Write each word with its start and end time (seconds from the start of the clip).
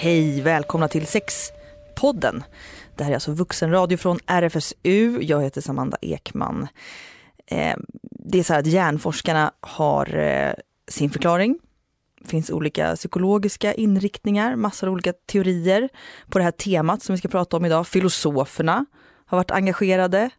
Hej, 0.00 0.40
välkomna 0.40 0.88
till 0.88 1.06
Sexpodden. 1.06 2.44
Det 2.96 3.04
här 3.04 3.10
är 3.10 3.14
alltså 3.14 3.32
vuxenradio 3.32 3.96
från 3.96 4.18
RFSU. 4.26 5.18
Jag 5.20 5.42
heter 5.42 5.60
Samanda 5.60 5.96
Ekman. 6.00 6.68
Eh, 7.46 7.76
det 8.02 8.38
är 8.38 8.42
så 8.42 8.52
här 8.52 8.60
att 8.60 8.66
hjärnforskarna 8.66 9.52
har 9.60 10.16
eh, 10.16 10.52
sin 10.88 11.10
förklaring. 11.10 11.58
Det 12.20 12.28
finns 12.28 12.50
olika 12.50 12.96
psykologiska 12.96 13.74
inriktningar, 13.74 14.56
massor 14.56 14.86
av 14.86 14.92
olika 14.92 15.12
teorier 15.12 15.88
på 16.28 16.38
det 16.38 16.44
här 16.44 16.50
temat 16.50 17.02
som 17.02 17.14
vi 17.14 17.18
ska 17.18 17.28
prata 17.28 17.56
om 17.56 17.64
idag. 17.64 17.86
Filosoferna 17.86 18.86
har 19.26 19.38
varit 19.38 19.50
engagerade. 19.50 20.30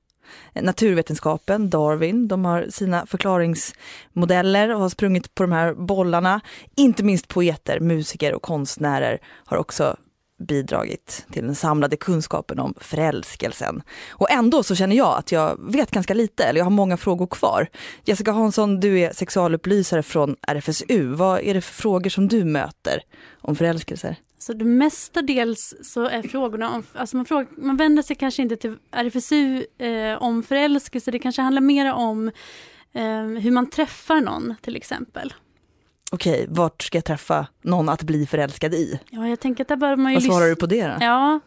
Naturvetenskapen, 0.54 1.70
Darwin, 1.70 2.28
de 2.28 2.46
har 2.46 2.68
sina 2.70 3.06
förklaringsmodeller 3.06 4.74
och 4.74 4.82
har 4.82 4.90
sprungit 4.90 5.36
på 5.36 5.44
de 5.44 5.52
här 5.52 5.74
bollarna. 5.74 6.42
Inte 6.76 7.04
minst 7.04 7.28
poeter, 7.28 7.80
musiker 7.80 8.34
och 8.34 8.42
konstnärer 8.42 9.20
har 9.46 9.58
också 9.58 9.98
bidragit 10.40 11.26
till 11.32 11.46
den 11.46 11.56
samlade 11.56 11.98
kunskapen 11.98 12.60
om 12.60 12.74
förälskelsen. 12.78 13.82
Och 14.10 14.32
ändå 14.32 14.64
så 14.64 14.76
känner 14.76 14.96
jag 14.96 15.18
att 15.18 15.32
jag 15.32 15.72
vet 15.72 15.92
ganska 15.92 16.14
lite, 16.14 16.44
eller 16.44 16.60
jag 16.60 16.66
har 16.66 16.72
många 16.72 16.98
frågor 16.98 17.28
kvar. 17.28 17.68
Jessica 18.04 18.32
Hansson, 18.32 18.80
du 18.80 19.00
är 19.00 19.14
sexualupplysare 19.14 20.04
från 20.04 20.36
RFSU. 20.48 21.06
Vad 21.06 21.40
är 21.40 21.54
det 21.54 21.62
för 21.62 21.74
frågor 21.74 22.10
som 22.10 22.28
du 22.28 22.44
möter 22.44 23.02
om 23.42 23.56
förälskelser? 23.56 24.16
Så 24.40 24.54
det 24.54 24.66
mestadels 24.66 25.76
så 25.82 26.06
är 26.06 26.22
frågorna 26.22 26.76
om, 26.76 26.84
alltså 26.94 27.18
man, 27.18 27.26
frågar, 27.26 27.48
man 27.58 27.78
vänder 27.78 28.04
sig 28.04 28.16
kanske 28.16 28.42
inte 28.42 28.56
till 28.56 28.76
RFSU 28.92 29.66
eh, 29.78 30.24
om 30.24 30.44
förälskelse, 30.44 31.12
det 31.12 31.20
kanske 31.20 31.42
handlar 31.42 31.62
mer 31.62 31.94
om 31.94 32.28
eh, 32.94 33.26
hur 33.26 33.52
man 33.52 33.70
träffar 33.70 34.22
någon 34.22 34.56
till 34.62 34.76
exempel. 34.76 35.34
Okej, 36.12 36.46
vart 36.50 36.82
ska 36.82 36.98
jag 36.98 37.06
träffa 37.06 37.48
någon 37.62 37.90
att 37.90 38.04
bli 38.04 38.26
förälskad 38.26 38.74
i? 38.74 39.00
Ja, 39.10 39.28
jag 39.28 39.40
tänker 39.40 39.64
att 39.64 39.68
där 39.68 39.76
bör 39.76 39.96
man 39.96 40.12
ju 40.12 40.16
Vad 40.16 40.24
svarar 40.24 40.48
du 40.48 40.56
på 40.56 40.66
det 40.66 40.88
då? 40.88 40.98
Ja, 41.00 41.40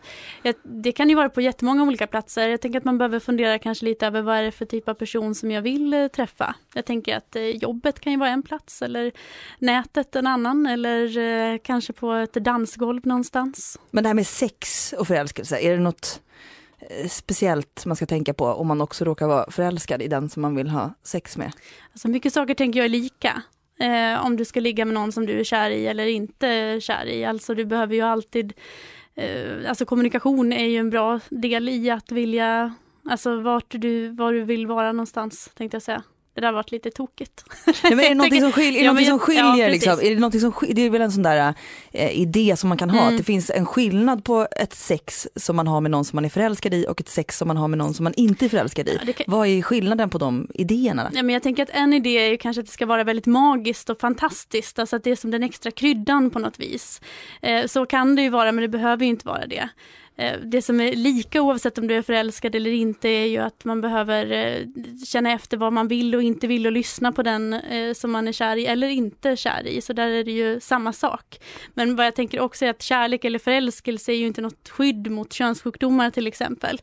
det 0.63 0.93
kan 0.93 1.09
ju 1.09 1.15
vara 1.15 1.29
på 1.29 1.41
jättemånga 1.41 1.83
olika 1.83 2.07
platser. 2.07 2.49
Jag 2.49 2.61
tänker 2.61 2.79
att 2.79 2.85
man 2.85 2.99
behöver 2.99 3.21
fundera 3.21 3.59
kanske 3.59 3.85
lite 3.85 4.07
över 4.07 4.23
vad 4.23 4.37
är 4.37 4.43
det 4.43 4.53
för 4.53 4.65
typ 4.65 4.89
av 4.89 4.95
person 4.95 5.35
som 5.35 5.51
jag 5.51 5.63
vill 5.63 5.95
eh, 5.95 6.07
träffa. 6.07 6.55
Jag 6.75 6.85
tänker 6.85 7.17
att 7.17 7.37
eh, 7.37 7.43
jobbet 7.43 8.01
kan 8.01 8.13
ju 8.13 8.19
vara 8.19 8.31
en 8.31 8.43
plats 8.43 8.83
eller 8.83 9.13
nätet 9.59 10.17
en 10.17 10.27
annan 10.27 10.67
eller 10.67 11.19
eh, 11.19 11.59
kanske 11.65 11.93
på 11.93 12.13
ett 12.13 12.35
dansgolv 12.35 13.07
någonstans. 13.07 13.79
Men 13.91 14.05
det 14.05 14.09
här 14.09 14.15
med 14.15 14.27
sex 14.27 14.95
och 14.99 15.07
förälskelse, 15.07 15.59
är 15.59 15.71
det 15.71 15.83
något 15.83 16.21
speciellt 17.09 17.87
man 17.87 17.97
ska 17.97 18.07
tänka 18.07 18.35
på 18.35 18.47
om 18.47 18.67
man 18.67 18.81
också 18.81 19.05
råkar 19.05 19.27
vara 19.27 19.51
förälskad 19.51 20.03
i 20.03 20.09
den 20.09 20.29
som 20.29 20.43
man 20.43 20.55
vill 20.55 20.69
ha 20.69 20.95
sex 21.03 21.37
med? 21.37 21.53
Alltså 21.93 22.09
mycket 22.09 22.33
saker 22.33 22.55
tänker 22.55 22.79
jag 22.79 22.85
är 22.85 22.89
lika. 22.89 23.43
Eh, 23.83 24.27
om 24.27 24.37
du 24.37 24.45
ska 24.45 24.61
ligga 24.61 24.85
med 24.85 24.95
någon 24.95 25.13
som 25.13 25.27
du 25.27 25.41
är 25.41 25.45
kär 25.45 25.71
i 25.71 25.87
eller 25.87 26.07
inte 26.07 26.79
kär 26.81 27.07
i. 27.07 27.25
Alltså 27.25 27.55
du 27.55 27.65
behöver 27.65 27.95
ju 27.95 28.01
alltid, 28.01 28.53
eh, 29.15 29.69
alltså 29.69 29.85
kommunikation 29.85 30.53
är 30.53 30.67
ju 30.67 30.77
en 30.77 30.91
bra 30.91 31.21
del 31.31 31.69
i 31.69 31.91
att 31.91 32.13
vilja, 32.13 32.75
alltså 33.11 33.41
vart 33.41 33.67
du, 33.69 34.09
var 34.09 34.33
du 34.33 34.43
vill 34.43 34.67
vara 34.67 34.93
någonstans 34.93 35.51
tänkte 35.55 35.75
jag 35.75 35.83
säga. 35.83 36.03
Det 36.35 36.41
där 36.41 36.53
varit 36.53 36.71
lite 36.71 36.91
tokigt. 36.91 37.45
Ja, 37.67 37.73
men 37.83 38.01
är 38.01 38.09
det 38.09 38.15
någonting 38.15 38.41
som 38.41 38.53
skiljer? 38.53 38.91
Är 38.91 38.95
det, 38.95 39.03
ja, 39.03 39.11
som 39.11 39.19
skiljer 39.19 39.57
ja, 39.57 39.69
liksom? 39.69 39.93
är 39.93 40.11
det, 40.11 40.15
någonting 40.15 40.41
som, 40.41 40.53
det 40.71 40.83
är 40.83 40.91
väl 40.91 41.01
en 41.01 41.13
sån 41.13 41.23
där 41.23 41.55
eh, 41.93 42.21
idé 42.21 42.57
som 42.57 42.69
man 42.69 42.79
kan 42.79 42.91
ha, 42.91 43.01
mm. 43.01 43.13
att 43.13 43.19
det 43.19 43.25
finns 43.25 43.51
en 43.51 43.67
skillnad 43.67 44.25
på 44.25 44.49
ett 44.51 44.75
sex 44.75 45.29
som 45.37 45.57
man 45.57 45.67
har 45.67 45.81
med 45.81 45.91
någon 45.91 46.05
som 46.05 46.17
man 46.17 46.25
är 46.25 46.29
förälskad 46.29 46.75
i 46.75 46.87
och 46.89 47.01
ett 47.01 47.09
sex 47.09 47.39
som 47.39 47.49
man 47.49 47.57
har 47.57 47.69
med 47.69 47.79
någon 47.79 47.95
som 47.95 48.05
man 48.05 48.15
inte 48.17 48.45
är 48.45 48.49
förälskad 48.49 48.89
i. 48.89 48.99
Ja, 49.07 49.13
kan... 49.13 49.25
Vad 49.29 49.49
är 49.49 49.63
skillnaden 49.63 50.11
på 50.11 50.19
de 50.19 50.49
idéerna? 50.55 51.11
Ja, 51.15 51.23
men 51.23 51.33
jag 51.33 51.43
tänker 51.43 51.63
att 51.63 51.71
en 51.71 51.93
idé 51.93 52.33
är 52.33 52.37
kanske 52.37 52.61
att 52.61 52.67
det 52.67 52.73
ska 52.73 52.87
vara 52.87 53.05
väldigt 53.05 53.27
magiskt 53.27 53.91
och 53.91 54.01
fantastiskt, 54.01 54.79
alltså 54.79 54.97
att 54.97 55.05
det 55.05 55.11
är 55.11 55.17
som 55.17 55.31
den 55.31 55.43
extra 55.43 55.71
kryddan 55.71 56.31
på 56.31 56.39
något 56.39 56.61
vis. 56.61 57.01
Eh, 57.43 57.67
så 57.67 57.87
kan 57.87 58.17
det 58.17 58.23
ju 58.23 58.29
vara, 58.29 58.53
men 58.53 58.63
det 58.63 58.69
behöver 58.69 59.05
ju 59.05 59.11
inte 59.11 59.27
vara 59.27 59.47
det. 59.47 59.69
Eh, 60.23 60.39
det 60.43 60.63
som 60.63 60.81
är 60.81 60.93
lika 60.93 61.43
oavsett 61.43 61.79
om 61.79 61.87
du 61.87 61.95
är 61.95 62.03
förälskad 62.03 62.55
eller 62.55 62.71
inte 62.71 63.09
är 63.09 63.27
ju 63.27 63.39
att 63.39 63.65
man 63.65 63.81
behöver 63.81 64.33
eh, 64.33 64.67
känna 65.07 65.33
efter 65.33 65.57
vad 65.57 65.73
man 65.73 65.89
vill 65.89 66.15
och 66.15 66.23
inte 66.23 66.47
vill 66.47 66.67
och 66.67 66.73
lyssna 66.73 67.13
på 67.13 67.23
den 67.23 67.53
eh, 67.53 67.95
som 67.95 68.13
man 68.13 68.29
är 68.29 68.33
kär 68.33 68.57
i 68.57 68.67
eller 68.67 68.89
inte 68.89 69.37
kär 69.37 69.67
i. 69.67 69.81
Så 69.81 69.93
där 69.93 70.09
är 70.09 70.25
det 70.25 70.33
ju 70.33 70.61
samma 70.61 70.93
sak. 70.93 71.41
Men 71.75 71.97
vad 71.97 72.07
jag 72.07 72.15
tänker 72.15 72.41
också 72.41 72.65
är 72.65 72.71
att 72.71 72.83
kärlek 72.83 73.25
eller 73.25 73.39
förälskelse 73.39 74.13
är 74.13 74.17
ju 74.17 74.27
inte 74.27 74.41
något 74.41 74.69
skydd 74.69 75.11
mot 75.11 75.33
könssjukdomar 75.33 76.11
till 76.11 76.27
exempel. 76.27 76.81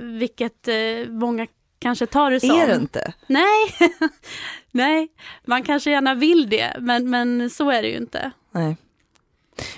Vilket 0.00 0.68
många 1.08 1.46
kanske 1.78 2.06
tar 2.06 2.30
det 2.30 2.40
som. 2.40 2.50
Är 2.50 2.66
det 2.66 2.74
inte? 2.74 3.12
Nej, 3.26 3.90
nej, 4.70 5.08
man 5.44 5.62
kanske 5.62 5.90
gärna 5.90 6.14
vill 6.14 6.48
det, 6.48 6.76
men, 6.80 7.10
men 7.10 7.50
så 7.50 7.70
är 7.70 7.82
det 7.82 7.88
ju 7.88 7.96
inte. 7.96 8.30
Nej. 8.52 8.76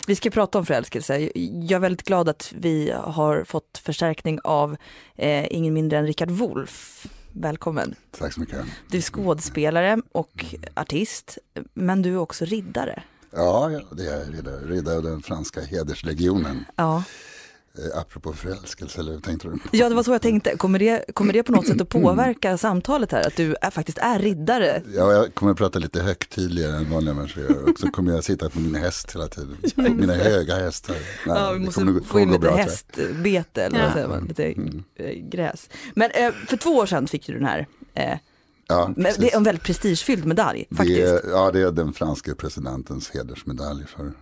Vi 0.06 0.16
ska 0.16 0.30
prata 0.30 0.58
om 0.58 0.66
förälskelse. 0.66 1.30
Jag 1.34 1.72
är 1.72 1.78
väldigt 1.78 2.06
glad 2.06 2.28
att 2.28 2.52
vi 2.56 2.90
har 2.90 3.44
fått 3.44 3.78
förstärkning 3.84 4.38
av 4.44 4.76
eh, 5.16 5.46
ingen 5.50 5.74
mindre 5.74 5.98
än 5.98 6.06
Rickard 6.06 6.30
Wolff. 6.30 7.06
Välkommen. 7.32 7.94
Tack 8.18 8.32
så 8.32 8.40
mycket. 8.40 8.64
Du 8.90 8.98
är 8.98 9.02
skådespelare 9.02 9.98
och 10.12 10.44
artist, 10.74 11.38
men 11.74 12.02
du 12.02 12.12
är 12.12 12.18
också 12.18 12.44
riddare. 12.44 13.02
Ja, 13.30 13.80
det 13.90 14.06
är 14.06 14.18
jag. 14.18 14.34
Riddare, 14.34 14.60
riddare 14.66 14.96
av 14.96 15.02
den 15.02 15.22
franska 15.22 15.60
hederslegionen. 15.60 16.64
Ja. 16.76 17.02
Eh, 17.78 17.98
apropå 17.98 18.32
förälskelse, 18.32 19.00
eller 19.00 19.20
tänkte 19.20 19.48
du? 19.48 19.58
Ja, 19.78 19.88
det 19.88 19.94
var 19.94 20.02
så 20.02 20.12
jag 20.12 20.22
tänkte. 20.22 20.56
Kommer 20.56 20.78
det, 20.78 21.04
kommer 21.14 21.32
det 21.32 21.42
på 21.42 21.52
något 21.52 21.66
sätt 21.66 21.80
att 21.80 21.88
påverka 22.02 22.58
samtalet 22.58 23.12
här? 23.12 23.26
Att 23.26 23.36
du 23.36 23.56
är, 23.60 23.70
faktiskt 23.70 23.98
är 23.98 24.18
riddare? 24.18 24.82
Ja, 24.94 25.12
jag 25.12 25.34
kommer 25.34 25.52
att 25.52 25.58
prata 25.58 25.78
lite 25.78 26.02
högtidligare 26.02 26.76
än 26.76 26.90
vanliga 26.90 27.14
människor 27.14 27.42
gör. 27.42 27.70
Och 27.70 27.78
så 27.78 27.90
kommer 27.90 28.12
jag 28.12 28.24
sitta 28.24 28.50
på 28.50 28.60
min 28.60 28.74
häst 28.74 29.14
hela 29.14 29.28
tiden. 29.28 29.56
Mina 29.96 30.14
höga 30.14 30.54
hästar. 30.54 30.96
Nej, 31.26 31.36
ja, 31.36 31.52
vi 31.52 31.58
måste 31.58 32.00
få 32.06 32.20
in 32.20 32.32
lite 32.32 32.50
hästbete, 32.50 33.64
eller 33.64 33.82
vad 33.82 33.92
säger 33.92 34.08
man? 34.08 34.24
Lite 34.24 34.44
mm. 34.44 34.82
gräs. 35.30 35.70
Men 35.94 36.10
eh, 36.10 36.32
för 36.48 36.56
två 36.56 36.70
år 36.70 36.86
sedan 36.86 37.06
fick 37.06 37.26
du 37.26 37.32
den 37.32 37.44
här 37.44 37.66
eh, 37.94 38.18
Ja, 38.66 38.92
Men 38.96 39.12
det 39.18 39.32
är 39.32 39.36
en 39.36 39.42
väldigt 39.42 39.64
prestigefylld 39.64 40.24
medalj 40.24 40.66
faktiskt. 40.70 40.98
Det 40.98 41.28
är, 41.28 41.30
ja, 41.30 41.50
det 41.50 41.60
är 41.60 41.72
den 41.72 41.92
franske 41.92 42.34
presidentens 42.34 43.10
hedersmedalj 43.10 43.84
för 43.86 44.02
wow. 44.04 44.12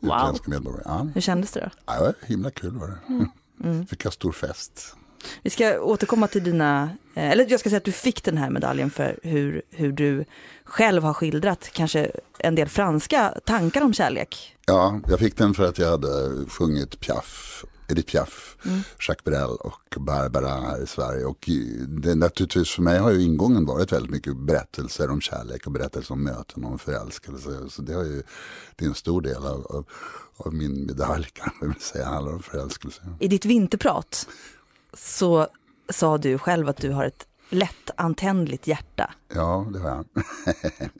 utländska 0.00 0.50
medborgare. 0.50 0.82
Ja. 0.84 1.08
Hur 1.14 1.20
kändes 1.20 1.52
det 1.52 1.60
då? 1.60 1.70
Ja, 1.86 2.12
himla 2.26 2.50
kul 2.50 2.78
var 2.78 2.88
det. 2.88 3.14
Mm. 3.14 3.28
Mm. 3.64 3.86
Fick 3.90 4.04
jag 4.04 4.12
stor 4.12 4.32
fest. 4.32 4.96
Vi 5.42 5.50
ska 5.50 5.80
återkomma 5.80 6.28
till 6.28 6.44
dina, 6.44 6.90
eh, 7.14 7.30
eller 7.30 7.46
jag 7.50 7.60
ska 7.60 7.68
säga 7.68 7.78
att 7.78 7.84
du 7.84 7.92
fick 7.92 8.24
den 8.24 8.36
här 8.36 8.50
medaljen 8.50 8.90
för 8.90 9.18
hur, 9.22 9.62
hur 9.70 9.92
du 9.92 10.24
själv 10.64 11.02
har 11.02 11.14
skildrat 11.14 11.70
kanske 11.72 12.10
en 12.38 12.54
del 12.54 12.68
franska 12.68 13.34
tankar 13.44 13.82
om 13.82 13.92
kärlek. 13.92 14.56
Ja, 14.66 15.00
jag 15.08 15.18
fick 15.18 15.36
den 15.36 15.54
för 15.54 15.64
att 15.64 15.78
jag 15.78 15.90
hade 15.90 16.44
sjungit 16.48 17.00
Piaf 17.00 17.64
Edith 17.88 18.12
Piaf, 18.12 18.56
mm. 18.64 18.80
Jacques 19.08 19.24
Brel 19.24 19.56
och 19.60 19.96
Barbara 20.00 20.48
här 20.48 20.82
i 20.82 20.86
Sverige. 20.86 21.24
Och 21.24 21.50
det, 21.88 22.14
naturligtvis 22.14 22.70
för 22.70 22.82
mig 22.82 22.98
har 22.98 23.10
ju 23.10 23.22
ingången 23.22 23.66
varit 23.66 23.92
väldigt 23.92 24.10
mycket 24.10 24.36
berättelser 24.36 25.10
om 25.10 25.20
kärlek 25.20 25.66
och 25.66 25.72
berättelser 25.72 26.12
om 26.12 26.22
möten 26.22 26.64
och 26.64 26.70
om 26.70 26.78
förälskelse. 26.78 27.50
Så 27.70 27.82
det, 27.82 27.94
har 27.94 28.04
ju, 28.04 28.22
det 28.76 28.84
är 28.84 28.88
en 28.88 28.94
stor 28.94 29.22
del 29.22 29.46
av, 29.46 29.66
av, 29.66 29.84
av 30.36 30.54
min 30.54 30.86
medalj 30.86 31.26
kan 31.32 31.52
man 31.60 31.74
säga, 31.80 32.04
handlar 32.04 32.32
om 32.32 32.42
förälskelse. 32.42 33.02
I 33.20 33.28
ditt 33.28 33.44
vinterprat 33.44 34.28
så 34.94 35.48
sa 35.90 36.18
du 36.18 36.38
själv 36.38 36.68
att 36.68 36.76
du 36.76 36.90
har 36.90 37.04
ett 37.04 37.26
lättantändligt 37.48 38.66
hjärta. 38.66 39.14
Ja, 39.34 39.66
det 39.72 39.78
har 39.78 39.88
jag. 39.88 40.06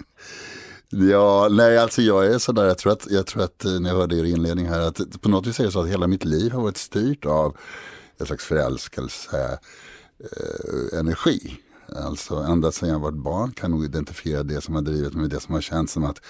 Ja, 0.91 1.49
nej 1.51 1.79
alltså 1.79 2.03
jag 2.03 2.27
är 2.27 2.39
sådär, 2.39 2.65
jag 2.65 2.79
tror 2.79 2.93
att, 2.93 3.11
jag 3.11 3.27
tror 3.27 3.43
att 3.43 3.65
eh, 3.65 3.81
när 3.81 3.91
jag 3.91 3.97
hörde 3.97 4.17
er 4.17 4.25
inledning 4.25 4.67
här, 4.67 4.81
att 4.81 5.21
på 5.21 5.29
något 5.29 5.47
vis 5.47 5.61
är 5.61 5.65
det 5.65 5.71
så 5.71 5.81
att 5.81 5.89
hela 5.89 6.07
mitt 6.07 6.25
liv 6.25 6.53
har 6.53 6.63
varit 6.63 6.77
styrt 6.77 7.25
av 7.27 7.57
en 8.19 8.27
slags 8.27 8.45
förälskelse, 8.45 9.59
eh, 10.19 10.99
energi. 10.99 11.59
Alltså 11.97 12.35
ända 12.35 12.73
sedan 12.73 12.89
jag 12.89 12.99
var 12.99 13.11
barn 13.11 13.53
kan 13.53 13.71
jag 13.71 13.77
nog 13.77 13.85
identifiera 13.85 14.43
det 14.43 14.61
som 14.61 14.75
har 14.75 14.83
drivit 14.83 15.15
mig, 15.15 15.29
det 15.29 15.41
som 15.41 15.55
har 15.55 15.61
känts 15.61 15.93
som 15.93 16.05
att 16.05 16.21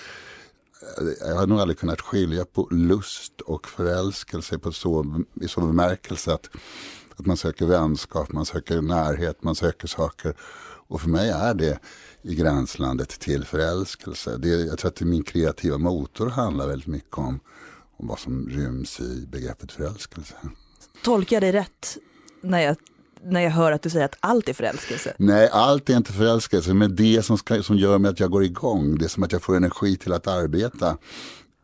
eh, 1.01 1.29
jag 1.29 1.37
har 1.37 1.47
nog 1.47 1.61
aldrig 1.61 1.79
kunnat 1.79 2.01
skilja 2.01 2.45
på 2.45 2.69
lust 2.71 3.41
och 3.41 3.69
förälskelse 3.69 4.59
på 4.59 4.73
så, 4.73 5.23
i 5.41 5.49
så 5.49 5.61
bemärkelse 5.61 6.33
att, 6.33 6.51
att 7.17 7.27
man 7.27 7.37
söker 7.37 7.67
vänskap, 7.67 8.33
man 8.33 8.47
söker 8.47 8.83
närhet, 8.83 9.43
man 9.43 9.55
söker 9.55 9.89
saker. 9.89 10.35
Och 10.89 11.01
för 11.01 11.09
mig 11.09 11.31
är 11.31 11.55
det 11.55 11.79
i 12.27 12.35
gränslandet 12.35 13.09
till 13.09 13.45
förälskelse. 13.45 14.37
Det, 14.39 14.49
jag 14.49 14.79
tror 14.79 14.89
att 14.89 15.01
min 15.01 15.23
kreativa 15.23 15.79
motor 15.79 16.27
handlar 16.27 16.69
väldigt 16.69 16.87
mycket 16.87 17.19
om, 17.19 17.41
om 17.97 18.07
vad 18.09 18.19
som 18.19 18.49
ryms 18.49 19.01
i 19.01 19.27
begreppet 19.27 19.73
förälskelse. 19.73 20.35
Tolkar 21.05 21.37
jag 21.37 21.43
dig 21.43 21.53
rätt 21.53 21.99
när 22.41 22.61
jag 22.61 22.77
när 23.23 23.41
jag 23.41 23.51
hör 23.51 23.73
att 23.73 23.83
du 23.83 23.91
säger 23.91 24.05
att 24.05 24.17
allt 24.21 24.49
är 24.49 24.53
förälskelse? 24.53 25.15
Nej, 25.19 25.49
allt 25.53 25.91
är 25.91 25.97
inte 25.97 26.13
förälskelse, 26.13 26.75
men 26.75 26.97
det 26.97 27.23
som, 27.25 27.39
ska, 27.39 27.63
som 27.63 27.77
gör 27.77 27.99
mig 27.99 28.11
att 28.11 28.21
jag 28.21 28.31
går 28.31 28.45
igång, 28.45 28.99
det 28.99 29.05
är 29.05 29.09
som 29.09 29.23
att 29.23 29.33
jag 29.33 29.43
får 29.43 29.57
energi 29.57 29.97
till 29.97 30.13
att 30.13 30.27
arbeta, 30.27 30.97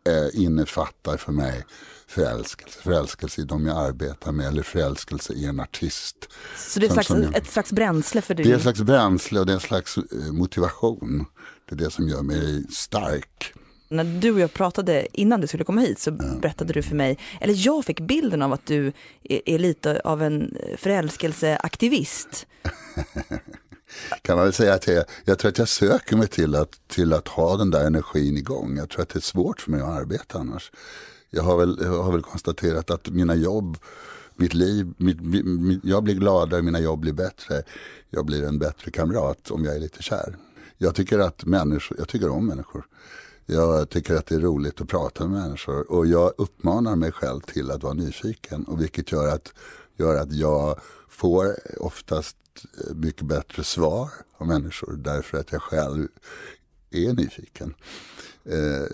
eh, 0.08 0.42
innefattar 0.42 1.16
för 1.16 1.32
mig 1.32 1.64
förälskelse. 2.06 2.78
Förälskelse 2.82 3.40
i 3.40 3.44
de 3.44 3.66
jag 3.66 3.76
arbetar 3.76 4.32
med 4.32 4.46
eller 4.46 4.62
förälskelse 4.62 5.32
i 5.32 5.44
en 5.44 5.60
artist. 5.60 6.28
Så 6.56 6.80
det 6.80 6.86
är 6.86 6.90
slags, 6.90 7.10
jag, 7.10 7.36
ett 7.36 7.50
slags 7.50 7.72
bränsle 7.72 8.22
för 8.22 8.34
dig? 8.34 8.46
Det 8.46 8.52
är 8.52 8.56
ett 8.56 8.62
slags 8.62 8.82
bränsle 8.82 9.40
och 9.40 9.46
det 9.46 9.52
är 9.52 9.54
en 9.54 9.60
slags 9.60 9.96
eh, 9.96 10.32
motivation. 10.32 11.26
Det 11.68 11.74
är 11.74 11.78
det 11.78 11.90
som 11.90 12.08
gör 12.08 12.22
mig 12.22 12.64
stark. 12.70 13.54
När 13.88 14.04
du 14.04 14.32
och 14.32 14.40
jag 14.40 14.52
pratade 14.52 15.06
innan 15.12 15.40
du 15.40 15.46
skulle 15.46 15.64
komma 15.64 15.80
hit 15.80 15.98
så 15.98 16.10
berättade 16.10 16.72
du 16.72 16.82
för 16.82 16.94
mig, 16.94 17.18
eller 17.40 17.54
jag 17.66 17.84
fick 17.84 18.00
bilden 18.00 18.42
av 18.42 18.52
att 18.52 18.66
du 18.66 18.92
är, 19.22 19.40
är 19.46 19.58
lite 19.58 20.00
av 20.04 20.22
en 20.22 20.56
förälskelseaktivist. 20.76 22.46
kan 24.22 24.36
man 24.36 24.44
väl 24.44 24.52
säga 24.52 24.74
att 24.74 24.86
jag, 24.86 25.04
jag 25.24 25.38
tror 25.38 25.48
att 25.48 25.58
jag 25.58 25.68
söker 25.68 26.16
mig 26.16 26.28
till 26.28 26.54
att, 26.54 26.88
till 26.88 27.12
att 27.12 27.28
ha 27.28 27.56
den 27.56 27.70
där 27.70 27.86
energin 27.86 28.36
igång. 28.36 28.76
Jag 28.76 28.88
tror 28.88 29.02
att 29.02 29.08
det 29.08 29.18
är 29.18 29.20
svårt 29.20 29.60
för 29.60 29.70
mig 29.70 29.80
att 29.80 29.88
arbeta 29.88 30.38
annars. 30.38 30.72
Jag 31.30 31.42
har 31.42 31.58
väl, 31.58 31.78
jag 31.82 32.02
har 32.02 32.12
väl 32.12 32.22
konstaterat 32.22 32.90
att 32.90 33.08
mina 33.08 33.34
jobb, 33.34 33.76
mitt 34.36 34.54
liv, 34.54 34.94
mitt, 34.96 35.20
mitt, 35.20 35.80
jag 35.84 36.04
blir 36.04 36.14
gladare, 36.14 36.62
mina 36.62 36.80
jobb 36.80 37.00
blir 37.00 37.12
bättre. 37.12 37.62
Jag 38.10 38.26
blir 38.26 38.44
en 38.44 38.58
bättre 38.58 38.90
kamrat 38.90 39.50
om 39.50 39.64
jag 39.64 39.76
är 39.76 39.80
lite 39.80 40.02
kär. 40.02 40.36
Jag 40.78 40.94
tycker 40.94 41.18
att 41.18 41.44
människor, 41.44 41.98
jag 41.98 42.08
tycker 42.08 42.28
om 42.28 42.46
människor. 42.46 42.86
Jag 43.46 43.88
tycker 43.88 44.14
att 44.14 44.26
det 44.26 44.34
är 44.34 44.40
roligt 44.40 44.80
att 44.80 44.88
prata 44.88 45.26
med 45.26 45.42
människor 45.42 45.92
och 45.92 46.06
jag 46.06 46.32
uppmanar 46.38 46.96
mig 46.96 47.12
själv 47.12 47.40
till 47.40 47.70
att 47.70 47.82
vara 47.82 47.94
nyfiken 47.94 48.64
och 48.64 48.80
vilket 48.80 49.12
gör 49.12 49.28
att, 49.28 49.52
gör 49.96 50.16
att 50.16 50.32
jag 50.32 50.80
får 51.08 51.56
oftast 51.80 52.36
mycket 52.94 53.26
bättre 53.26 53.64
svar 53.64 54.10
av 54.36 54.46
människor 54.46 54.96
därför 54.96 55.38
att 55.38 55.52
jag 55.52 55.62
själv 55.62 56.08
är 56.90 57.12
nyfiken. 57.12 57.74
Eh, 58.44 58.86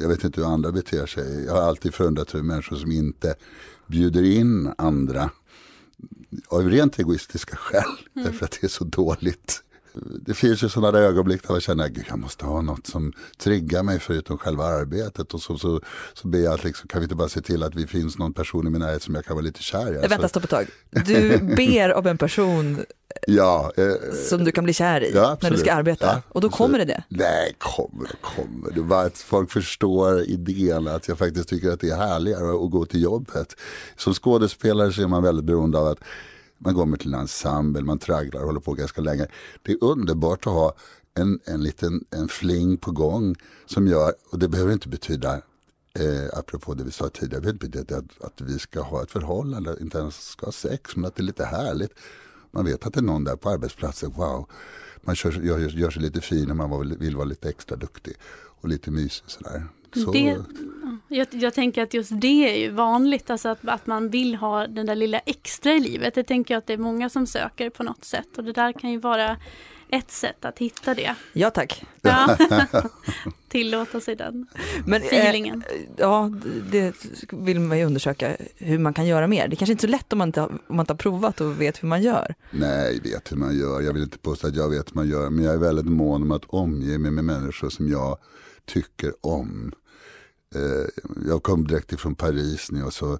jag 0.00 0.08
vet 0.08 0.24
inte 0.24 0.40
hur 0.40 0.48
andra 0.48 0.72
beter 0.72 1.06
sig. 1.06 1.44
Jag 1.44 1.52
har 1.52 1.62
alltid 1.62 1.94
förundrat 1.94 2.34
över 2.34 2.44
människor 2.44 2.76
som 2.76 2.92
inte 2.92 3.34
bjuder 3.86 4.22
in 4.22 4.72
andra 4.78 5.30
av 6.48 6.70
rent 6.70 6.98
egoistiska 6.98 7.56
skäl. 7.56 7.82
Mm. 8.16 8.26
Därför 8.26 8.44
att 8.44 8.58
det 8.60 8.64
är 8.66 8.68
så 8.68 8.84
dåligt 8.84 9.62
det 10.26 10.34
finns 10.34 10.62
ju 10.62 10.68
sådana 10.68 10.98
där 10.98 11.06
ögonblick 11.06 11.42
där 11.42 11.50
man 11.50 11.60
känner 11.60 11.84
att 11.84 12.08
jag 12.08 12.18
måste 12.18 12.44
ha 12.44 12.60
något 12.62 12.86
som 12.86 13.12
triggar 13.38 13.82
mig 13.82 13.98
förutom 13.98 14.38
själva 14.38 14.64
arbetet. 14.64 15.34
Och 15.34 15.40
så, 15.40 15.58
så, 15.58 15.80
så 16.14 16.28
ber 16.28 16.38
jag 16.38 16.54
att 16.54 16.64
liksom, 16.64 16.88
kan 16.88 17.00
vi 17.00 17.04
inte 17.04 17.14
bara 17.14 17.28
se 17.28 17.40
till 17.40 17.62
att 17.62 17.72
det 17.72 17.86
finns 17.86 18.18
någon 18.18 18.32
person 18.32 18.66
i 18.66 18.70
min 18.70 18.80
närhet 18.80 19.02
som 19.02 19.14
jag 19.14 19.24
kan 19.24 19.36
vara 19.36 19.44
lite 19.44 19.62
kär 19.62 20.04
i. 20.04 20.08
Vänta, 20.08 20.28
stopp 20.28 20.44
ett 20.44 20.50
tag. 20.50 20.66
Du 21.06 21.38
ber 21.38 21.94
om 21.94 22.06
en 22.06 22.18
person 22.18 22.84
ja, 23.26 23.72
eh, 23.76 24.14
som 24.28 24.44
du 24.44 24.52
kan 24.52 24.64
bli 24.64 24.72
kär 24.72 25.00
i 25.00 25.12
ja, 25.14 25.38
när 25.42 25.50
du 25.50 25.58
ska 25.58 25.72
arbeta. 25.72 26.06
Ja, 26.06 26.22
och 26.28 26.40
då 26.40 26.48
kommer 26.48 26.78
det 26.78 26.84
det? 26.84 27.02
Nej, 27.08 27.54
kommer 27.58 28.10
och 28.12 28.20
kommer. 28.20 28.70
Det 28.74 28.80
bara 28.80 29.00
att 29.00 29.18
folk 29.18 29.50
förstår 29.50 30.22
idén 30.22 30.88
att 30.88 31.08
jag 31.08 31.18
faktiskt 31.18 31.48
tycker 31.48 31.70
att 31.70 31.80
det 31.80 31.90
är 31.90 31.96
härligare 31.96 32.64
att 32.64 32.70
gå 32.70 32.84
till 32.84 33.02
jobbet. 33.02 33.56
Som 33.96 34.14
skådespelare 34.14 34.92
så 34.92 35.02
är 35.02 35.06
man 35.06 35.22
väldigt 35.22 35.44
beroende 35.44 35.78
av 35.78 35.86
att 35.86 35.98
man 36.58 36.74
kommer 36.74 36.96
till 36.96 37.14
en 37.14 37.20
ensemble, 37.20 37.82
man 37.82 37.98
tragglar 37.98 38.40
och 38.40 38.46
håller 38.46 38.60
på 38.60 38.72
ganska 38.72 39.00
länge. 39.00 39.26
Det 39.62 39.72
är 39.72 39.84
underbart 39.84 40.46
att 40.46 40.52
ha 40.52 40.74
en, 41.14 41.40
en 41.44 41.62
liten 41.62 42.04
en 42.10 42.28
fling 42.28 42.76
på 42.76 42.90
gång 42.90 43.34
som 43.66 43.86
gör, 43.86 44.12
och 44.30 44.38
det 44.38 44.48
behöver 44.48 44.72
inte 44.72 44.88
betyda 44.88 45.34
eh, 45.98 46.38
apropå 46.38 46.74
det 46.74 46.84
vi 46.84 46.90
sa 46.90 47.08
tidigare, 47.08 47.44
det 47.44 47.52
betyder 47.52 47.96
att, 47.96 48.24
att 48.24 48.40
vi 48.40 48.58
ska 48.58 48.80
ha 48.80 49.02
ett 49.02 49.10
förhållande, 49.10 49.76
inte 49.80 49.98
ens 49.98 50.28
ska 50.28 50.46
ha 50.46 50.52
sex, 50.52 50.96
men 50.96 51.04
att 51.04 51.16
det 51.16 51.22
är 51.22 51.24
lite 51.24 51.44
härligt. 51.44 51.92
Man 52.50 52.64
vet 52.64 52.86
att 52.86 52.94
det 52.94 53.00
är 53.00 53.02
någon 53.02 53.24
där 53.24 53.36
på 53.36 53.50
arbetsplatsen, 53.50 54.12
wow, 54.16 54.50
man 55.02 55.16
kör, 55.16 55.32
gör, 55.32 55.58
gör 55.58 55.90
sig 55.90 56.02
lite 56.02 56.20
fin 56.20 56.50
och 56.50 56.56
man 56.56 56.98
vill 56.98 57.16
vara 57.16 57.24
lite 57.24 57.48
extra 57.48 57.76
duktig 57.76 58.14
och 58.60 58.68
lite 58.68 58.90
mysig 58.90 59.24
sådär. 59.26 59.66
Så. 59.94 60.12
Det, 60.12 60.38
jag, 61.08 61.26
jag, 61.30 61.54
tänker 61.54 61.82
att 61.82 61.94
just 61.94 62.10
det 62.14 62.54
är 62.54 62.58
ju 62.58 62.70
vanligt, 62.70 63.30
alltså 63.30 63.48
att, 63.48 63.68
att 63.68 63.86
man 63.86 64.10
vill 64.10 64.34
ha 64.34 64.66
den 64.66 64.86
där 64.86 64.94
lilla 64.94 65.18
extra 65.18 65.72
i 65.72 65.80
livet. 65.80 66.14
Det 66.14 66.24
tänker 66.24 66.54
jag 66.54 66.58
att 66.58 66.66
det 66.66 66.72
är 66.72 66.78
många 66.78 67.08
som 67.08 67.26
söker 67.26 67.70
på 67.70 67.82
något 67.82 68.04
sätt 68.04 68.38
och 68.38 68.44
det 68.44 68.52
där 68.52 68.72
kan 68.72 68.90
ju 68.90 68.98
vara 68.98 69.36
ett 69.90 70.10
sätt 70.10 70.44
att 70.44 70.58
hitta 70.58 70.94
det. 70.94 71.14
Ja 71.32 71.50
tack. 71.50 71.84
Ja. 72.02 72.36
Tillåta 73.48 74.00
sig 74.00 74.16
den 74.16 74.46
Men, 74.86 75.02
eh, 75.02 75.06
feelingen. 75.06 75.62
Eh, 75.70 75.80
ja, 75.96 76.32
det 76.70 76.94
vill 77.30 77.60
man 77.60 77.78
ju 77.78 77.84
undersöka 77.84 78.36
hur 78.56 78.78
man 78.78 78.94
kan 78.94 79.06
göra 79.06 79.26
mer. 79.26 79.48
Det 79.48 79.54
är 79.54 79.56
kanske 79.56 79.72
inte 79.72 79.86
är 79.86 79.88
så 79.88 79.90
lätt 79.90 80.12
om 80.12 80.18
man 80.18 80.28
inte, 80.28 80.40
har, 80.40 80.48
om 80.48 80.76
man 80.76 80.80
inte 80.80 80.92
har 80.92 80.98
provat 80.98 81.40
och 81.40 81.60
vet 81.60 81.82
hur 81.82 81.88
man 81.88 82.02
gör. 82.02 82.34
Nej, 82.50 83.00
vet 83.00 83.32
hur 83.32 83.36
man 83.36 83.58
gör. 83.58 83.80
Jag 83.80 83.92
vill 83.92 84.02
inte 84.02 84.18
påstå 84.18 84.46
att 84.46 84.56
jag 84.56 84.68
vet 84.68 84.90
hur 84.90 84.94
man 84.94 85.08
gör. 85.08 85.30
Men 85.30 85.44
jag 85.44 85.54
är 85.54 85.58
väldigt 85.58 85.86
mån 85.86 86.22
om 86.22 86.32
att 86.32 86.44
omge 86.46 86.98
mig 86.98 87.10
med 87.10 87.24
människor 87.24 87.70
som 87.70 87.88
jag 87.88 88.18
tycker 88.64 89.12
om. 89.20 89.72
Eh, 90.54 91.04
jag 91.26 91.42
kom 91.42 91.66
direkt 91.66 91.92
ifrån 91.92 92.14
Paris 92.14 92.70
nu 92.70 92.84
och 92.84 92.94
så 92.94 93.18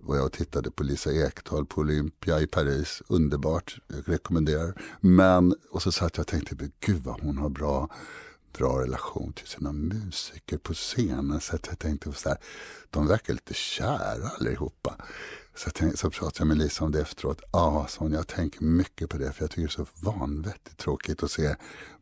var 0.00 0.16
jag 0.16 0.26
och 0.26 0.32
tittade 0.32 0.70
på 0.70 0.82
Lisa 0.82 1.12
Ekdahl 1.12 1.66
på 1.66 1.80
Olympia 1.80 2.40
i 2.40 2.46
Paris. 2.46 3.02
Underbart, 3.06 3.78
jag 3.86 4.08
rekommenderar. 4.08 4.82
Men, 5.00 5.54
och 5.70 5.82
så 5.82 5.92
satt 5.92 6.16
jag 6.16 6.22
och 6.22 6.26
tänkte, 6.26 6.70
gud 6.80 7.02
vad 7.02 7.20
hon 7.20 7.38
har 7.38 7.48
bra, 7.48 7.88
bra 8.58 8.82
relation 8.82 9.32
till 9.32 9.46
sina 9.46 9.72
musiker 9.72 10.58
på 10.58 10.74
scenen. 10.74 11.40
Så 11.40 11.58
jag 11.68 11.78
tänkte 11.78 12.12
så 12.12 12.28
här, 12.28 12.38
de 12.90 13.06
verkar 13.06 13.32
lite 13.32 13.54
kära 13.54 14.28
allihopa. 14.28 14.96
Så, 15.58 15.70
tänk, 15.70 15.98
så 15.98 16.10
pratade 16.10 16.34
jag 16.38 16.46
med 16.46 16.58
Lisa 16.58 16.84
om 16.84 16.92
det 16.92 17.00
efteråt. 17.00 17.40
Ja, 17.52 17.58
ah, 17.58 17.86
Sonja, 17.86 18.16
jag 18.16 18.26
tänker 18.26 18.64
mycket 18.64 19.10
på 19.10 19.18
det 19.18 19.32
för 19.32 19.42
jag 19.42 19.50
tycker 19.50 19.62
det 19.62 19.66
är 19.66 19.84
så 19.84 19.86
vanvettigt 20.00 20.76
tråkigt 20.76 21.22
att 21.22 21.30
se 21.30 21.54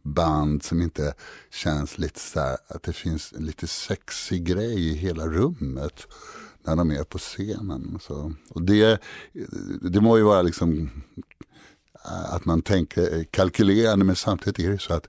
band 0.03 0.63
som 0.63 0.83
inte 0.83 1.15
känns 1.51 1.99
lite 1.99 2.21
så 2.21 2.41
här, 2.41 2.57
att 2.69 2.83
det 2.83 2.93
finns 2.93 3.33
en 3.33 3.45
lite 3.45 3.67
sexig 3.67 4.45
grej 4.45 4.91
i 4.91 4.95
hela 4.95 5.27
rummet 5.27 6.07
när 6.63 6.77
de 6.77 6.91
är 6.91 7.05
på 7.05 7.19
scenen. 7.19 7.99
Så, 8.03 8.33
och 8.49 8.63
det, 8.63 9.01
det 9.81 10.01
må 10.01 10.17
ju 10.17 10.23
vara 10.23 10.43
liksom 10.43 10.91
eh, 12.05 12.35
att 12.35 12.45
man 12.45 12.63
tänker 12.63 13.17
eh, 13.19 13.25
kalkylerande 13.31 14.05
men 14.05 14.17
samtidigt 14.17 14.59
är 14.59 14.71
det 14.71 14.79
så 14.79 14.95
att, 14.95 15.09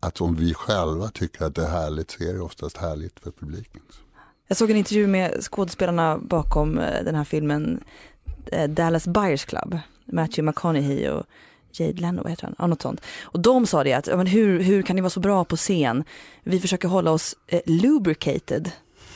att 0.00 0.20
om 0.20 0.36
vi 0.36 0.54
själva 0.54 1.08
tycker 1.08 1.44
att 1.44 1.54
det 1.54 1.62
är 1.62 1.70
härligt 1.70 2.10
så 2.10 2.24
är 2.24 2.34
det 2.34 2.40
oftast 2.40 2.76
härligt 2.76 3.20
för 3.20 3.30
publiken. 3.30 3.82
Jag 4.48 4.56
såg 4.56 4.70
en 4.70 4.76
intervju 4.76 5.06
med 5.06 5.44
skådespelarna 5.44 6.18
bakom 6.18 6.78
eh, 6.78 7.04
den 7.04 7.14
här 7.14 7.24
filmen 7.24 7.84
eh, 8.52 8.68
Dallas 8.68 9.06
Buyers 9.06 9.44
Club, 9.44 9.78
Matthew 10.04 10.42
McConaughey 10.42 11.08
och 11.08 11.26
Jade 11.72 12.00
Leno, 12.00 12.22
vad 12.22 12.30
heter 12.30 12.44
han? 12.44 12.54
Ja, 12.58 12.66
något 12.66 12.82
sånt. 12.82 13.00
Och 13.22 13.40
de 13.40 13.66
sa 13.66 13.84
det 13.84 13.92
att, 13.92 14.06
men 14.06 14.26
hur, 14.26 14.60
hur 14.60 14.82
kan 14.82 14.96
ni 14.96 15.02
vara 15.02 15.10
så 15.10 15.20
bra 15.20 15.44
på 15.44 15.56
scen? 15.56 16.04
Vi 16.42 16.60
försöker 16.60 16.88
hålla 16.88 17.10
oss 17.10 17.36
eh, 17.46 17.60
lubricated. 17.66 18.70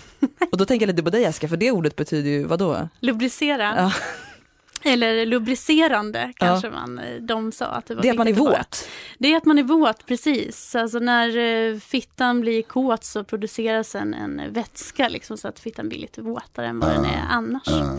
och 0.50 0.58
då 0.58 0.64
tänker 0.64 0.87
jag 0.87 0.93
lite 0.93 1.02
på 1.02 1.11
dig 1.11 1.20
Jessica, 1.20 1.49
för 1.49 1.56
det 1.56 1.70
ordet 1.70 1.96
betyder 1.96 2.31
ju 2.31 2.44
vadå? 2.44 2.88
Lubricera. 3.00 3.75
Ja. 3.76 3.93
Eller 4.84 5.26
lubricerande 5.26 6.32
kanske 6.37 6.67
ja. 6.67 6.73
man, 6.73 6.99
eh, 6.99 7.14
de 7.20 7.52
sa 7.52 7.67
att 7.67 7.87
det 7.87 7.94
var 7.94 8.02
Det 8.02 8.08
är 8.08 8.12
att 8.12 8.19
man 8.19 8.29
är 8.29 8.32
våt? 8.32 8.88
Det 9.19 9.32
är 9.32 9.37
att 9.37 9.44
man 9.44 9.58
är 9.58 9.62
våt, 9.62 10.06
precis. 10.06 10.75
Alltså 10.75 10.99
när 10.99 11.37
eh, 11.38 11.79
fittan 11.79 12.40
blir 12.40 12.62
kåt 12.62 13.05
så 13.05 13.25
produceras 13.25 13.94
en, 13.94 14.14
en 14.14 14.52
vätska 14.52 15.08
liksom, 15.08 15.39
så 15.39 15.48
att 15.48 15.58
fittan 15.58 15.89
blir 15.89 15.98
lite 15.98 16.22
våtare 16.22 16.67
än 16.67 16.81
vad 16.81 16.91
ja. 16.91 16.94
den 16.94 17.05
är 17.05 17.22
annars. 17.31 17.62
Ja. 17.67 17.98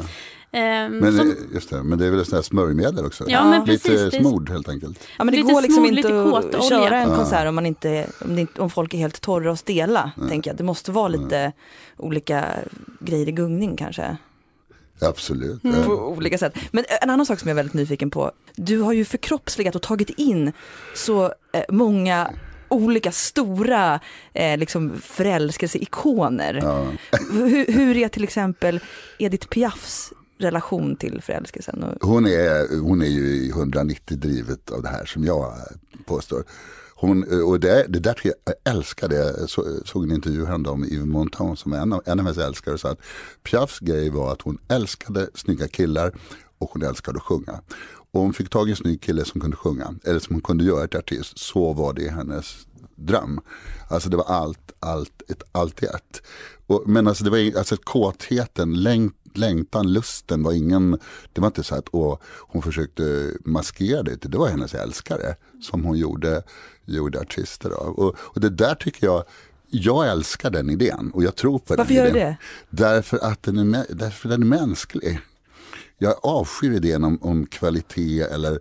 Um, 0.56 0.98
men, 0.98 1.18
som, 1.18 1.36
just 1.54 1.70
det, 1.70 1.84
men 1.84 2.00
det 2.00 2.06
är 2.06 2.12
väl 2.12 2.26
sådana 2.26 2.38
här 2.38 2.44
smörjmedel 2.44 3.06
också? 3.06 3.24
Ja, 3.28 3.50
men 3.50 3.66
precis, 3.66 3.92
lite 3.92 4.18
smord 4.20 4.50
helt 4.50 4.70
enkelt. 4.70 5.08
Ja, 5.18 5.24
men 5.24 5.36
det 5.36 5.42
går 5.42 5.62
liksom 5.62 5.86
smord, 5.86 5.98
inte 5.98 6.58
att 6.58 6.70
köra 6.70 6.98
en 6.98 7.16
konsert 7.16 7.48
om, 7.48 7.56
man 7.56 7.66
inte, 7.66 8.08
om, 8.26 8.40
inte, 8.40 8.62
om 8.62 8.70
folk 8.70 8.94
är 8.94 8.98
helt 8.98 9.22
torra 9.22 9.52
och 9.52 9.60
stela. 9.60 10.12
Tänker 10.30 10.50
jag. 10.50 10.58
Det 10.58 10.64
måste 10.64 10.92
vara 10.92 11.08
lite 11.08 11.52
olika 11.98 12.46
grejer 13.00 13.28
i 13.28 13.32
gungning 13.32 13.78
kanske. 13.78 14.18
Absolut. 15.02 15.64
Mm. 15.64 15.84
På 15.84 15.94
olika 15.94 16.38
sätt. 16.38 16.54
Men 16.72 16.86
en 17.02 17.10
annan 17.10 17.26
sak 17.26 17.40
som 17.40 17.48
jag 17.48 17.54
är 17.54 17.56
väldigt 17.56 17.74
nyfiken 17.74 18.10
på. 18.10 18.32
Du 18.56 18.80
har 18.80 18.94
ju 18.94 19.06
förkroppsligat 19.06 19.76
och 19.76 19.82
tagit 19.82 20.10
in 20.10 20.52
så 20.96 21.26
eh, 21.26 21.64
många 21.70 22.34
olika 22.70 23.12
stora 23.12 24.00
eh, 24.34 24.58
liksom 24.58 25.02
förälskelseikoner. 25.02 26.60
Ja. 26.64 26.88
hur, 27.32 27.74
hur 27.74 27.98
är 27.98 28.08
till 28.08 28.24
exempel 28.24 28.80
Edith 29.20 29.48
Piafs 29.48 30.14
relation 30.40 30.96
till 30.96 31.22
förälskelsen? 31.22 31.98
Hon, 32.02 32.26
är, 32.26 32.82
hon 32.82 33.02
är 33.02 33.08
ju 33.08 33.50
190 33.50 34.18
drivet 34.18 34.72
av 34.72 34.82
det 34.82 34.90
här 34.90 35.06
som 35.06 35.24
jag 35.24 35.54
påstår. 36.06 36.44
Hon, 37.04 37.32
eh, 37.32 37.40
och 37.40 37.60
det, 37.60 37.86
det 37.90 38.00
där 38.00 38.16
jag 38.24 38.34
älskar 38.74 39.10
det. 39.10 39.16
Jag 39.16 39.50
så, 39.50 39.62
eh, 39.62 39.84
såg 39.86 40.04
en 40.04 40.12
intervju 40.12 40.46
häromdagen 40.46 40.80
med 40.80 40.92
Yves 40.92 41.06
Montand 41.06 41.60
som 41.60 41.74
är 41.74 41.78
en 41.78 41.94
av, 41.94 42.02
en 42.06 42.20
av 42.20 42.26
hennes 42.26 42.38
älskare. 42.38 42.78
Så 42.78 42.88
att 42.88 43.00
Piafs 43.44 43.80
grej 43.80 44.10
var 44.10 44.32
att 44.32 44.42
hon 44.42 44.58
älskade 44.68 45.30
snygga 45.36 45.68
killar 45.68 46.14
och 46.58 46.70
hon 46.72 46.82
älskade 46.82 47.18
att 47.18 47.24
sjunga. 47.24 47.62
Och 48.12 48.22
hon 48.22 48.34
fick 48.34 48.50
tag 48.50 48.68
i 48.68 48.72
en 48.72 48.76
snygg 48.76 49.02
kille 49.02 49.26
som 49.26 49.42
kunde 49.42 49.58
sjunga, 49.58 49.96
eller 50.04 50.20
som 50.20 50.36
hon 50.36 50.42
kunde 50.42 50.64
göra 50.64 50.88
till 50.88 51.00
artist, 51.00 51.40
så 51.40 51.74
var 51.74 51.94
det 51.94 52.10
hennes 52.10 52.68
dröm. 52.96 53.40
Alltså 53.90 54.10
det 54.10 54.18
var 54.18 54.26
allt, 54.26 54.72
allt, 54.80 55.22
ett, 55.28 55.44
allt 55.52 55.84
i 55.84 55.86
ett. 55.86 56.22
Och, 56.68 56.84
men 56.86 57.08
alltså 57.08 57.24
det 57.24 57.30
var 57.30 57.58
alltså 57.58 57.78
kåtheten, 57.78 58.84
längt, 58.84 59.16
längtan, 59.38 59.94
lusten 59.94 60.44
var 60.44 60.54
ingen, 60.54 61.00
det 61.34 61.42
var 61.42 61.48
inte 61.48 61.64
så 61.64 61.76
att 61.76 61.88
åh, 61.92 62.18
hon 62.24 62.62
försökte 62.62 63.32
maskera 63.46 64.04
det, 64.04 64.16
det 64.16 64.38
var 64.38 64.48
hennes 64.48 64.74
älskare 64.74 65.36
som 65.62 65.84
hon 65.84 65.98
gjorde, 65.98 66.44
gjorde 66.86 67.20
artister 67.20 67.70
av. 67.70 67.94
Och, 68.00 68.16
och 68.20 68.42
det 68.42 68.50
där 68.50 68.76
tycker 68.76 69.08
jag, 69.08 69.24
jag 69.70 70.08
älskar 70.08 70.50
den 70.50 70.70
idén 70.70 71.12
och 71.14 71.24
jag 71.24 71.36
tror 71.36 71.60
på 71.60 71.76
Varför 71.76 71.94
den 71.94 72.08
idén. 72.08 72.14
Varför 72.14 72.20
gör 72.20 72.26
du 72.26 72.36
det? 72.70 72.84
Därför 72.84 73.18
att 73.18 73.44
den 73.44 73.76
är, 73.76 73.86
därför 73.90 74.30
den 74.30 74.42
är 74.42 74.46
mänsklig. 74.46 75.20
Jag 75.98 76.16
avskyr 76.24 76.72
idén 76.72 77.04
om, 77.04 77.18
om 77.22 77.46
kvalitet 77.46 78.22
eller 78.22 78.60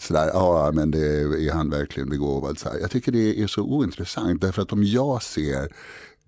sådär, 0.00 0.30
ja 0.32 0.70
men 0.74 0.90
det 0.90 1.06
är 1.06 1.52
han 1.52 1.70
verkligen 1.70 2.08
begåvad. 2.08 2.58
Så 2.58 2.68
här. 2.68 2.78
Jag 2.78 2.90
tycker 2.90 3.12
det 3.12 3.42
är 3.42 3.46
så 3.46 3.62
ointressant 3.62 4.40
därför 4.40 4.62
att 4.62 4.72
om 4.72 4.84
jag 4.84 5.22
ser 5.22 5.72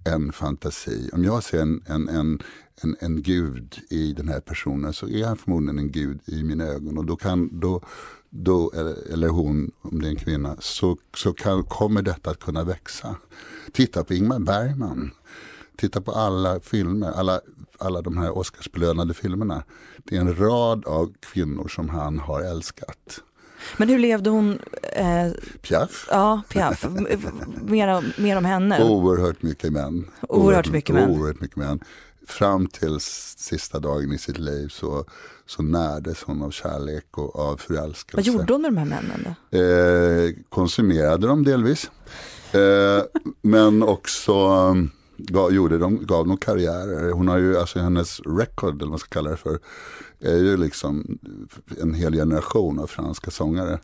en 0.04 0.33
fantasi. 0.33 1.11
Om 1.12 1.25
jag 1.25 1.45
ser 1.45 1.61
en, 1.61 1.83
en, 1.87 2.09
en, 2.09 2.42
en, 2.80 2.97
en 3.00 3.23
gud 3.23 3.78
i 3.88 4.12
den 4.12 4.28
här 4.28 4.40
personen 4.40 4.92
så 4.92 5.08
är 5.08 5.26
han 5.26 5.37
förmodligen 5.37 5.78
en 5.78 5.92
gud 5.92 6.20
i 6.25 6.42
mina 6.42 6.64
ögon. 6.64 6.99
Och 6.99 7.04
då 7.04 7.16
kan, 7.16 7.61
då, 7.61 7.80
då, 8.30 8.73
eller 9.12 9.28
hon, 9.28 9.70
om 9.82 10.02
det 10.02 10.08
är 10.08 10.11
en 10.11 10.16
kvinna, 10.16 10.56
så, 10.61 10.97
så 11.16 11.32
kan, 11.32 11.64
kommer 11.64 12.02
detta 12.02 12.30
att 12.30 12.40
kunna 12.40 12.64
växa. 12.64 13.16
Titta 13.73 14.04
på 14.04 14.14
Ingmar 14.14 14.38
Bergman. 14.38 15.11
Titta 15.76 16.00
på 16.00 16.12
alla 16.12 16.61
filmer, 16.61 17.11
alla, 17.11 17.40
alla 17.78 18.02
de 18.02 18.18
här 18.18 18.38
Oscarsbelönade 18.38 19.14
filmerna. 19.14 19.62
Det 20.04 20.16
är 20.16 20.20
en 20.20 20.37
rad 20.37 20.87
av 20.87 21.12
kvinnor 21.20 21.68
som 21.68 21.88
han 21.88 22.18
har 22.18 22.42
älskat. 22.42 23.23
Men 23.76 23.88
hur 23.88 23.99
levde 23.99 24.30
hon? 24.30 24.58
Eh, 24.92 25.32
Piaf? 25.62 26.08
Ja, 26.11 26.42
Piaf. 26.49 26.87
mer, 27.62 28.20
mer 28.20 28.37
om 28.37 28.44
henne? 28.44 28.85
Oerhört 28.85 29.42
mycket 29.42 29.73
män. 29.73 30.11
Oerhört, 30.28 30.70
mycket 30.70 30.94
män. 30.94 31.11
Oerhört 31.11 31.40
mycket 31.40 31.56
män. 31.56 31.80
Fram 32.28 32.66
till 32.66 33.00
sista 33.00 33.78
dagen 33.78 34.12
i 34.12 34.18
sitt 34.18 34.38
liv 34.38 34.68
så, 34.68 35.04
så 35.47 35.62
närdes 35.62 36.23
hon 36.23 36.42
av 36.42 36.50
kärlek 36.50 37.18
och 37.18 37.37
av 37.38 37.56
förälskelse. 37.56 38.16
Vad 38.16 38.25
gjorde 38.25 38.52
hon 38.52 38.62
med 38.62 38.73
de 38.73 38.78
här 38.78 38.85
männen 38.85 39.37
då? 39.50 39.58
Eh, 39.58 40.35
konsumerade 40.49 41.26
dem 41.26 41.44
delvis. 41.44 41.90
Eh, 42.52 43.02
men 43.42 43.82
också 43.82 44.35
gav, 45.18 45.52
gjorde 45.52 45.78
de, 45.78 46.06
gav 46.06 46.26
dem 46.26 46.37
karriärer. 46.37 47.12
Hon 47.12 47.28
har 47.28 47.38
ju, 47.38 47.58
alltså 47.58 47.78
hennes 47.78 48.20
record, 48.20 48.75
eller 48.75 48.85
vad 48.85 48.90
man 48.90 48.99
ska 48.99 49.08
kalla 49.08 49.30
det 49.30 49.37
för, 49.37 49.58
är 50.20 50.37
ju 50.37 50.56
liksom 50.56 51.18
en 51.80 51.94
hel 51.94 52.12
generation 52.12 52.78
av 52.78 52.87
franska 52.87 53.30
sångare. 53.30 53.78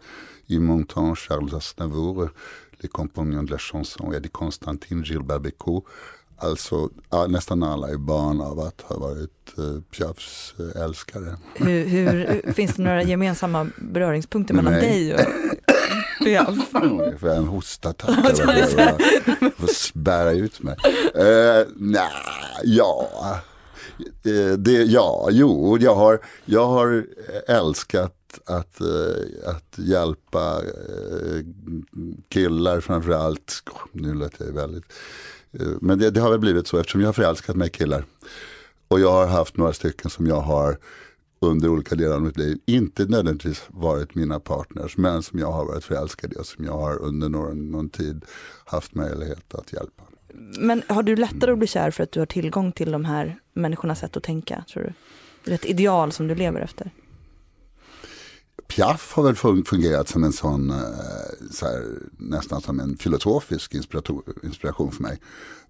I 0.46 0.58
Montan, 0.58 1.16
Charles 1.16 1.54
Aznavour, 1.54 2.30
Les 2.78 2.90
Compagnons 2.90 3.46
de 3.46 3.52
la 3.52 3.58
Chanson, 3.58 4.14
Eddie 4.14 4.28
Constantin, 4.28 5.02
Gilbert 5.02 5.42
Bécaud. 5.42 5.82
Alltså 6.36 6.90
nästan 7.28 7.62
alla 7.62 7.88
är 7.88 7.96
barn 7.96 8.40
av 8.40 8.60
att 8.60 8.80
ha 8.80 8.98
varit 8.98 9.54
uh, 9.58 9.80
Piafs 9.80 10.54
uh, 10.60 10.82
älskare. 10.82 11.36
Hur, 11.54 11.84
hur, 11.84 12.52
finns 12.54 12.74
det 12.74 12.82
några 12.82 13.02
gemensamma 13.02 13.70
beröringspunkter 13.76 14.54
mellan 14.54 14.72
Nej. 14.72 14.82
dig 14.82 15.14
och 15.14 15.20
Piaf? 16.24 16.70
Får 17.20 17.30
en 17.30 17.44
hostattack. 17.44 18.38
Jag 18.38 19.54
får 19.56 19.74
spärra 19.74 20.32
ut 20.32 20.62
mig. 20.62 20.76
Uh, 21.16 21.66
Nej, 21.76 22.10
ja. 22.64 23.08
Det, 24.58 24.72
ja, 24.72 25.28
jo, 25.30 25.78
jag 25.80 25.94
har, 25.94 26.20
jag 26.44 26.66
har 26.66 27.06
älskat 27.48 28.40
att, 28.46 28.80
att 29.44 29.74
hjälpa 29.76 30.60
killar 32.28 32.80
framförallt. 32.80 33.62
Nu 33.92 34.14
lät 34.14 34.40
jag 34.40 34.46
väldigt 34.46 34.84
Eh, 34.84 35.43
Eh, 35.60 35.66
men 35.80 35.98
det, 35.98 36.10
det, 36.10 36.20
har 36.20 36.30
väl 36.30 36.40
blivit 36.40 36.66
så 36.66 36.78
eftersom 36.78 37.00
jag 37.00 37.08
har 37.08 37.12
förälskat 37.12 37.56
mig 37.56 37.68
i 37.68 37.70
killar. 37.70 38.04
Och 38.88 39.00
jag 39.00 39.12
har 39.12 39.26
haft 39.26 39.56
några 39.56 39.72
stycken 39.72 40.10
som 40.10 40.26
jag 40.26 40.40
har 40.40 40.78
under 41.40 41.68
olika 41.68 41.94
delar 41.94 42.14
av 42.14 42.22
mitt 42.22 42.36
liv 42.36 42.58
inte 42.66 43.04
nödvändigtvis 43.04 43.64
varit 43.68 44.14
mina 44.14 44.40
partners 44.40 44.96
men 44.96 45.22
som 45.22 45.38
jag 45.38 45.52
har 45.52 45.64
varit 45.64 45.84
förälskad 45.84 46.32
i 46.32 46.36
och 46.36 46.46
som 46.46 46.64
jag 46.64 46.72
har 46.72 47.02
under 47.02 47.28
någon, 47.28 47.70
någon 47.70 47.88
tid 47.88 48.24
haft 48.64 48.94
möjlighet 48.94 49.54
att 49.54 49.72
hjälpa. 49.72 50.02
Men 50.58 50.82
har 50.88 51.02
du 51.02 51.16
lättare 51.16 51.52
att 51.52 51.58
bli 51.58 51.66
kär 51.66 51.90
för 51.90 52.02
att 52.02 52.12
du 52.12 52.20
har 52.20 52.26
tillgång 52.26 52.72
till 52.72 52.92
de 52.92 53.04
här 53.04 53.38
människornas 53.52 53.98
sätt 53.98 54.16
att 54.16 54.22
tänka, 54.22 54.64
tror 54.72 54.82
du? 54.82 54.92
Det 55.44 55.50
är 55.50 55.54
ett 55.54 55.64
ideal 55.64 56.12
som 56.12 56.28
du 56.28 56.34
lever 56.34 56.60
efter? 56.60 56.90
Piaf 58.74 59.12
har 59.12 59.22
väl 59.22 59.64
fungerat 59.64 60.08
som 60.08 60.24
en 60.24 60.32
sån, 60.32 60.70
eh, 60.70 60.76
så 61.50 61.66
här, 61.66 61.84
nästan 62.18 62.60
som 62.60 62.80
en 62.80 62.96
filosofisk 62.96 63.74
inspiration 64.42 64.92
för 64.92 65.02
mig. 65.02 65.20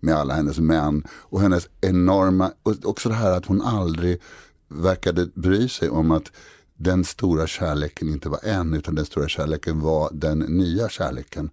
Med 0.00 0.14
alla 0.14 0.34
hennes 0.34 0.58
män 0.58 1.04
och 1.10 1.40
hennes 1.40 1.68
enorma, 1.80 2.52
och 2.62 2.74
också 2.84 3.08
det 3.08 3.14
här 3.14 3.30
att 3.30 3.46
hon 3.46 3.62
aldrig 3.62 4.20
verkade 4.68 5.26
bry 5.34 5.68
sig 5.68 5.88
om 5.88 6.10
att 6.10 6.32
den 6.76 7.04
stora 7.04 7.46
kärleken 7.46 8.08
inte 8.08 8.28
var 8.28 8.40
en, 8.42 8.74
utan 8.74 8.94
den 8.94 9.06
stora 9.06 9.28
kärleken 9.28 9.80
var 9.80 10.10
den 10.12 10.38
nya 10.38 10.88
kärleken. 10.88 11.50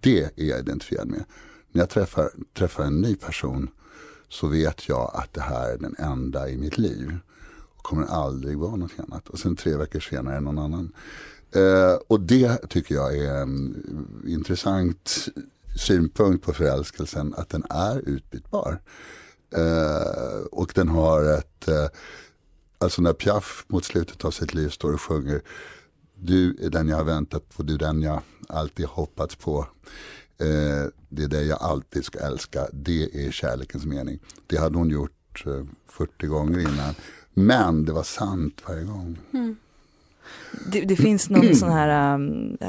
Det 0.00 0.22
är 0.22 0.30
jag 0.48 0.58
identifierad 0.58 1.08
med. 1.08 1.24
När 1.72 1.82
jag 1.82 1.90
träffar, 1.90 2.30
träffar 2.58 2.84
en 2.84 3.00
ny 3.00 3.16
person 3.16 3.70
så 4.28 4.46
vet 4.46 4.88
jag 4.88 5.10
att 5.14 5.32
det 5.32 5.40
här 5.40 5.70
är 5.70 5.78
den 5.78 5.94
enda 5.98 6.48
i 6.48 6.56
mitt 6.56 6.78
liv 6.78 7.18
kommer 7.84 8.06
aldrig 8.06 8.58
vara 8.58 8.76
något 8.76 8.98
annat. 8.98 9.28
Och 9.28 9.38
sen 9.38 9.56
tre 9.56 9.76
veckor 9.76 10.00
senare 10.00 10.40
någon 10.40 10.58
annan. 10.58 10.92
Eh, 11.52 11.94
och 12.06 12.20
det 12.20 12.68
tycker 12.68 12.94
jag 12.94 13.18
är 13.18 13.34
en 13.34 13.84
intressant 14.26 15.28
synpunkt 15.76 16.44
på 16.44 16.52
förälskelsen, 16.52 17.34
att 17.36 17.48
den 17.48 17.64
är 17.70 18.08
utbytbar. 18.08 18.80
Eh, 19.50 20.44
och 20.50 20.72
den 20.74 20.88
har 20.88 21.24
ett, 21.24 21.68
eh, 21.68 21.86
alltså 22.78 23.02
när 23.02 23.12
Piaf 23.12 23.64
mot 23.68 23.84
slutet 23.84 24.24
av 24.24 24.30
sitt 24.30 24.54
liv 24.54 24.68
står 24.68 24.92
och 24.92 25.00
sjunger 25.00 25.42
du 26.24 26.56
är 26.60 26.70
den 26.70 26.88
jag 26.88 26.96
har 26.96 27.04
väntat 27.04 27.48
på, 27.56 27.62
du 27.62 27.74
är 27.74 27.78
den 27.78 28.02
jag 28.02 28.22
alltid 28.48 28.86
hoppats 28.86 29.36
på. 29.36 29.66
Eh, 30.38 30.90
det 31.08 31.22
är 31.22 31.28
det 31.28 31.42
jag 31.42 31.62
alltid 31.62 32.04
ska 32.04 32.18
älska, 32.18 32.66
det 32.72 33.26
är 33.26 33.30
kärlekens 33.30 33.84
mening. 33.84 34.18
Det 34.46 34.56
hade 34.56 34.78
hon 34.78 34.90
gjort 34.90 35.44
eh, 35.46 35.64
40 35.86 36.26
gånger 36.26 36.58
innan. 36.58 36.94
Men 37.34 37.84
det 37.84 37.92
var 37.92 38.02
sant 38.02 38.62
varje 38.68 38.84
gång. 38.84 39.18
Mm. 39.32 39.56
Det, 40.66 40.80
det, 40.80 40.96
finns 40.96 41.30
någon 41.30 41.54
sån 41.54 41.72
här, 41.72 42.18
äh, 42.60 42.68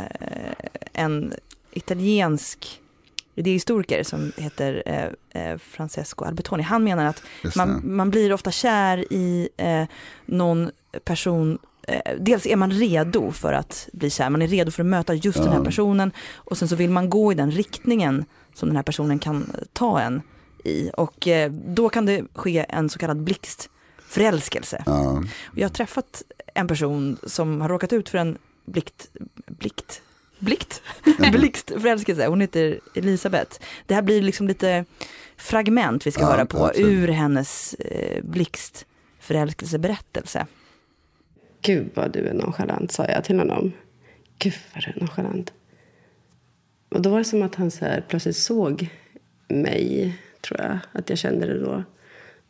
en 0.93 1.33
italiensk 1.71 2.81
idéhistoriker 3.35 4.03
som 4.03 4.31
heter 4.37 4.83
eh, 4.85 5.41
eh, 5.43 5.57
Francesco 5.57 6.25
Albertoni. 6.25 6.63
Han 6.63 6.83
menar 6.83 7.05
att 7.05 7.23
man, 7.55 7.81
man 7.83 8.09
blir 8.09 8.33
ofta 8.33 8.51
kär 8.51 9.13
i 9.13 9.49
eh, 9.57 9.83
någon 10.25 10.71
person 11.03 11.57
eh, 11.87 12.15
Dels 12.19 12.45
är 12.45 12.55
man 12.55 12.71
redo 12.71 13.31
för 13.31 13.53
att 13.53 13.89
bli 13.93 14.09
kär, 14.09 14.29
man 14.29 14.41
är 14.41 14.47
redo 14.47 14.71
för 14.71 14.83
att 14.83 14.87
möta 14.87 15.13
just 15.13 15.37
ja. 15.37 15.43
den 15.43 15.53
här 15.53 15.63
personen 15.63 16.11
och 16.33 16.57
sen 16.57 16.67
så 16.67 16.75
vill 16.75 16.89
man 16.89 17.09
gå 17.09 17.31
i 17.31 17.35
den 17.35 17.51
riktningen 17.51 18.25
som 18.53 18.69
den 18.69 18.75
här 18.75 18.83
personen 18.83 19.19
kan 19.19 19.51
ta 19.73 19.99
en 20.01 20.21
i. 20.63 20.89
Och 20.97 21.27
då 21.51 21.89
kan 21.89 22.05
det 22.05 22.23
ske 22.33 22.65
en 22.69 22.89
så 22.89 22.99
kallad 22.99 23.17
blixt 23.17 23.69
förälskelse. 24.07 24.83
Ja. 24.85 25.23
Jag 25.55 25.63
har 25.63 25.73
träffat 25.73 26.23
en 26.53 26.67
person 26.67 27.17
som 27.23 27.61
har 27.61 27.69
råkat 27.69 27.93
ut 27.93 28.09
för 28.09 28.17
en 28.17 28.37
blikt, 28.65 29.09
blikt, 29.45 30.01
blikt, 30.39 30.81
blixtförälskelse. 31.31 32.27
Hon 32.27 32.41
heter 32.41 32.79
Elisabeth. 32.95 33.59
Det 33.85 33.95
här 33.95 34.01
blir 34.01 34.21
liksom 34.21 34.47
lite 34.47 34.85
fragment 35.37 36.07
vi 36.07 36.11
ska 36.11 36.21
ja, 36.21 36.27
höra 36.27 36.45
på 36.45 36.65
absolut. 36.65 36.89
ur 36.89 37.07
hennes 37.07 37.73
eh, 37.73 38.23
blixtförälskelseberättelse. 38.23 40.45
Gud 41.61 41.89
vad 41.93 42.11
du 42.11 42.27
är 42.27 42.33
nonchalant, 42.33 42.91
sa 42.91 43.05
jag 43.05 43.23
till 43.23 43.39
honom. 43.39 43.71
Gud 44.39 44.53
vad 44.73 44.83
du 44.83 44.89
är 44.89 44.99
nonchalant. 44.99 45.53
Och 46.89 47.01
då 47.01 47.09
var 47.09 47.17
det 47.17 47.25
som 47.25 47.43
att 47.43 47.55
han 47.55 47.71
så 47.71 47.85
här, 47.85 48.05
plötsligt 48.07 48.37
såg 48.37 48.89
mig, 49.47 50.17
tror 50.41 50.61
jag. 50.61 50.79
Att 50.91 51.09
jag 51.09 51.19
kände 51.19 51.45
det 51.45 51.59
då. 51.59 51.83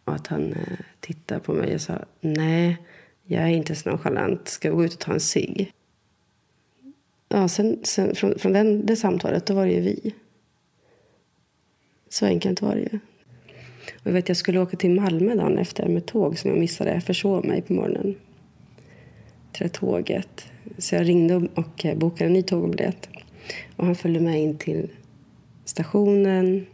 Och 0.05 0.13
att 0.13 0.27
han 0.27 0.53
eh, 0.53 0.77
tittade 0.99 1.39
på 1.39 1.53
mig 1.53 1.75
och 1.75 1.81
sa 1.81 2.05
nej, 2.21 2.77
jag 3.23 3.43
är 3.43 3.47
inte 3.47 3.75
så 3.75 3.89
nonchalant. 3.89 4.47
Ska 4.47 4.69
vi 4.69 4.75
gå 4.75 4.85
ut 4.85 4.93
och 4.93 4.99
ta 4.99 5.13
en 5.13 5.19
cigg? 5.19 5.73
Ja, 7.29 7.47
sen, 7.47 7.79
sen, 7.83 8.15
från, 8.15 8.39
från 8.39 8.53
den, 8.53 8.85
det 8.85 8.95
samtalet, 8.95 9.45
då 9.45 9.53
var 9.53 9.65
det 9.65 9.71
ju 9.71 9.81
vi. 9.81 10.13
Så 12.09 12.25
enkelt 12.25 12.61
var 12.61 12.75
det 12.75 12.81
ju. 12.81 12.99
Och 13.93 14.07
jag, 14.07 14.13
vet, 14.13 14.27
jag 14.27 14.37
skulle 14.37 14.59
åka 14.59 14.77
till 14.77 14.91
Malmö 14.91 15.35
dagen 15.35 15.57
efter 15.57 15.87
med 15.87 16.05
tåg 16.05 16.37
som 16.37 16.49
jag 16.49 16.59
missade. 16.59 16.93
Jag 16.93 17.03
försov 17.03 17.45
mig 17.45 17.61
på 17.61 17.73
morgonen 17.73 18.15
till 19.51 19.63
det 19.63 19.69
tåget. 19.69 20.45
Så 20.77 20.95
jag 20.95 21.07
ringde 21.07 21.35
och 21.35 21.85
eh, 21.85 21.97
bokade 21.97 22.25
en 22.25 22.33
ny 22.33 22.43
tågbiljett. 22.43 23.09
Och 23.75 23.85
han 23.85 23.95
följde 23.95 24.19
med 24.19 24.41
in 24.41 24.57
till 24.57 24.89
stationen 25.65 26.65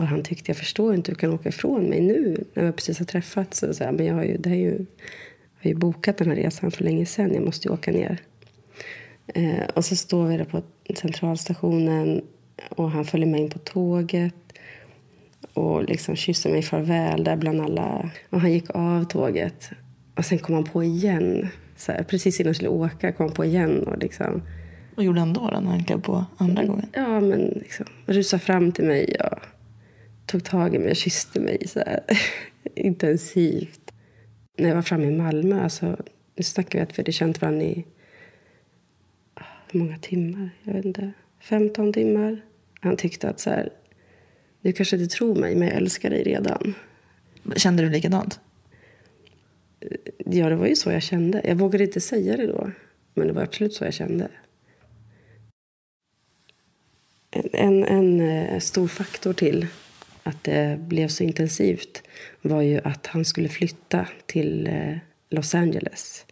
och 0.00 0.06
han 0.06 0.22
tyckte, 0.22 0.50
jag 0.50 0.56
förstår 0.56 0.94
inte 0.94 1.10
hur 1.10 1.14
du 1.14 1.20
kan 1.20 1.32
åka 1.32 1.48
ifrån 1.48 1.84
mig 1.84 2.00
nu 2.00 2.44
när 2.54 2.64
vi 2.64 2.72
precis 2.72 2.98
har 2.98 3.06
träffats. 3.06 3.58
Så, 3.58 3.74
så 3.74 3.84
men 3.92 4.06
jag 4.06 4.14
har 4.14 4.24
ju, 4.24 4.36
det 4.36 4.50
är 4.50 4.54
ju, 4.54 4.86
jag 5.58 5.62
har 5.62 5.70
ju 5.70 5.74
bokat 5.74 6.18
den 6.18 6.28
här 6.28 6.36
resan 6.36 6.70
för 6.70 6.84
länge 6.84 7.06
sedan, 7.06 7.34
jag 7.34 7.44
måste 7.44 7.68
ju 7.68 7.74
åka 7.74 7.92
ner. 7.92 8.18
Eh, 9.26 9.68
och 9.74 9.84
så 9.84 9.96
står 9.96 10.26
vi 10.26 10.36
där 10.36 10.44
på 10.44 10.62
centralstationen 10.94 12.22
och 12.68 12.90
han 12.90 13.04
följer 13.04 13.26
med 13.26 13.40
in 13.40 13.50
på 13.50 13.58
tåget 13.58 14.34
och 15.54 15.84
liksom 15.84 16.16
kysser 16.16 16.50
mig 16.50 16.62
farväl 16.62 17.24
där 17.24 17.36
bland 17.36 17.60
alla. 17.60 18.10
Och 18.30 18.40
han 18.40 18.52
gick 18.52 18.70
av 18.70 19.04
tåget 19.04 19.70
och 20.14 20.24
sen 20.24 20.38
kom 20.38 20.54
han 20.54 20.64
på 20.64 20.84
igen. 20.84 21.48
Så 21.76 21.92
här, 21.92 22.02
precis 22.02 22.40
innan 22.40 22.48
han 22.48 22.54
skulle 22.54 22.68
åka 22.68 23.12
kom 23.12 23.26
han 23.26 23.34
på 23.34 23.44
igen 23.44 23.82
och 23.82 23.98
liksom. 23.98 24.42
Vad 24.94 25.04
gjorde 25.04 25.20
han 25.20 25.32
då, 25.32 25.50
då 25.50 25.60
när 25.60 25.70
han 25.70 25.84
klev 25.84 26.00
på 26.00 26.24
andra 26.36 26.64
gången? 26.64 26.86
Ja, 26.92 27.20
men 27.20 27.40
liksom 27.40 27.86
rusade 28.06 28.42
fram 28.42 28.72
till 28.72 28.84
mig 28.84 29.16
och 29.20 29.38
tog 30.30 30.44
tag 30.44 30.74
i 30.74 30.78
mig 30.78 30.90
och 30.90 30.96
kysste 30.96 31.40
mig 31.40 31.68
så 31.68 31.82
intensivt. 32.74 33.92
När 34.58 34.68
jag 34.68 34.76
var 34.76 34.82
framme 34.82 35.06
i 35.06 35.10
Malmö, 35.16 35.62
alltså, 35.62 35.96
nu 36.36 36.42
snackar 36.42 36.78
vi 36.78 36.82
att 36.82 36.98
vi 36.98 37.02
hade 37.02 37.12
känt 37.12 37.40
varandra 37.40 37.64
i 37.64 37.84
hur 39.70 39.80
många 39.80 39.98
timmar? 39.98 40.50
Jag 40.62 40.74
vet 40.74 40.84
inte. 40.84 41.12
15 41.40 41.92
timmar. 41.92 42.40
Han 42.80 42.96
tyckte 42.96 43.28
att 43.28 43.40
så 43.40 43.50
här, 43.50 43.70
Du 44.60 44.72
kanske 44.72 44.96
inte 44.96 45.14
tror 45.14 45.34
mig, 45.34 45.56
men 45.56 45.68
jag 45.68 45.76
älskar 45.76 46.10
dig 46.10 46.22
redan. 46.22 46.74
Kände 47.56 47.82
du 47.82 47.90
likadant? 47.90 48.40
Ja, 50.18 50.48
det 50.48 50.56
var 50.56 50.66
ju 50.66 50.76
så 50.76 50.90
jag 50.90 51.02
kände. 51.02 51.42
Jag 51.44 51.56
vågade 51.56 51.84
inte 51.84 52.00
säga 52.00 52.36
det 52.36 52.46
då. 52.46 52.70
Men 53.14 53.26
det 53.26 53.32
var 53.32 53.42
absolut 53.42 53.74
så 53.74 53.84
jag 53.84 53.94
kände. 53.94 54.28
En, 57.52 57.84
en, 57.84 58.20
eh, 58.20 58.58
stor 58.58 58.88
faktor 58.88 59.32
till 59.32 59.66
att 60.22 60.44
det 60.44 60.78
blev 60.80 61.08
så 61.08 61.24
intensivt 61.24 62.02
var 62.42 62.62
ju 62.62 62.80
att 62.84 63.06
han 63.06 63.24
skulle 63.24 63.48
flytta 63.48 64.06
till 64.26 64.66
eh, 64.66 64.96
Los 65.30 65.54
Angeles. 65.54 66.26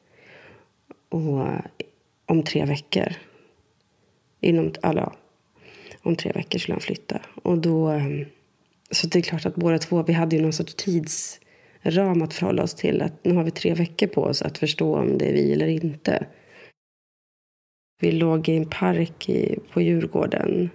Och 1.09 1.41
eh, 1.41 1.61
om 2.27 2.43
tre 2.43 2.65
veckor. 2.65 3.13
Inom, 4.41 4.73
alla, 4.83 5.13
om 6.03 6.17
tre 6.17 6.33
veckor 6.33 6.59
skulle 6.59 6.75
han 6.75 6.81
flytta. 6.81 7.21
Och 7.43 7.59
då, 7.59 7.91
eh, 7.91 8.27
så 8.91 9.07
det 9.07 9.19
är 9.19 9.23
klart 9.23 9.47
att 9.47 9.55
båda 9.55 9.79
två, 9.79 10.03
vi 10.03 10.13
hade 10.13 10.37
ju 10.37 10.43
någon 10.43 10.53
sorts 10.53 10.75
tidsram 10.75 12.23
att 12.23 12.35
förhålla 12.35 12.63
oss 12.63 12.75
till. 12.75 13.03
Att 13.03 13.25
nu 13.25 13.35
har 13.35 13.45
vi 13.45 13.51
tre 13.51 13.75
veckor 13.75 14.07
på 14.07 14.23
oss 14.23 14.43
att 14.43 14.59
förstå 14.59 14.97
om 14.97 15.19
det 15.19 15.29
är 15.29 15.33
vi 15.33 15.53
eller 15.53 15.69
inte. 15.69 16.27
Vi 18.01 18.13
låg 18.13 18.49
i 18.49 18.57
en 18.57 18.69
park 18.71 19.29
i, 19.29 19.59
på 19.73 19.81
Djurgården. 19.81 20.71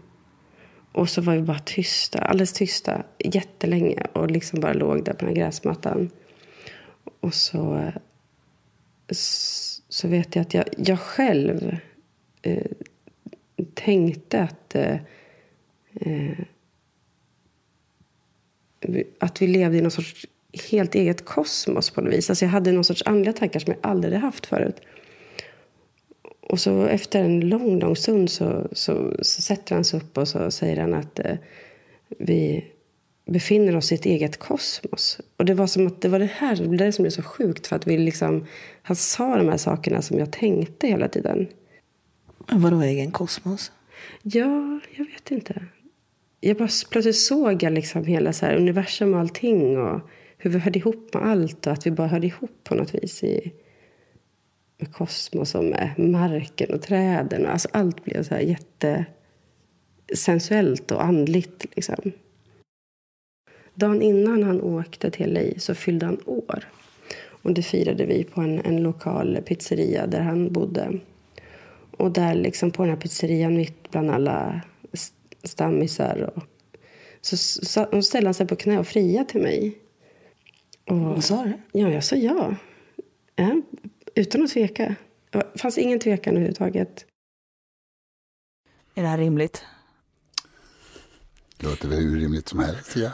Och 0.94 1.10
så 1.10 1.22
var 1.22 1.36
vi 1.36 1.42
bara 1.42 1.60
tysta, 1.60 2.20
alldeles 2.20 2.54
tysta, 2.54 3.04
jättelänge. 3.20 4.08
Och 4.14 4.32
liksom 4.32 4.60
bara 4.60 4.74
låg 4.74 5.06
där 5.06 5.14
på 5.14 5.26
den 5.26 5.28
här 5.28 5.36
gräsmattan. 5.36 6.10
Och 7.20 7.34
så, 7.34 7.92
så 9.90 10.08
vet 10.08 10.36
jag 10.36 10.42
att 10.42 10.54
jag, 10.54 10.66
jag 10.78 11.00
själv 11.00 11.78
eh, 12.42 12.66
tänkte 13.74 14.42
att 14.42 14.76
eh, 14.76 14.98
eh 15.94 16.40
att 19.20 19.42
vi 19.42 19.48
levde 19.48 19.78
i 19.78 19.82
någon 19.82 19.92
sorts 19.92 20.26
helt 20.72 20.96
eget 20.96 21.26
kosmos 21.26 21.90
på 21.90 22.02
något 22.02 22.14
vis. 22.14 22.30
Alltså 22.30 22.46
jag 22.46 22.50
hade 22.50 22.72
någon 22.72 22.84
sorts 22.84 23.04
andliga 23.06 23.34
tankar 23.34 23.60
som 23.60 23.74
jag 23.74 23.92
aldrig 23.92 24.14
hade 24.14 24.26
haft 24.26 24.46
förut. 24.46 24.82
Och 26.50 26.60
så 26.60 26.86
efter 26.86 27.24
en 27.24 27.40
lång, 27.40 27.80
lång 27.80 27.96
stund 27.96 28.30
så, 28.30 28.68
så, 28.72 29.14
så 29.22 29.42
sätter 29.42 29.76
han 29.76 29.84
sig 29.84 30.00
upp 30.00 30.18
och 30.18 30.28
så 30.28 30.52
säger 30.52 30.78
han 30.82 30.94
att 30.94 31.20
eh, 31.20 31.36
vi 32.18 32.66
befinner 33.26 33.76
oss 33.76 33.92
i 33.92 33.96
ett 33.96 34.06
eget 34.06 34.38
kosmos. 34.38 35.20
Och 35.38 35.46
det 35.46 35.54
var 35.54 35.68
som 35.68 35.88
att 35.88 36.02
det 36.02 36.10
var 36.10 36.20
det 36.20 36.30
här 36.36 36.56
det, 36.56 36.78
det 36.78 36.92
som 36.92 37.04
blev 37.04 37.12
så 37.12 37.24
sjukt. 37.24 37.68
För 37.68 37.76
att 37.76 37.88
vi 37.88 37.98
liksom, 37.98 38.46
han 38.82 38.96
sa 38.96 39.38
de 39.38 39.50
här 39.50 39.58
sakerna 39.58 40.02
som 40.02 40.20
jag 40.20 40.32
tänkte 40.32 40.88
hela 40.88 41.08
tiden. 41.08 41.48
Vadå 42.52 42.82
egen 42.82 43.12
kosmos? 43.12 43.72
Ja, 44.22 44.80
jag 44.98 45.06
vet 45.06 45.32
inte. 45.32 45.66
Jag 46.40 46.58
bara 46.58 46.70
plötsligt 46.90 47.20
såg 47.20 47.64
jag 47.64 47.74
liksom 47.74 48.06
hela 48.06 48.34
så 48.34 48.46
här 48.46 48.56
universum 48.56 49.14
och 49.14 49.20
allting. 49.20 49.78
Och 49.78 50.02
hur 50.38 50.50
vi 50.50 50.60
hörde 50.60 50.80
ihop 50.80 51.14
med 51.14 51.24
allt 51.24 51.68
och 51.68 51.74
att 51.74 51.88
vi 51.88 51.92
bara 51.92 52.08
hörde 52.08 52.28
ihop 52.28 52.64
på 52.64 52.76
något 52.76 52.96
vis. 52.96 53.24
I, 53.24 53.54
med 54.84 54.94
kosmos 54.94 55.56
och 55.56 55.64
med 55.64 55.94
marken 55.98 56.74
och 56.74 56.82
träden. 56.82 57.46
Alltså 57.46 57.68
allt 57.72 58.04
blev 58.04 58.24
så 58.24 58.36
här 58.36 58.58
jättesensuellt 60.08 60.92
och 60.92 61.04
andligt. 61.04 61.66
Liksom. 61.76 62.12
Dagen 63.74 64.02
innan 64.02 64.44
han 64.44 64.62
åkte 64.62 65.12
till 65.12 65.34
LA 65.34 65.42
så 65.58 65.76
fyllde 65.76 66.06
han 66.06 66.20
år. 66.26 66.68
Och 67.44 67.54
det 67.54 67.64
firade 67.64 68.06
vi 68.06 68.24
på 68.24 68.42
en, 68.42 68.60
en 68.66 68.84
lokal 68.84 69.40
pizzeria 69.46 70.08
där 70.08 70.22
han 70.22 70.54
bodde. 70.54 71.00
Och 71.98 72.12
där 72.12 72.36
liksom 72.36 72.72
på 72.72 72.84
den 72.84 72.90
här 72.90 73.02
pizzerian 73.02 73.56
mitt 73.56 73.92
bland 73.92 74.12
alla 74.12 74.62
stammisar. 75.44 76.32
Och, 76.36 76.44
så, 77.22 77.38
så, 77.38 78.02
ställde 78.02 78.28
han 78.28 78.34
sig 78.34 78.48
på 78.48 78.56
knä 78.56 78.80
och 78.80 78.88
fria 78.88 79.24
till 79.24 79.42
mig. 79.42 79.78
Och, 80.90 80.98
Vad 80.98 81.24
sa 81.24 81.44
du? 81.44 81.80
Ja, 81.80 81.90
jag 81.90 82.04
sa 82.04 82.16
ja. 82.16 82.56
ja 83.36 83.62
utan 84.16 84.44
att 84.44 84.50
tveka. 84.50 84.96
Det 85.30 85.60
fanns 85.60 85.78
ingen 85.78 86.00
tvekan 86.00 86.34
överhuvudtaget. 86.34 87.06
Är 88.96 89.02
det 89.02 89.08
här 89.08 89.18
rimligt? 89.18 89.66
Det 91.58 91.66
låter 91.66 91.88
väl 91.88 92.00
hur 92.00 92.20
rimligt 92.20 92.50
som 92.50 92.60
helst, 92.60 92.96
ja. 92.96 93.12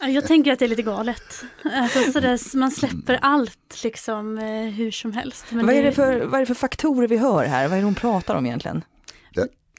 Jag 0.00 0.26
tänker 0.26 0.52
att 0.52 0.58
det 0.58 0.64
är 0.64 0.68
lite 0.68 0.82
galet. 0.82 1.44
Alltså, 1.64 2.12
sådär, 2.12 2.56
man 2.56 2.70
släpper 2.70 3.18
allt 3.22 3.82
liksom 3.84 4.38
eh, 4.38 4.62
hur 4.62 4.90
som 4.90 5.12
helst. 5.12 5.46
Men 5.50 5.66
vad, 5.66 5.74
är 5.74 5.82
det 5.82 5.92
för, 5.92 6.20
vad 6.20 6.34
är 6.34 6.40
det 6.40 6.46
för 6.46 6.54
faktorer 6.54 7.08
vi 7.08 7.16
hör 7.16 7.44
här? 7.44 7.68
Vad 7.68 7.76
är 7.76 7.80
det 7.80 7.86
hon 7.86 7.94
pratar 7.94 8.34
om 8.34 8.46
egentligen? 8.46 8.84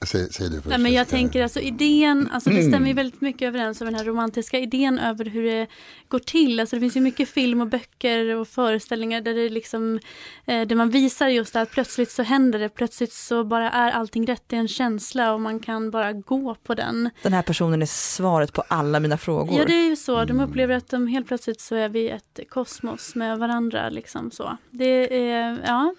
Säg, 0.06 0.34
säg 0.34 0.50
du 0.50 0.56
först. 0.56 0.68
Nej, 0.68 0.78
men 0.78 0.94
jag 0.94 1.08
tänker 1.08 1.44
alltså 1.44 1.60
idén, 1.60 2.30
alltså 2.32 2.50
det 2.50 2.64
stämmer 2.64 2.88
ju 2.88 2.94
väldigt 2.94 3.22
mycket 3.22 3.48
överens 3.48 3.82
med 3.82 3.88
den 3.88 3.96
här 3.96 4.06
romantiska 4.06 4.60
idén 4.60 5.00
över 5.00 5.26
hur 5.26 5.44
det 5.44 5.68
går 6.08 6.20
till. 6.20 6.60
Alltså 6.60 6.76
det 6.76 6.80
finns 6.80 6.96
ju 6.96 7.02
mycket 7.02 7.30
film 7.30 7.62
och 7.62 7.68
böcker 7.68 8.36
och 8.36 8.48
föreställningar 8.48 9.22
där 9.22 9.34
det 9.34 9.50
liksom, 9.50 10.00
eh, 10.46 10.68
där 10.68 10.76
man 10.76 10.90
visar 10.90 11.28
just 11.28 11.54
det 11.54 11.62
att 11.62 11.72
plötsligt 11.72 12.12
så 12.12 12.24
händer 12.24 12.60
det, 12.60 12.70
plötsligt 12.70 13.14
så 13.14 13.44
bara 13.44 13.72
är 13.72 13.92
allting 13.92 14.26
rätt, 14.28 14.44
det 14.48 14.56
är 14.56 14.60
en 14.60 14.68
känsla 14.68 15.34
och 15.34 15.42
man 15.42 15.60
kan 15.60 15.92
bara 15.92 16.14
gå 16.14 16.56
på 16.64 16.74
den. 16.74 17.10
Den 17.24 17.34
här 17.34 17.42
personen 17.42 17.82
är 17.82 17.86
svaret 17.86 18.54
på 18.54 18.64
alla 18.68 19.00
mina 19.00 19.18
frågor. 19.18 19.60
Ja 19.60 19.66
det 19.66 19.74
är 19.74 19.90
ju 19.90 19.96
så, 19.96 20.26
de 20.26 20.40
upplever 20.40 20.76
att 20.76 20.90
de 20.90 21.08
helt 21.08 21.28
plötsligt 21.28 21.62
så 21.62 21.76
är 21.76 21.90
vi 21.90 22.10
ett 22.10 22.40
kosmos 22.50 23.16
med 23.16 23.38
varandra 23.40 23.90
liksom 23.90 24.32
så. 24.32 24.58
Det 24.70 25.30
är, 25.32 25.64
ja. 25.66 25.96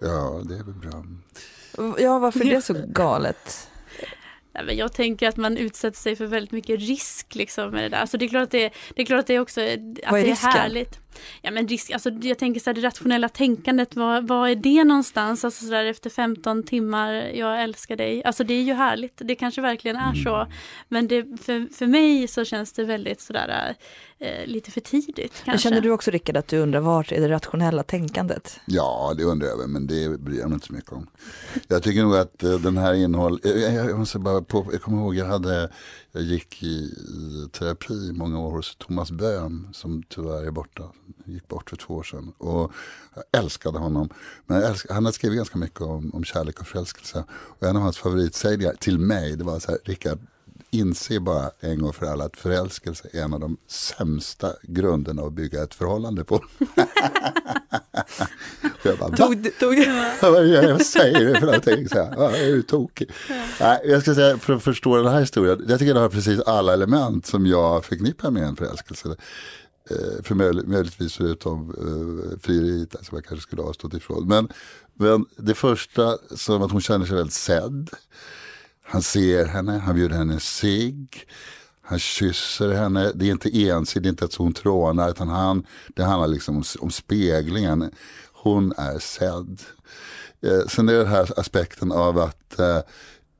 Ja, 0.00 0.40
det 0.44 0.54
är 0.54 0.64
väl 0.64 0.74
bra. 0.74 1.04
Ja, 1.98 2.18
varför 2.18 2.46
är 2.46 2.50
det 2.50 2.62
så 2.62 2.74
galet? 2.86 3.68
Nej, 4.54 4.64
men 4.64 4.76
jag 4.76 4.92
tänker 4.92 5.28
att 5.28 5.36
man 5.36 5.56
utsätter 5.56 5.98
sig 5.98 6.16
för 6.16 6.26
väldigt 6.26 6.52
mycket 6.52 6.80
risk 6.80 7.34
liksom 7.34 7.70
med 7.70 7.82
det 7.82 7.88
där. 7.88 7.98
Alltså 7.98 8.18
det 8.18 8.24
är 8.24 8.28
klart 8.28 8.42
att 8.42 8.50
det, 8.50 8.72
det 8.94 9.02
är, 9.02 9.06
klart 9.06 9.20
att 9.20 9.26
det 9.26 9.34
är 9.34 9.40
också 9.40 9.60
att 9.60 9.78
vad 10.10 10.20
är 10.20 10.24
det 10.24 10.30
är 10.30 10.52
härligt. 10.52 10.98
Ja 11.42 11.50
men 11.50 11.68
risk, 11.68 11.90
alltså 11.90 12.10
jag 12.10 12.38
tänker 12.38 12.60
så 12.60 12.70
här, 12.70 12.74
det 12.74 12.80
rationella 12.80 13.28
tänkandet, 13.28 13.96
vad, 13.96 14.28
vad 14.28 14.50
är 14.50 14.54
det 14.54 14.84
någonstans? 14.84 15.44
Alltså 15.44 15.64
så 15.64 15.70
där 15.70 15.84
efter 15.84 16.10
15 16.10 16.62
timmar, 16.62 17.12
jag 17.12 17.62
älskar 17.62 17.96
dig. 17.96 18.24
Alltså 18.24 18.44
det 18.44 18.54
är 18.54 18.62
ju 18.62 18.72
härligt, 18.72 19.12
det 19.24 19.34
kanske 19.34 19.60
verkligen 19.60 19.96
är 19.96 20.14
så. 20.14 20.34
Mm. 20.34 20.52
Men 20.88 21.08
det, 21.08 21.24
för, 21.42 21.74
för 21.74 21.86
mig 21.86 22.28
så 22.28 22.44
känns 22.44 22.72
det 22.72 22.84
väldigt 22.84 23.20
sådär 23.20 23.74
eh, 24.18 24.46
lite 24.46 24.70
för 24.70 24.80
tidigt. 24.80 25.16
Kanske. 25.16 25.50
Men 25.50 25.58
känner 25.58 25.80
du 25.80 25.90
också 25.90 26.10
Rickard 26.10 26.36
att 26.36 26.48
du 26.48 26.58
undrar 26.58 26.80
vart 26.80 27.12
är 27.12 27.20
det 27.20 27.28
rationella 27.28 27.82
tänkandet? 27.82 28.60
Ja, 28.66 29.14
det 29.16 29.24
undrar 29.24 29.48
jag 29.48 29.70
men 29.70 29.86
det 29.86 30.20
bryr 30.20 30.38
jag 30.38 30.48
mig 30.48 30.54
inte 30.54 30.66
så 30.66 30.72
mycket 30.72 30.92
om. 30.92 31.06
Jag 31.68 31.82
tycker 31.82 32.02
nog 32.02 32.16
att 32.16 32.42
eh, 32.42 32.52
den 32.52 32.76
här 32.76 32.94
innehåll, 32.94 33.40
jag, 33.42 33.74
jag, 33.74 33.98
måste 33.98 34.18
bara 34.18 34.41
på, 34.42 34.68
jag 34.72 34.82
kommer 34.82 34.98
ihåg 34.98 35.14
jag 35.14 35.26
hade, 35.26 35.70
jag 36.12 36.22
gick 36.22 36.62
i, 36.62 36.66
i 36.66 37.48
terapi 37.52 37.94
i 37.94 38.12
många 38.12 38.40
år 38.40 38.50
hos 38.50 38.76
Thomas 38.76 39.10
Böhm 39.10 39.68
som 39.72 40.02
tyvärr 40.08 40.46
är 40.46 40.50
borta, 40.50 40.82
gick 41.24 41.48
bort 41.48 41.70
för 41.70 41.76
två 41.76 41.94
år 41.94 42.02
sedan. 42.02 42.32
Och 42.38 42.72
jag 43.14 43.24
älskade 43.42 43.78
honom. 43.78 44.08
Men 44.46 44.62
älskade, 44.62 44.94
han 44.94 45.04
hade 45.04 45.14
skrivit 45.14 45.36
ganska 45.36 45.58
mycket 45.58 45.80
om, 45.80 46.10
om 46.14 46.24
kärlek 46.24 46.60
och 46.60 46.66
förälskelse. 46.66 47.24
Och 47.30 47.66
en 47.66 47.76
av 47.76 47.82
hans 47.82 47.98
favoritsägningar 47.98 48.74
till 48.80 48.98
mig, 48.98 49.36
det 49.36 49.44
var 49.44 49.58
så 49.58 49.70
här, 49.70 49.78
Rickard, 49.84 50.18
inse 50.72 51.20
bara 51.20 51.50
en 51.60 51.78
gång 51.78 51.92
för 51.92 52.06
alla 52.06 52.24
att 52.24 52.36
förälskelse 52.36 53.08
är 53.12 53.22
en 53.22 53.34
av 53.34 53.40
de 53.40 53.56
sämsta 53.66 54.52
grunderna 54.62 55.22
att 55.22 55.32
bygga 55.32 55.62
ett 55.62 55.74
förhållande 55.74 56.24
på. 56.24 56.44
jag 58.82 58.98
bara, 58.98 59.16
tog, 59.16 59.58
tog 59.58 59.86
Vad 60.22 60.46
jag 60.48 60.86
säger 60.86 61.26
du 61.26 61.34
för 61.34 61.46
någonting? 61.46 61.88
Så 61.88 61.94
här, 61.94 62.36
är 62.36 62.52
du 62.52 62.62
tokig? 62.62 63.10
Nej, 63.60 63.80
jag 63.84 64.02
ska 64.02 64.14
säga, 64.14 64.38
för 64.38 64.52
att 64.52 64.62
förstå 64.62 64.96
den 64.96 65.12
här 65.12 65.20
historien, 65.20 65.64
jag 65.68 65.78
tycker 65.78 65.94
det 65.94 66.00
har 66.00 66.08
precis 66.08 66.40
alla 66.40 66.72
element 66.72 67.26
som 67.26 67.46
jag 67.46 67.84
förknippar 67.84 68.30
med 68.30 68.42
en 68.42 68.56
förälskelse. 68.56 69.16
Eh, 69.90 70.22
för 70.22 70.34
möj, 70.34 70.66
möjligtvis 70.66 71.16
förutom 71.16 71.70
uh, 71.70 72.38
frieriet 72.38 72.96
som 73.02 73.16
jag 73.16 73.24
kanske 73.24 73.42
skulle 73.42 73.62
ha 73.62 73.72
stått 73.72 73.94
ifrån. 73.94 74.28
Men, 74.28 74.48
men 74.94 75.26
det 75.36 75.54
första 75.54 76.18
som 76.36 76.62
att 76.62 76.70
hon 76.70 76.80
känner 76.80 77.06
sig 77.06 77.16
väldigt 77.16 77.34
sedd. 77.34 77.90
Han 78.82 79.02
ser 79.02 79.44
henne, 79.44 79.78
han 79.78 79.94
bjuder 79.94 80.16
henne 80.16 80.34
en 80.34 80.40
cigg. 80.40 81.26
Han 81.82 81.98
kysser 81.98 82.72
henne. 82.72 83.12
Det 83.14 83.26
är 83.26 83.30
inte 83.30 83.58
ensidigt, 83.58 84.10
inte 84.10 84.24
att 84.24 84.34
hon 84.34 84.52
trånar. 84.52 85.10
Utan 85.10 85.28
han, 85.28 85.66
det 85.88 86.02
handlar 86.02 86.28
liksom 86.28 86.56
om, 86.56 86.64
om 86.80 86.90
speglingen. 86.90 87.90
Hon 88.32 88.72
är 88.76 88.98
sedd. 88.98 89.60
Eh, 90.42 90.66
sen 90.68 90.88
är 90.88 90.92
det 90.92 90.98
den 90.98 91.08
här 91.08 91.40
aspekten 91.40 91.92
av 91.92 92.18
att 92.18 92.58
eh, 92.58 92.76
eh, 92.76 92.82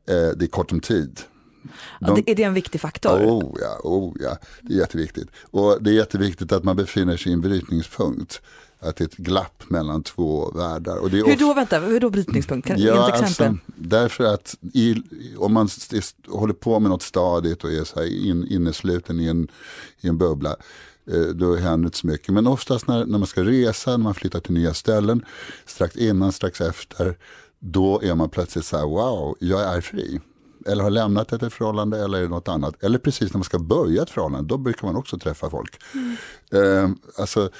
det 0.07 0.44
är 0.44 0.46
kort 0.46 0.72
om 0.72 0.81
tid. 0.81 1.20
De, 2.00 2.22
är 2.26 2.35
det 2.35 2.42
en 2.42 2.55
viktig 2.55 2.81
faktor? 2.81 3.11
Oh 3.11 3.57
ja, 3.61 3.81
oh 3.83 4.16
ja, 4.20 4.37
det 4.62 4.74
är 4.74 4.78
jätteviktigt. 4.78 5.28
Och 5.50 5.83
det 5.83 5.90
är 5.90 5.94
jätteviktigt 5.94 6.52
att 6.52 6.64
man 6.64 6.76
befinner 6.76 7.16
sig 7.16 7.31
i 7.31 7.33
en 7.33 7.40
brytningspunkt 7.40 8.42
att 8.83 8.97
det 8.97 9.05
är 9.05 9.09
ett 9.09 9.16
glapp 9.16 9.62
mellan 9.68 10.03
två 10.03 10.51
världar. 10.51 10.97
Och 10.97 11.11
det 11.11 11.18
är 11.18 11.25
hur 11.25 11.37
då, 11.37 11.55
vänta, 11.55 11.79
hur 11.79 12.01
då 12.01 12.11
brytningspunkt? 12.11 12.68
Kan 12.68 12.81
ja, 12.81 13.09
exempel? 13.09 13.47
Alltså, 13.47 13.73
därför 13.77 14.25
att 14.25 14.57
i, 14.73 15.03
om 15.37 15.53
man 15.53 15.68
håller 16.29 16.55
på 16.55 16.81
med 16.81 16.90
något 16.90 17.03
stadigt 17.03 17.64
och 17.64 17.73
är 17.73 17.85
så 17.85 18.01
här 18.01 18.27
in, 18.27 18.47
innesluten 18.47 19.21
i 19.21 19.27
en, 19.27 19.49
i 20.01 20.09
en 20.09 20.18
bubbla, 20.18 20.57
eh, 21.12 21.21
då 21.21 21.57
händer 21.57 21.87
inte 21.87 21.99
så 21.99 22.07
mycket. 22.07 22.29
Men 22.29 22.47
oftast 22.47 22.87
när, 22.87 23.05
när 23.05 23.18
man 23.18 23.27
ska 23.27 23.42
resa, 23.45 23.90
när 23.90 23.99
man 23.99 24.14
flyttar 24.14 24.40
till 24.40 24.55
nya 24.55 24.75
ställen, 24.75 25.25
strax 25.66 25.97
innan, 25.97 26.33
strax 26.33 26.61
efter, 26.61 27.16
då 27.59 28.03
är 28.03 28.14
man 28.14 28.29
plötsligt 28.29 28.64
så 28.64 28.77
här, 28.77 28.85
wow, 28.85 29.37
jag 29.40 29.62
är 29.77 29.81
fri. 29.81 30.21
Eller 30.66 30.83
har 30.83 30.90
lämnat 30.90 31.33
ett 31.33 31.53
förhållande 31.53 32.05
eller 32.05 32.18
är 32.18 32.22
det 32.22 32.29
något 32.29 32.48
annat. 32.48 32.83
Eller 32.83 32.98
precis 32.98 33.33
när 33.33 33.38
man 33.38 33.44
ska 33.44 33.59
börja 33.59 34.03
ett 34.03 34.11
förhållande, 34.11 34.48
då 34.48 34.59
brukar 34.59 34.87
man 34.87 34.96
också 34.96 35.18
träffa 35.18 35.51
folk. 35.51 35.83
Mm. 35.94 36.16
Eh, 36.53 36.90
alltså 37.18 37.51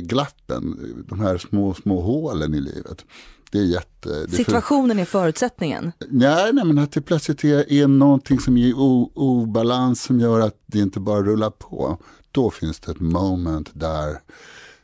glappen, 0.00 0.78
de 1.08 1.20
här 1.20 1.38
små, 1.38 1.74
små 1.74 2.00
hålen 2.00 2.54
i 2.54 2.60
livet. 2.60 3.04
Det 3.52 3.58
är 3.58 3.64
jätte, 3.64 4.26
det 4.26 4.36
Situationen 4.36 4.98
är 4.98 5.04
förutsättningen? 5.04 5.92
Nej, 6.08 6.52
nej, 6.52 6.64
men 6.64 6.78
att 6.78 6.92
det 6.92 7.00
plötsligt 7.00 7.44
är, 7.44 7.72
är 7.72 7.86
någonting 7.86 8.40
som 8.40 8.56
är 8.56 8.78
obalans 8.78 10.02
som 10.02 10.20
gör 10.20 10.40
att 10.40 10.62
det 10.66 10.78
inte 10.78 11.00
bara 11.00 11.22
rullar 11.22 11.50
på. 11.50 11.98
Då 12.30 12.50
finns 12.50 12.80
det 12.80 12.90
ett 12.90 13.00
moment 13.00 13.70
där, 13.72 14.20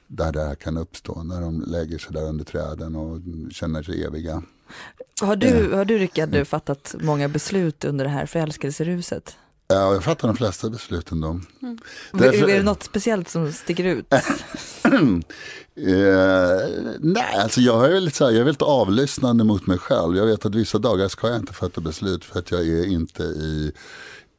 där 0.07 0.33
det 0.33 0.41
här 0.41 0.55
kan 0.55 0.77
uppstå. 0.77 1.23
När 1.23 1.41
de 1.41 1.61
lägger 1.61 1.99
sig 1.99 2.13
där 2.13 2.29
under 2.29 2.45
träden 2.45 2.97
och 2.97 3.21
känner 3.53 3.83
sig 3.83 4.05
eviga. 4.05 4.43
Har 5.21 5.37
du, 5.37 5.73
har 5.73 5.85
du 5.85 5.99
Rickard, 5.99 6.47
fattat 6.47 6.95
många 7.01 7.29
beslut 7.29 7.85
under 7.85 8.05
det 8.05 8.11
här 8.11 8.27
förälskelseruset? 8.27 9.37
Ja, 9.71 9.93
jag 9.93 10.05
fattar 10.05 10.29
de 10.29 10.37
flesta 10.37 10.71
besluten 10.71 11.21
då. 11.21 11.29
Mm. 11.63 11.79
Därför... 12.13 12.49
Är 12.49 12.57
det 12.57 12.63
något 12.63 12.83
speciellt 12.83 13.29
som 13.29 13.53
sticker 13.53 13.85
ut? 13.85 14.13
eh, 14.13 14.21
nej, 16.99 17.35
alltså 17.43 17.61
jag 17.61 17.93
är, 17.93 18.01
lite 18.01 18.17
så 18.17 18.25
här, 18.25 18.33
jag 18.33 18.41
är 18.41 18.45
väldigt 18.45 18.63
avlyssnande 18.63 19.45
mot 19.45 19.67
mig 19.67 19.79
själv. 19.79 20.17
Jag 20.17 20.27
vet 20.27 20.47
att 20.47 20.55
vissa 20.55 20.79
dagar 20.79 21.09
ska 21.09 21.29
jag 21.29 21.37
inte 21.37 21.53
fatta 21.53 21.81
beslut 21.81 22.25
för 22.25 22.39
att 22.39 22.51
jag 22.51 22.61
är 22.61 22.87
inte 22.87 23.23
i, 23.23 23.73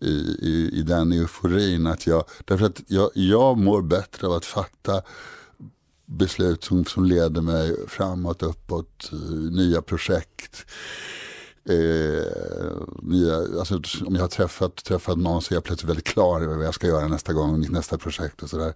i, 0.01 0.37
i, 0.41 0.69
i 0.73 0.81
den 0.81 1.11
euforin. 1.11 1.87
Att 1.87 2.07
jag, 2.07 2.23
därför 2.45 2.65
att 2.65 2.81
jag, 2.87 3.09
jag 3.13 3.57
mår 3.57 3.81
bättre 3.81 4.27
av 4.27 4.33
att 4.33 4.45
fatta 4.45 5.01
beslut 6.09 6.63
som, 6.63 6.85
som 6.85 7.05
leder 7.05 7.41
mig 7.41 7.87
framåt, 7.87 8.43
uppåt, 8.43 9.09
eh, 9.11 9.19
nya 9.51 9.81
projekt. 9.81 10.65
Eh, 11.69 12.25
nya, 13.01 13.35
alltså, 13.35 13.81
om 14.05 14.15
jag 14.15 14.21
har 14.21 14.27
träffat, 14.27 14.75
träffat 14.75 15.17
någon 15.17 15.41
så 15.41 15.53
är 15.53 15.55
jag 15.55 15.63
plötsligt 15.63 15.89
väldigt 15.89 16.07
klar 16.07 16.41
över 16.41 16.55
vad 16.55 16.65
jag 16.65 16.73
ska 16.73 16.87
göra 16.87 17.07
nästa 17.07 17.33
gång, 17.33 17.59
mitt 17.59 17.71
nästa 17.71 17.97
projekt 17.97 18.43
och 18.43 18.49
sådär. 18.49 18.73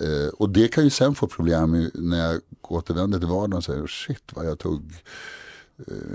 Eh, 0.00 0.28
och 0.28 0.50
det 0.50 0.68
kan 0.68 0.84
ju 0.84 0.90
sen 0.90 1.14
få 1.14 1.26
problem 1.26 1.90
när 1.94 2.32
jag 2.32 2.40
återvänder 2.62 3.18
till 3.18 3.28
vardagen 3.28 3.56
och 3.56 3.64
säger 3.64 3.86
shit 3.86 4.22
vad 4.34 4.46
jag 4.46 4.58
tog 4.58 4.92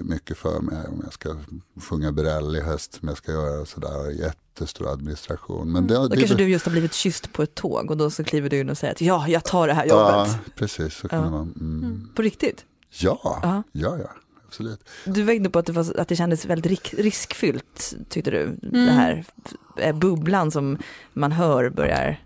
mycket 0.02 0.38
för 0.38 0.60
mig 0.60 0.88
om 0.88 1.02
jag 1.04 1.14
ska 1.14 1.36
sjunga 1.82 2.12
Berell 2.12 2.56
i 2.56 2.62
höst, 2.62 2.94
som 2.94 3.08
jag 3.08 3.18
ska 3.18 3.32
göra 3.32 3.66
sådär, 3.66 4.10
jättestor 4.10 4.92
administration. 4.92 5.72
Men 5.72 5.88
det, 5.88 5.96
mm. 5.96 6.10
Då 6.10 6.16
det, 6.16 6.22
kanske 6.22 6.38
du 6.38 6.50
just 6.50 6.66
har 6.66 6.72
blivit 6.72 6.94
kysst 6.94 7.34
på 7.34 7.44
ett 7.44 7.56
tåg 7.56 7.92
och 7.92 7.98
då 7.98 8.10
så 8.10 8.24
kliver 8.24 8.50
du 8.50 8.60
in 8.60 8.70
och 8.70 8.78
säger 8.78 8.94
att 8.94 9.02
ja, 9.02 9.28
jag 9.28 9.44
tar 9.44 9.68
det 9.68 9.74
här 9.74 9.86
jobbet. 9.86 10.14
Ja, 10.14 10.36
precis. 10.56 10.94
Så 10.94 11.08
kan 11.08 11.24
ja. 11.24 11.30
man, 11.30 11.54
mm. 11.60 11.84
Mm. 11.84 12.10
På 12.16 12.22
riktigt? 12.22 12.66
Ja, 12.90 13.64
ja, 13.72 13.98
ja 13.98 14.10
absolut. 14.50 14.90
Du 15.06 15.24
var 15.24 15.34
inne 15.34 15.50
på 15.50 15.60
att 15.60 15.66
det, 15.66 15.72
var, 15.72 16.00
att 16.00 16.08
det 16.08 16.16
kändes 16.16 16.46
väldigt 16.46 16.94
riskfyllt, 16.94 17.94
tyckte 18.10 18.32
du. 18.32 18.44
Mm. 18.44 18.58
Det 18.86 18.92
här 18.92 19.26
eh, 19.78 19.96
bubblan 19.96 20.52
som 20.52 20.78
man 21.14 21.32
hör 21.32 21.70
börjar 21.70 22.22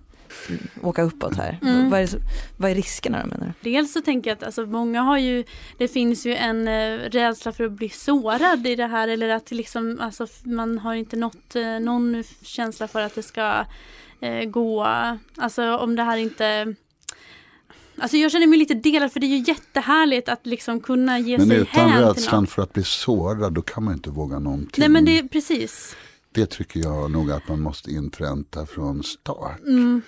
åka 0.82 1.02
uppåt 1.02 1.36
här. 1.36 1.60
Mm. 1.62 1.89
Vad, 1.89 2.00
är, 2.00 2.10
vad 2.58 2.72
är 2.72 2.76
riskerna 2.76 3.22
då 3.22 3.28
menar 3.28 3.54
du? 3.62 3.72
Dels 3.72 3.93
så 3.93 4.02
tänker 4.02 4.30
jag 4.30 4.38
att 4.38 4.43
alltså, 4.43 4.65
många 4.65 5.02
har 5.02 5.17
ju, 5.17 5.43
det 5.78 5.88
finns 5.88 6.26
ju 6.26 6.36
en 6.36 6.67
eh, 6.67 6.98
rädsla 6.98 7.52
för 7.52 7.63
att 7.63 7.72
bli 7.72 7.89
sårad 7.89 8.67
i 8.67 8.76
det 8.76 8.88
här 8.88 9.08
eller 9.08 9.30
att 9.30 9.52
liksom, 9.52 9.98
alltså, 10.02 10.28
man 10.43 10.80
har 10.80 10.93
inte 10.93 11.15
nått 11.15 11.56
eh, 11.56 11.80
någon 11.80 12.24
känsla 12.41 12.88
för 12.88 13.02
att 13.02 13.15
det 13.15 13.24
ska 13.24 13.65
eh, 14.19 14.46
gå, 14.46 14.88
alltså 15.38 15.78
om 15.78 15.96
det 15.96 16.04
här 16.04 16.17
inte 16.17 16.76
Alltså 17.98 18.17
jag 18.17 18.32
känner 18.32 18.48
mig 18.48 18.60
lite 18.60 18.74
delad 18.74 19.12
för 19.13 19.19
det 19.19 19.26
är 19.26 19.38
ju 19.38 19.43
jättehärligt 19.48 20.30
att 20.30 20.46
liksom 20.46 20.80
kunna 20.80 21.19
ge 21.19 21.38
men 21.38 21.48
sig 21.48 21.58
hän 21.58 21.89
Men 21.89 22.00
utan 22.00 22.08
rädslan 22.08 22.48
för 22.48 22.62
att 22.62 22.74
bli 22.74 22.84
sårad 22.84 23.54
då 23.54 23.62
kan 23.62 23.84
man 23.84 23.93
inte 23.93 24.10
våga 24.10 24.39
någonting. 24.39 24.76
Nej 24.78 24.89
men 24.89 25.06
det 25.06 25.19
är 25.19 25.24
precis. 25.24 25.96
Det 26.32 26.46
tycker 26.46 26.80
jag 26.80 27.12
nog 27.12 27.32
att 27.32 27.48
man 27.48 27.62
måste 27.62 27.91
inpränta 27.91 28.65
från 28.65 29.04
start. 29.04 29.60
Mm. 29.60 30.02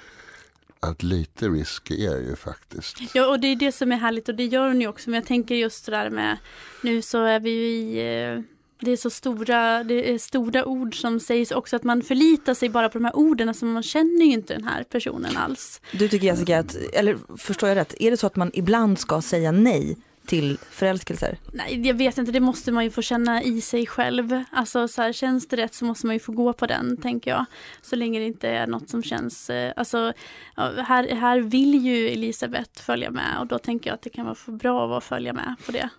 Att 0.86 1.04
lite 1.04 1.50
risk 1.50 1.92
är 1.92 2.18
ju 2.18 2.36
faktiskt. 2.36 2.98
Ja 3.14 3.28
och 3.28 3.40
det 3.40 3.48
är 3.48 3.56
det 3.56 3.72
som 3.72 3.92
är 3.92 3.96
härligt 3.96 4.30
och 4.30 4.36
det 4.36 4.46
gör 4.46 4.68
hon 4.68 4.82
ju 4.82 4.88
också. 4.88 5.10
Men 5.10 5.18
jag 5.18 5.28
tänker 5.28 5.56
just 5.56 5.86
sådär 5.86 6.10
med, 6.10 6.38
nu 6.82 7.02
så 7.02 7.24
är 7.24 7.40
vi 7.40 7.50
ju 7.50 7.68
i 7.68 8.34
eh, 8.34 8.42
det 8.80 8.92
är 8.92 8.98
så 8.98 9.10
stora, 9.10 9.84
det 9.84 10.14
är 10.14 10.18
stora 10.18 10.66
ord 10.66 11.02
som 11.02 11.20
sägs 11.20 11.52
också 11.52 11.76
att 11.76 11.84
man 11.84 12.02
förlitar 12.02 12.54
sig 12.54 12.70
bara 12.70 12.90
på 12.90 12.98
de 12.98 13.06
här 13.06 13.16
orden, 13.16 13.50
alltså 13.50 13.66
man 13.66 13.84
känner 13.84 14.26
ju 14.26 14.32
inte 14.32 14.54
den 14.54 14.64
här 14.64 14.84
personen 14.84 15.38
alls. 15.38 15.82
Du 15.92 16.10
tycker 16.10 16.28
Jessica, 16.28 16.60
att, 16.60 16.76
eller 16.94 17.18
förstår 17.38 17.70
jag 17.70 17.76
rätt, 17.76 17.96
är 18.00 18.12
det 18.12 18.18
så 18.18 18.28
att 18.28 18.36
man 18.36 18.52
ibland 18.54 19.00
ska 19.00 19.22
säga 19.22 19.52
nej 19.52 19.98
till 20.28 20.58
förälskelser? 20.70 21.38
Nej, 21.52 21.88
jag 21.88 21.94
vet 21.94 22.18
inte, 22.18 22.32
det 22.32 22.40
måste 22.40 22.72
man 22.72 22.84
ju 22.84 22.92
få 22.92 23.02
känna 23.02 23.44
i 23.44 23.62
sig 23.62 23.88
själv. 23.88 24.44
Alltså 24.52 24.88
så 24.88 25.02
här, 25.02 25.14
känns 25.14 25.48
det 25.48 25.58
rätt 25.58 25.74
så 25.74 25.86
måste 25.86 26.06
man 26.06 26.16
ju 26.16 26.20
få 26.20 26.32
gå 26.32 26.54
på 26.54 26.66
den, 26.66 26.98
tänker 26.98 27.32
jag. 27.32 27.46
Så 27.82 27.96
länge 27.96 28.20
det 28.20 28.26
inte 28.26 28.50
är 28.50 28.68
något 28.68 28.90
som 28.90 29.04
känns, 29.04 29.50
eh, 29.50 29.74
alltså 29.76 30.14
här, 30.56 31.16
här 31.16 31.40
vill 31.40 31.86
ju 31.86 32.10
Elisabeth 32.10 32.82
följa 32.82 33.12
med 33.12 33.40
och 33.40 33.48
då 33.48 33.60
tänker 33.60 33.90
jag 33.90 33.96
att 33.96 34.02
det 34.02 34.10
kan 34.10 34.26
vara 34.26 34.36
för 34.36 34.52
bra 34.52 34.98
att 34.98 35.04
följa 35.04 35.34
med 35.34 35.56
på 35.66 35.72
det. 35.72 35.90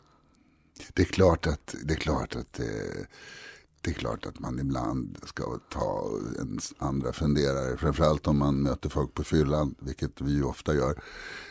Det 0.94 1.02
är 1.02 1.06
klart 1.06 1.46
att, 1.46 1.74
det 1.84 1.94
är 1.94 1.98
klart 1.98 2.36
att 2.36 2.52
det, 2.52 3.06
det 3.86 3.92
är 3.92 3.94
klart 3.94 4.26
att 4.26 4.40
man 4.40 4.58
ibland 4.58 5.18
ska 5.24 5.58
ta 5.68 6.10
en 6.40 6.58
andra 6.78 7.12
funderare. 7.12 7.76
Framförallt 7.76 8.26
om 8.26 8.38
man 8.38 8.62
möter 8.62 8.88
folk 8.88 9.14
på 9.14 9.24
fyllan, 9.24 9.74
vilket 9.78 10.20
vi 10.20 10.32
ju 10.32 10.44
ofta 10.44 10.74
gör. 10.74 11.02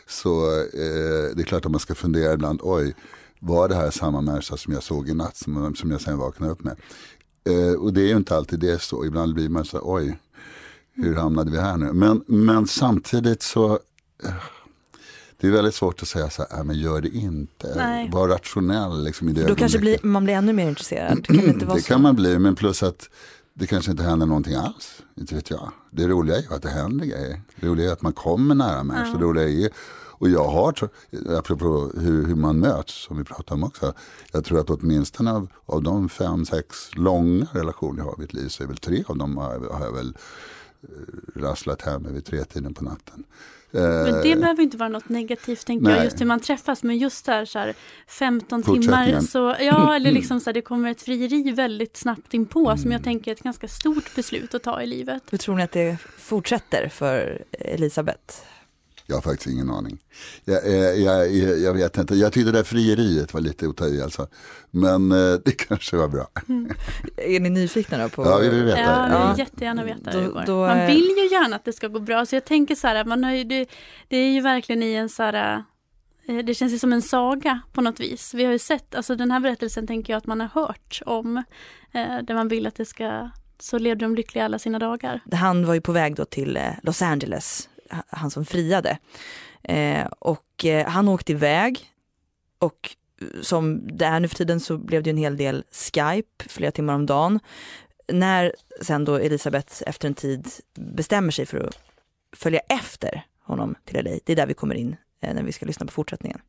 Så 0.08 0.60
eh, 0.60 1.36
det 1.36 1.41
är 1.41 1.43
klart 1.43 1.65
att 1.65 1.71
man 1.71 1.80
ska 1.80 1.95
fundera 1.95 2.34
ibland, 2.34 2.60
oj, 2.63 2.95
var 3.39 3.69
det 3.69 3.76
här 3.76 3.91
samma 3.91 4.21
människa 4.21 4.58
som 4.58 4.74
jag 4.74 4.84
såg 4.84 5.10
i 5.10 5.13
natt, 5.13 5.38
som, 5.38 5.76
som 5.76 5.91
jag 5.91 6.02
sen 6.02 6.17
vaknade 6.17 6.52
upp 6.52 6.63
med? 6.63 6.80
Eh, 7.50 7.74
och 7.74 7.93
det 7.93 8.02
är 8.02 8.08
ju 8.08 8.17
inte 8.17 8.36
alltid 8.38 8.60
det 8.60 8.82
så, 8.82 9.06
ibland 9.06 9.34
blir 9.34 9.50
man 9.50 9.65
så 9.65 9.80
oj, 9.84 10.19
hur 10.93 11.15
hamnade 11.15 11.52
vi 11.52 11.58
här 11.58 11.78
nu? 11.78 11.93
Men, 11.93 12.24
men 12.28 12.67
samtidigt 12.67 13.41
så, 13.41 13.80
eh, 14.24 14.34
det 15.41 15.48
är 15.48 15.52
väldigt 15.52 15.76
svårt 15.76 16.02
att 16.02 16.08
säga 16.08 16.30
så 16.30 16.45
här, 16.52 16.63
men 16.63 16.80
gör 16.80 17.02
det 17.02 17.10
inte. 17.10 17.74
Nej. 17.76 18.10
Var 18.13 18.28
rationell. 18.28 19.04
Liksom, 19.04 19.30
i 19.30 19.34
det 19.34 19.48
Då 19.48 19.56
kanske 19.56 19.80
blir, 19.80 19.98
man 20.02 20.24
blir 20.24 20.34
ännu 20.34 20.54
mer 20.54 20.69
intresserad. 20.69 21.26
Kan 21.26 21.38
det 21.38 21.45
inte 21.45 21.65
det 21.65 21.86
kan 21.86 22.02
man 22.02 22.15
bli, 22.15 22.39
men 22.39 22.56
plus 22.56 22.84
att 22.84 23.10
det 23.54 23.67
kanske 23.67 23.91
inte 23.91 24.04
händer 24.04 24.26
någonting 24.26 24.56
alls. 24.56 25.02
Inte 25.17 25.36
vet 25.36 25.50
jag. 25.50 25.71
Det 25.91 26.08
roliga 26.08 26.38
är 26.38 26.41
ju 26.41 26.54
att 26.54 26.62
det 26.62 26.69
händer 26.69 27.06
grejer. 27.06 27.41
Det 27.56 27.67
roliga 27.67 27.89
är 27.89 27.93
att 27.93 28.02
man 28.02 28.13
kommer 28.13 28.56
nära 28.56 28.84
människor. 28.84 29.13
Ja. 29.13 29.17
Det 29.17 29.24
roliga 29.24 29.43
är 29.43 29.50
ju, 29.50 29.69
och 30.17 30.30
jag 30.30 30.48
har, 30.48 30.89
apropå 31.38 31.91
hur, 31.98 32.28
hur 32.28 32.36
man 32.36 32.60
möts, 32.60 33.04
som 33.04 33.17
vi 33.17 33.24
pratade 33.24 33.54
om 33.54 33.63
också. 33.63 33.93
Jag 34.32 34.45
tror 34.45 34.60
att 34.60 34.69
åtminstone 34.69 35.32
av, 35.32 35.48
av 35.65 35.84
de 35.84 36.10
fem, 36.10 36.45
sex 36.45 36.95
långa 36.95 37.48
relationer 37.52 38.00
jag 38.00 38.06
har 38.06 38.15
i 38.17 38.21
mitt 38.21 38.34
liv 38.34 38.48
så 38.48 38.63
är 38.63 38.67
väl 38.67 38.78
tre 38.78 39.04
av 39.08 39.17
dem 39.17 39.38
har, 39.38 39.69
har 39.74 39.86
jag 39.86 39.93
väl 39.93 40.17
eh, 40.84 41.39
rasslat 41.41 41.82
hem 41.82 42.13
vid 42.13 42.26
tre 42.26 42.43
tiden 42.43 42.74
på 42.74 42.84
natten. 42.84 43.24
Men 43.82 44.22
det 44.24 44.36
behöver 44.36 44.64
inte 44.64 44.78
vara 44.78 44.90
något 44.90 45.10
negativt 45.10 45.66
tänker 45.66 45.86
Nej. 45.86 45.96
jag, 45.96 46.04
just 46.06 46.22
hur 46.22 46.26
man 46.26 46.40
träffas. 46.40 46.84
Men 46.84 46.98
just 46.98 47.26
där 47.26 47.46
så 47.46 47.60
här 47.60 47.74
15 48.08 48.64
timmar, 48.64 49.20
så, 49.20 49.56
ja 49.60 49.96
eller 49.96 50.12
liksom 50.12 50.40
så 50.40 50.50
här, 50.50 50.54
det 50.54 50.62
kommer 50.62 50.92
ett 50.92 51.02
frieri 51.02 51.52
väldigt 51.52 51.98
snabbt 51.98 52.34
inpå 52.34 52.66
mm. 52.66 52.78
som 52.78 52.92
jag 52.92 53.04
tänker 53.04 53.32
är 53.32 53.36
ett 53.36 53.44
ganska 53.44 53.68
stort 53.68 54.16
beslut 54.16 54.56
att 54.56 54.64
ta 54.64 54.82
i 54.82 54.88
livet. 54.88 55.24
Hur 55.30 55.38
tror 55.38 55.56
ni 55.56 55.64
att 55.64 55.72
det 55.72 55.98
fortsätter 56.18 56.90
för 56.90 57.44
Elisabeth? 57.52 58.42
Jag 59.08 59.15
har 59.15 59.22
faktiskt 59.22 59.48
ingen 59.48 59.70
aning. 59.70 59.98
Jag, 60.46 60.68
jag, 61.00 61.32
jag, 61.32 61.60
jag 61.60 61.74
vet 61.74 61.98
inte, 61.98 62.15
jag 62.15 62.34
tyckte 62.34 62.52
det 62.52 62.58
där 62.58 62.63
frieriet 62.63 63.34
var 63.34 63.41
lite 63.41 63.68
att 63.68 63.78
ta 63.78 63.88
i 63.88 64.02
alltså. 64.02 64.28
Men 64.72 65.12
eh, 65.12 65.34
det 65.46 65.52
kanske 65.68 65.98
var 65.98 66.08
bra. 66.08 66.28
Mm. 66.50 66.72
Är 67.18 67.39
ni 67.39 67.50
nyfikna 67.50 67.98
då? 67.98 68.10
På... 68.10 68.26
Ja, 68.26 68.38
vi 68.38 68.50
vill 68.50 68.63
veta. 68.63 68.80
Ja, 68.80 69.22
vi 69.22 69.28
vill 69.28 69.39
jättegärna 69.39 69.84
veta 69.84 70.12
hur 70.12 70.22
det 70.22 70.28
går. 70.28 70.44
Då, 70.46 70.68
man 70.68 70.88
vill 70.88 71.15
ju 71.18 71.30
gärna 71.32 71.56
att 71.56 71.65
det 71.65 71.74
ska 71.74 71.88
gå 71.88 72.00
bra. 72.00 72.26
Så 72.26 72.36
jag 72.36 72.46
tänker 72.46 72.76
så 72.76 72.88
här, 72.88 73.06
man 73.06 73.24
har 73.24 73.32
ju, 73.32 73.44
det, 73.44 73.70
det 74.08 74.18
är 74.18 74.32
ju 74.32 74.41
verkligen 74.41 74.84
i 74.84 74.94
en 74.94 75.10
så 75.10 75.24
här 75.24 75.63
eh, 76.28 76.38
det 76.38 76.54
känns 76.54 76.74
ju 76.74 76.80
som 76.80 76.94
en 76.94 77.02
saga 77.02 77.62
på 77.74 77.82
något 77.82 78.00
vis. 78.00 78.34
Vi 78.34 78.46
har 78.46 78.52
ju 78.52 78.60
sett, 78.60 78.96
alltså 78.96 79.15
den 79.15 79.32
här 79.32 79.39
berättelsen 79.39 79.88
tänker 79.88 80.13
jag 80.13 80.18
att 80.18 80.28
man 80.28 80.41
har 80.41 80.48
hört 80.48 81.02
om. 81.06 81.38
Eh, 81.91 82.18
där 82.24 82.34
man 82.34 82.48
vill 82.48 82.68
att 82.68 82.76
det 82.76 82.86
ska, 82.86 83.30
så 83.60 83.78
lever 83.78 84.02
de 84.02 84.15
lyckliga 84.15 84.46
alla 84.46 84.60
sina 84.60 84.80
dagar. 84.80 85.22
Han 85.32 85.65
var 85.65 85.74
ju 85.74 85.82
på 85.82 85.91
väg 85.91 86.15
då 86.15 86.26
till 86.26 86.60
Los 86.84 87.02
Angeles 87.02 87.70
han 88.08 88.32
som 88.32 88.45
friade. 88.45 88.98
Eh, 89.63 90.06
och 90.06 90.65
eh, 90.65 90.88
han 90.88 91.08
åkte 91.08 91.32
iväg 91.32 91.91
och 92.60 92.95
som 93.41 93.98
det 93.98 94.06
är 94.06 94.19
nu 94.19 94.28
för 94.28 94.36
tiden 94.36 94.60
så 94.60 94.78
blev 94.78 95.04
det 95.04 95.10
en 95.10 95.17
hel 95.17 95.38
del 95.38 95.63
Skype 95.71 96.45
flera 96.50 96.71
timmar 96.71 96.93
om 96.93 97.06
dagen. 97.06 97.39
När 98.08 98.54
sen 98.82 99.06
då 99.06 99.15
Elisabeth 99.15 99.84
efter 99.86 100.08
en 100.08 100.13
tid 100.13 100.48
bestämmer 100.74 101.32
sig 101.32 101.45
för 101.45 101.60
att 101.60 101.78
följa 102.36 102.60
efter 102.60 103.26
honom 103.41 103.76
till 103.86 104.04
LA, 104.06 104.12
det 104.24 104.32
är 104.32 104.36
där 104.36 104.48
vi 104.48 104.54
kommer 104.54 104.76
in 104.76 104.95
eh, 105.21 105.34
när 105.34 105.43
vi 105.43 105.52
ska 105.52 105.65
lyssna 105.65 105.86
på 105.86 105.91
fortsättningen. 105.91 106.41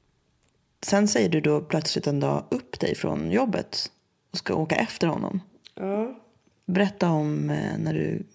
Sen 0.82 1.08
säger 1.08 1.28
du 1.28 1.40
då 1.40 1.60
plötsligt 1.60 2.06
en 2.06 2.20
dag 2.20 2.44
upp 2.50 2.80
dig 2.80 2.94
från 2.94 3.30
jobbet 3.30 3.90
och 4.32 4.38
ska 4.38 4.54
åka 4.54 4.74
efter 4.74 5.06
honom. 5.06 5.40
Ja. 5.74 6.20
Berätta 6.66 7.10
om 7.10 7.50
eh, 7.50 7.78
när 7.78 7.94
du 7.94 8.26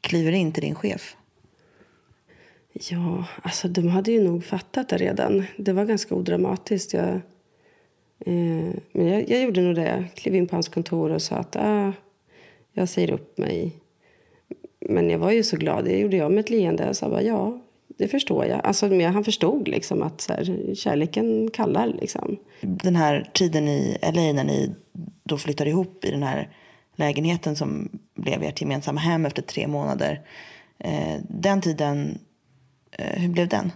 kliver 0.00 0.32
in 0.32 0.52
till 0.52 0.62
din 0.62 0.74
chef. 0.74 1.16
Ja, 2.90 3.24
alltså 3.42 3.68
de 3.68 3.88
hade 3.88 4.12
ju 4.12 4.24
nog 4.24 4.44
fattat 4.44 4.88
det 4.88 4.96
redan. 4.96 5.44
Det 5.56 5.72
var 5.72 5.84
ganska 5.84 6.14
odramatiskt. 6.14 6.92
Jag 6.92 7.20
Eh, 8.26 8.74
men 8.92 9.06
jag, 9.06 9.30
jag, 9.30 9.42
gjorde 9.42 9.60
nog 9.60 9.74
det. 9.74 9.88
Jag 9.88 10.14
klev 10.14 10.34
in 10.34 10.46
på 10.46 10.56
hans 10.56 10.68
kontor 10.68 11.10
och 11.10 11.22
sa 11.22 11.36
att 11.36 11.56
ah, 11.56 11.92
jag 12.72 12.88
säger 12.88 13.10
upp 13.10 13.38
mig. 13.38 13.72
Men 14.80 15.10
jag 15.10 15.18
var 15.18 15.30
ju 15.30 15.42
så 15.42 15.56
glad. 15.56 15.84
Det 15.84 15.98
gjorde 15.98 16.16
jag 16.16 16.32
med 16.32 16.40
ett 16.40 16.50
leende. 16.50 16.84
Jag 16.84 16.96
sa 16.96 17.08
bara 17.08 17.22
ja, 17.22 17.60
det 17.98 18.08
förstår 18.08 18.44
jag. 18.44 18.60
Alltså, 18.64 18.88
men 18.88 19.14
han 19.14 19.24
förstod 19.24 19.68
liksom 19.68 20.02
att 20.02 20.20
så 20.20 20.32
här, 20.32 20.74
kärleken 20.74 21.50
kallar. 21.50 21.86
Liksom. 21.86 22.36
Den 22.60 22.96
här 22.96 23.30
tiden 23.32 23.68
i 23.68 23.98
LA 24.02 24.32
när 24.32 24.44
ni 24.44 24.74
då 25.24 25.38
flyttade 25.38 25.70
ihop 25.70 26.04
i 26.04 26.10
den 26.10 26.22
här 26.22 26.48
lägenheten 26.96 27.56
som 27.56 27.88
blev 28.14 28.42
ert 28.42 28.60
gemensamma 28.60 29.00
hem 29.00 29.26
efter 29.26 29.42
tre 29.42 29.66
månader. 29.68 30.20
Eh, 30.78 31.20
den 31.28 31.60
tiden, 31.60 32.18
hur 32.98 33.28
blev 33.28 33.48
den? 33.48 33.72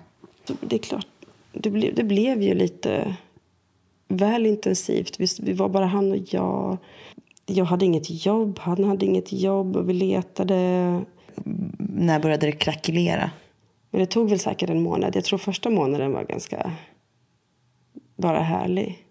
Det 0.61 0.77
är 0.77 0.81
klart, 0.81 1.07
det 1.53 1.71
blev, 1.71 1.95
det 1.95 2.05
blev 2.05 2.43
ju 2.43 2.55
lite 2.55 3.17
väl 4.09 4.47
intensivt. 4.47 5.21
Vi, 5.21 5.27
vi 5.41 5.53
var 5.53 5.69
bara 5.69 5.87
han 5.87 6.11
och 6.11 6.19
jag. 6.35 6.79
Jag 7.47 7.65
hade 7.65 7.85
inget 7.85 8.25
jobb, 8.27 8.59
han 8.59 8.85
hade 8.85 9.07
inget 9.07 9.33
jobb 9.33 9.77
och 9.77 9.89
vi 9.89 9.93
letade. 9.93 10.55
När 11.79 12.21
började 12.21 12.47
det 12.47 12.53
krackelera? 12.53 13.31
Men 13.91 14.01
det 14.01 14.07
tog 14.07 14.31
väl 14.31 14.39
säkert 14.39 14.71
en 14.71 14.83
månad. 14.83 15.17
Jag 15.17 15.25
tror 15.25 15.39
första 15.39 15.71
månaden 15.71 16.13
var 16.13 16.25
ganska 16.25 16.73
bara 18.17 18.41
härlig. 18.41 19.07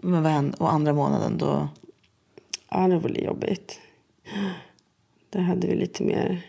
Men 0.00 0.22
vad 0.22 0.32
hände? 0.32 0.56
Och 0.60 0.72
andra 0.72 0.92
månaden 0.92 1.38
då? 1.38 1.68
Ja, 2.70 2.88
det 2.88 2.98
var 2.98 3.10
jobbigt. 3.10 3.80
Där 5.30 5.40
hade 5.40 5.66
vi 5.66 5.74
lite 5.74 6.02
mer 6.02 6.46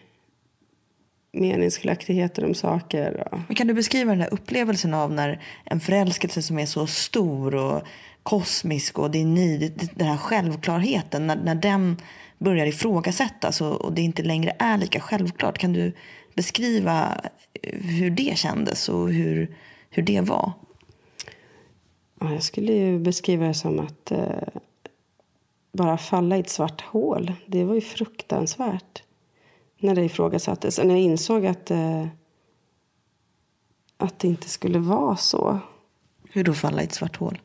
meningsskiljaktigheter 1.33 2.45
om 2.45 2.53
saker. 2.53 3.27
Och... 3.31 3.39
Men 3.47 3.55
kan 3.55 3.67
du 3.67 3.73
beskriva 3.73 4.11
den 4.11 4.19
där 4.19 4.33
upplevelsen 4.33 4.93
av 4.93 5.11
när 5.11 5.43
en 5.65 5.79
förälskelse 5.79 6.41
som 6.41 6.59
är 6.59 6.65
så 6.65 6.87
stor 6.87 7.55
och 7.55 7.81
kosmisk 8.23 8.99
och 8.99 9.11
det 9.11 9.21
är 9.21 9.25
ni, 9.25 9.73
den 9.95 10.07
här 10.07 10.17
självklarheten, 10.17 11.27
när, 11.27 11.35
när 11.35 11.55
den 11.55 11.97
börjar 12.37 12.65
ifrågasättas 12.65 13.61
och, 13.61 13.81
och 13.81 13.93
det 13.93 14.01
inte 14.01 14.23
längre 14.23 14.55
är 14.59 14.77
lika 14.77 14.99
självklart. 14.99 15.57
Kan 15.57 15.73
du 15.73 15.93
beskriva 16.35 17.21
hur 17.71 18.09
det 18.09 18.37
kändes 18.37 18.89
och 18.89 19.09
hur, 19.09 19.55
hur 19.89 20.03
det 20.03 20.21
var? 20.21 20.51
Ja, 22.19 22.33
jag 22.33 22.43
skulle 22.43 22.73
ju 22.73 22.99
beskriva 22.99 23.47
det 23.47 23.53
som 23.53 23.79
att 23.79 24.11
eh, 24.11 24.59
bara 25.73 25.97
falla 25.97 26.37
i 26.37 26.39
ett 26.39 26.49
svart 26.49 26.81
hål. 26.81 27.33
Det 27.45 27.63
var 27.63 27.75
ju 27.75 27.81
fruktansvärt 27.81 29.03
när 29.81 29.95
det 29.95 30.05
ifrågasattes. 30.05 30.77
När 30.77 30.89
jag 30.89 30.99
insåg 30.99 31.45
att, 31.45 31.71
eh, 31.71 32.07
att 33.97 34.19
det 34.19 34.27
inte 34.27 34.49
skulle 34.49 34.79
vara 34.79 35.15
så. 35.15 35.59
Hur 36.23 36.43
då 36.43 36.53
falla 36.53 36.81
i 36.81 36.85
ett 36.85 36.93
svart 36.93 37.17
hål? 37.17 37.41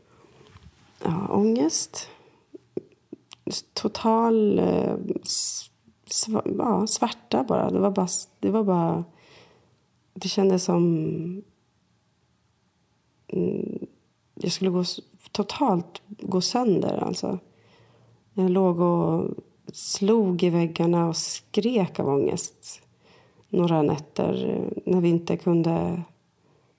Ja, 1.04 1.28
ångest. 1.30 2.08
Total 3.74 4.58
eh, 4.58 4.96
sv 5.24 6.40
ja, 6.58 6.86
svarta 6.86 7.44
bara. 7.44 7.70
Det 7.70 7.78
var 7.78 7.90
bara, 7.90 8.08
det 8.40 8.50
var 8.50 8.64
bara... 8.64 9.04
Det 10.14 10.28
kändes 10.28 10.64
som... 10.64 10.82
Mm, 13.28 13.86
jag 14.34 14.52
skulle 14.52 14.70
gå, 14.70 14.84
totalt 15.32 16.02
gå 16.08 16.40
sönder. 16.40 16.96
Alltså. 16.96 17.38
Jag 18.34 18.50
låg 18.50 18.80
och 18.80 19.30
slog 19.72 20.42
i 20.42 20.50
väggarna 20.50 21.08
och 21.08 21.16
skrek 21.16 22.00
av 22.00 22.08
ångest 22.08 22.82
några 23.48 23.82
nätter 23.82 24.50
eh, 24.50 24.82
när 24.92 25.00
vi 25.00 25.08
inte 25.08 25.36
kunde 25.36 26.02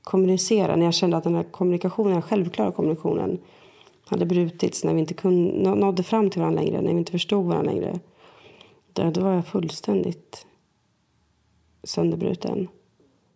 kommunicera. 0.04 0.76
När 0.76 0.86
jag 0.86 0.94
kände 0.94 1.18
att 1.18 1.24
den 1.24 1.36
här 1.36 1.44
kommunikationen, 1.44 2.14
den 2.14 2.22
självklara 2.22 2.72
kommunikationen 2.72 3.40
hade 4.06 4.26
brutits. 4.26 4.84
När 4.84 4.94
vi 4.94 5.00
inte 5.00 5.14
kunde, 5.14 5.76
nådde 5.76 6.04
fram 6.04 6.30
till 6.30 6.42
varandra 6.42 6.62
längre, 6.62 6.82
när 6.82 6.94
vi 6.94 7.00
inte 7.00 7.12
förstod 7.12 7.46
varandra 7.46 7.72
längre. 7.72 8.00
Där, 8.94 9.12
då 9.12 9.22
var 9.22 9.34
jag 9.34 9.48
fullständigt 9.48 10.46
sönderbruten. 11.84 12.68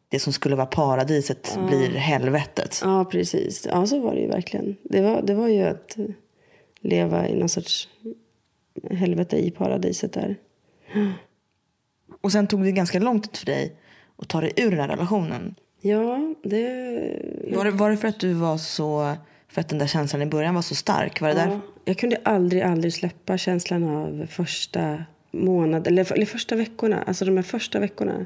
Det 0.09 0.19
som 0.19 0.33
skulle 0.33 0.55
vara 0.55 0.67
paradiset 0.67 1.53
ja. 1.55 1.67
blir 1.67 1.89
helvetet. 1.89 2.81
Ja, 2.83 3.05
precis. 3.05 3.67
Ja, 3.69 3.85
så 3.85 3.99
var 3.99 4.15
det 4.15 4.21
ju 4.21 4.27
verkligen. 4.27 4.75
Det 4.83 5.01
var, 5.01 5.21
det 5.21 5.33
var 5.33 5.47
ju 5.47 5.61
att 5.61 5.97
leva 6.79 7.27
i 7.27 7.35
någon 7.35 7.49
sorts 7.49 7.89
helvete 8.91 9.37
i 9.37 9.51
paradiset 9.51 10.13
där. 10.13 10.35
Och 12.21 12.31
sen 12.31 12.47
tog 12.47 12.63
det 12.63 12.71
ganska 12.71 12.99
lång 12.99 13.21
tid 13.21 13.37
för 13.37 13.45
dig 13.45 13.75
att 14.17 14.27
ta 14.27 14.41
dig 14.41 14.53
ur 14.55 14.71
den 14.71 14.79
här 14.79 14.87
relationen. 14.87 15.55
Ja, 15.81 16.35
det... 16.43 16.67
Var 17.55 17.65
det, 17.65 17.71
var 17.71 17.89
det 17.89 17.97
för 17.97 18.07
att 18.07 18.19
du 18.19 18.33
var 18.33 18.57
så... 18.57 19.15
För 19.47 19.61
att 19.61 19.69
den 19.69 19.79
där 19.79 19.87
känslan 19.87 20.21
i 20.21 20.25
början 20.25 20.55
var 20.55 20.61
så 20.61 20.75
stark? 20.75 21.21
Var 21.21 21.29
det 21.29 21.39
ja, 21.39 21.45
där? 21.45 21.59
Jag 21.85 21.97
kunde 21.97 22.17
aldrig, 22.23 22.61
aldrig 22.61 22.93
släppa 22.93 23.37
känslan 23.37 23.83
av 23.83 24.25
första 24.29 25.03
månaden, 25.31 25.93
eller, 25.93 26.13
eller 26.13 26.25
första 26.25 26.55
veckorna. 26.55 27.03
Alltså 27.03 27.25
de 27.25 27.37
här 27.37 27.43
första 27.43 27.79
veckorna. 27.79 28.25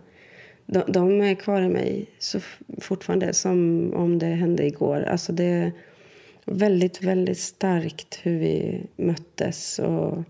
De, 0.66 0.84
de, 0.88 1.22
är 1.22 1.36
kvar 1.36 1.62
i 1.62 1.70
mig 1.70 2.06
så 2.20 2.40
fortfarande 2.82 3.34
som 3.34 3.92
om 3.96 4.20
det 4.20 4.26
hände 4.26 4.66
igår. 4.66 5.04
Alltså 5.04 5.34
det 5.34 5.44
är 5.44 5.72
väldigt, 6.46 7.04
väldigt 7.04 7.40
starkt 7.40 8.20
hur 8.24 8.40
vi 8.40 8.84
möttes. 8.96 9.80
Och 9.80 10.24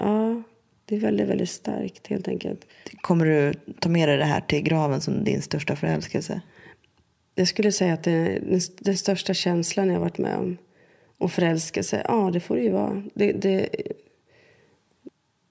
Ja, 0.00 0.42
det 0.84 0.96
är 0.96 1.00
väldigt, 1.00 1.28
väldigt 1.28 1.50
starkt 1.50 2.06
helt 2.06 2.28
enkelt. 2.28 2.66
Kommer 3.00 3.26
du 3.26 3.52
ta 3.80 3.88
med 3.88 4.08
dig 4.08 4.16
det 4.16 4.24
här 4.24 4.40
till 4.40 4.62
graven 4.62 5.00
som 5.00 5.24
din 5.24 5.42
största 5.42 5.76
förälskelse? 5.76 6.40
Jag 7.34 7.48
skulle 7.48 7.72
säga 7.72 7.94
att 7.94 8.02
det 8.02 8.38
den 8.78 8.96
största 8.96 9.34
känslan 9.34 9.90
jag 9.90 10.00
varit 10.00 10.18
med 10.18 10.36
om. 10.36 10.56
Och 11.18 11.32
förälskelse, 11.32 12.04
ja 12.08 12.30
det 12.32 12.40
får 12.40 12.56
det 12.56 12.62
ju 12.62 12.70
vara. 12.70 13.02
Det, 13.14 13.32
det, 13.32 13.68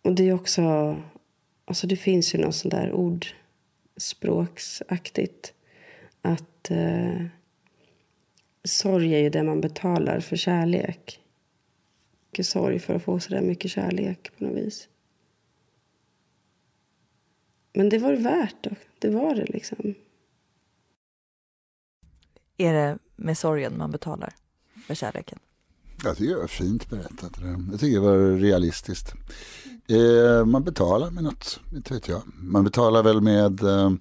och 0.02 0.16
det 0.16 0.30
är 0.30 0.34
också, 0.34 0.96
alltså 1.66 1.88
det 1.88 1.96
finns 1.96 2.36
ju 2.36 2.40
något 2.40 2.56
sånt 2.56 2.72
där 2.72 2.92
ordspråksaktigt. 2.92 5.54
Att 6.22 6.72
eh, 6.72 7.24
sorg 8.64 9.14
är 9.14 9.20
ju 9.20 9.30
det 9.30 9.44
man 9.44 9.62
betalar 9.62 10.20
för 10.20 10.36
kärlek 10.36 11.20
mycket 12.40 12.52
sorg 12.52 12.80
för 12.80 12.96
att 12.96 13.04
få 13.04 13.20
så 13.20 13.30
där 13.30 13.42
mycket 13.42 13.72
kärlek 13.72 14.32
på 14.38 14.44
något 14.44 14.58
vis. 14.58 14.88
Men 17.74 17.90
det 17.90 18.00
var 18.00 18.12
det 18.12 18.24
värt. 18.24 18.56
Då. 18.64 18.70
Det 19.00 19.10
var 19.10 19.36
det 19.36 19.46
liksom. 19.46 19.96
Är 22.58 22.74
det 22.74 22.98
med 23.16 23.38
sorgen 23.38 23.78
man 23.78 23.92
betalar 23.92 24.34
för 24.88 24.96
kärleken? 24.96 25.40
Jag 26.04 26.18
tycker 26.18 26.34
det 26.34 26.40
var 26.40 26.48
fint 26.48 26.90
berättat. 26.90 27.34
Jag 27.72 27.80
tycker 27.80 28.02
det 28.02 28.08
var 28.08 28.38
realistiskt. 28.38 29.14
Eh, 29.88 30.46
man 30.46 30.64
betalar 30.64 31.12
med 31.12 31.24
något, 31.24 31.60
inte 31.74 31.94
vet 31.94 32.08
jag. 32.08 32.22
Man 32.36 32.64
betalar 32.64 33.04
väl 33.04 33.22
med 33.22 33.64
eh, 33.64 33.92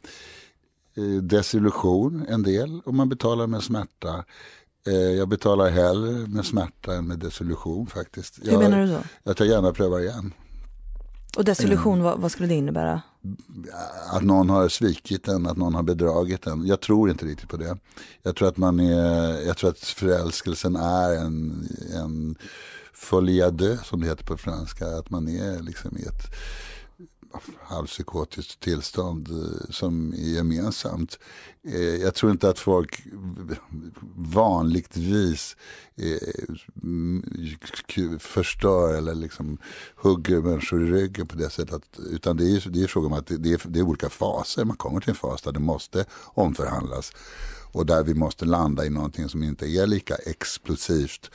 desillusion 1.22 2.26
en 2.28 2.42
del 2.42 2.80
och 2.84 2.94
man 2.94 3.08
betalar 3.08 3.46
med 3.46 3.62
smärta. 3.62 4.24
Eh, 4.86 4.94
jag 4.94 5.28
betalar 5.28 5.70
hellre 5.70 6.28
med 6.28 6.46
smärta 6.46 6.94
än 6.94 7.06
med 7.06 7.18
desillusion 7.18 7.86
faktiskt. 7.86 8.38
Hur 8.42 8.58
menar 8.58 8.80
du 8.80 8.86
då? 8.86 8.98
Jag 9.22 9.36
tar 9.36 9.44
gärna 9.44 9.72
prövar 9.72 10.00
igen. 10.00 10.32
Och 11.36 11.44
desillusion, 11.44 11.92
mm. 11.92 12.04
vad, 12.04 12.20
vad, 12.20 12.32
skulle 12.32 12.48
det 12.48 12.54
innebära? 12.54 13.02
Att 14.12 14.22
någon 14.22 14.50
har 14.50 14.68
svikit 14.68 15.28
en, 15.28 15.46
att 15.46 15.56
någon 15.56 15.74
har 15.74 15.82
bedragit 15.82 16.46
en. 16.46 16.66
Jag 16.66 16.80
tror 16.80 17.10
inte 17.10 17.24
riktigt 17.24 17.48
på 17.48 17.56
det. 17.56 17.78
Jag 18.22 18.36
tror 18.36 18.48
att, 18.48 18.56
man 18.56 18.80
är, 18.80 19.46
jag 19.46 19.56
tror 19.56 19.70
att 19.70 19.78
förälskelsen 19.78 20.76
är 20.76 21.16
en, 21.16 21.68
en 21.94 22.36
folie 22.92 23.78
som 23.84 24.00
det 24.00 24.06
heter 24.06 24.24
på 24.24 24.36
franska. 24.36 24.86
Att 24.86 25.10
man 25.10 25.28
är 25.28 25.62
liksom 25.62 25.96
i 25.96 26.02
ett 26.02 26.34
halvpsykotiskt 27.60 28.60
tillstånd 28.60 29.28
eh, 29.28 29.70
som 29.70 30.12
är 30.12 30.34
gemensamt. 30.34 31.18
Eh, 31.64 31.96
jag 31.96 32.14
tror 32.14 32.32
inte 32.32 32.48
att 32.48 32.58
folk 32.58 33.02
vanligtvis 34.16 35.56
eh, 35.96 36.18
förstör 38.18 38.94
eller 38.94 39.14
liksom 39.14 39.58
hugger 39.96 40.40
människor 40.40 40.88
i 40.88 40.90
ryggen 40.90 41.26
på 41.26 41.36
det 41.36 41.50
sättet. 41.50 41.82
Utan 42.10 42.36
det 42.36 42.44
är, 42.44 42.70
det 42.70 42.82
är 42.82 42.86
fråga 42.86 43.06
om 43.06 43.12
att 43.12 43.26
det 43.26 43.52
är, 43.52 43.60
det 43.68 43.78
är 43.78 43.82
olika 43.82 44.08
faser. 44.08 44.64
Man 44.64 44.76
kommer 44.76 45.00
till 45.00 45.10
en 45.10 45.16
fas 45.16 45.42
där 45.42 45.52
det 45.52 45.60
måste 45.60 46.04
omförhandlas 46.24 47.12
och 47.72 47.86
där 47.86 48.02
vi 48.02 48.14
måste 48.14 48.44
landa 48.44 48.86
i 48.86 48.90
någonting 48.90 49.28
som 49.28 49.42
inte 49.42 49.66
är 49.66 49.86
lika 49.86 50.14
explosivt 50.14 51.30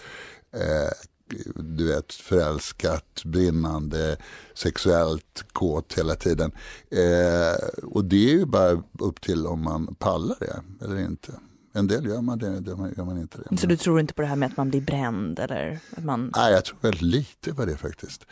du 1.56 1.88
vet, 1.88 2.14
förälskat, 2.14 3.22
brinnande, 3.26 4.18
sexuellt 4.56 5.46
kåt 5.52 5.94
hela 5.98 6.16
tiden. 6.16 6.52
Eh, 6.92 7.84
och 7.84 8.06
det 8.06 8.30
är 8.30 8.34
ju 8.34 8.46
bara 8.46 8.84
upp 9.00 9.22
till 9.22 9.48
om 9.48 9.64
man 9.64 9.96
pallar 9.96 10.38
det 10.40 10.86
eller 10.86 11.00
inte. 11.00 11.34
En 11.76 11.88
del 11.88 12.06
gör 12.06 12.22
man 12.22 12.40
det, 12.40 12.48
en 12.48 12.64
del 12.64 12.94
gör 12.98 13.06
man 13.06 13.18
inte 13.18 13.38
det. 13.38 13.58
Så 13.58 13.68
du 13.68 13.78
tror 13.78 14.00
inte 14.00 14.14
på 14.14 14.22
det 14.22 14.28
här 14.28 14.36
med 14.36 14.50
att 14.50 14.58
man 14.58 14.70
blir 14.70 14.82
bränd? 14.82 15.40
Eller 15.40 15.80
att 15.98 16.04
man... 16.04 16.32
Nej, 16.36 16.54
jag 16.54 16.66
tror 16.66 16.78
väldigt 16.82 17.02
lite 17.02 17.54
på 17.54 17.66
det 17.66 17.78
faktiskt. 17.78 18.26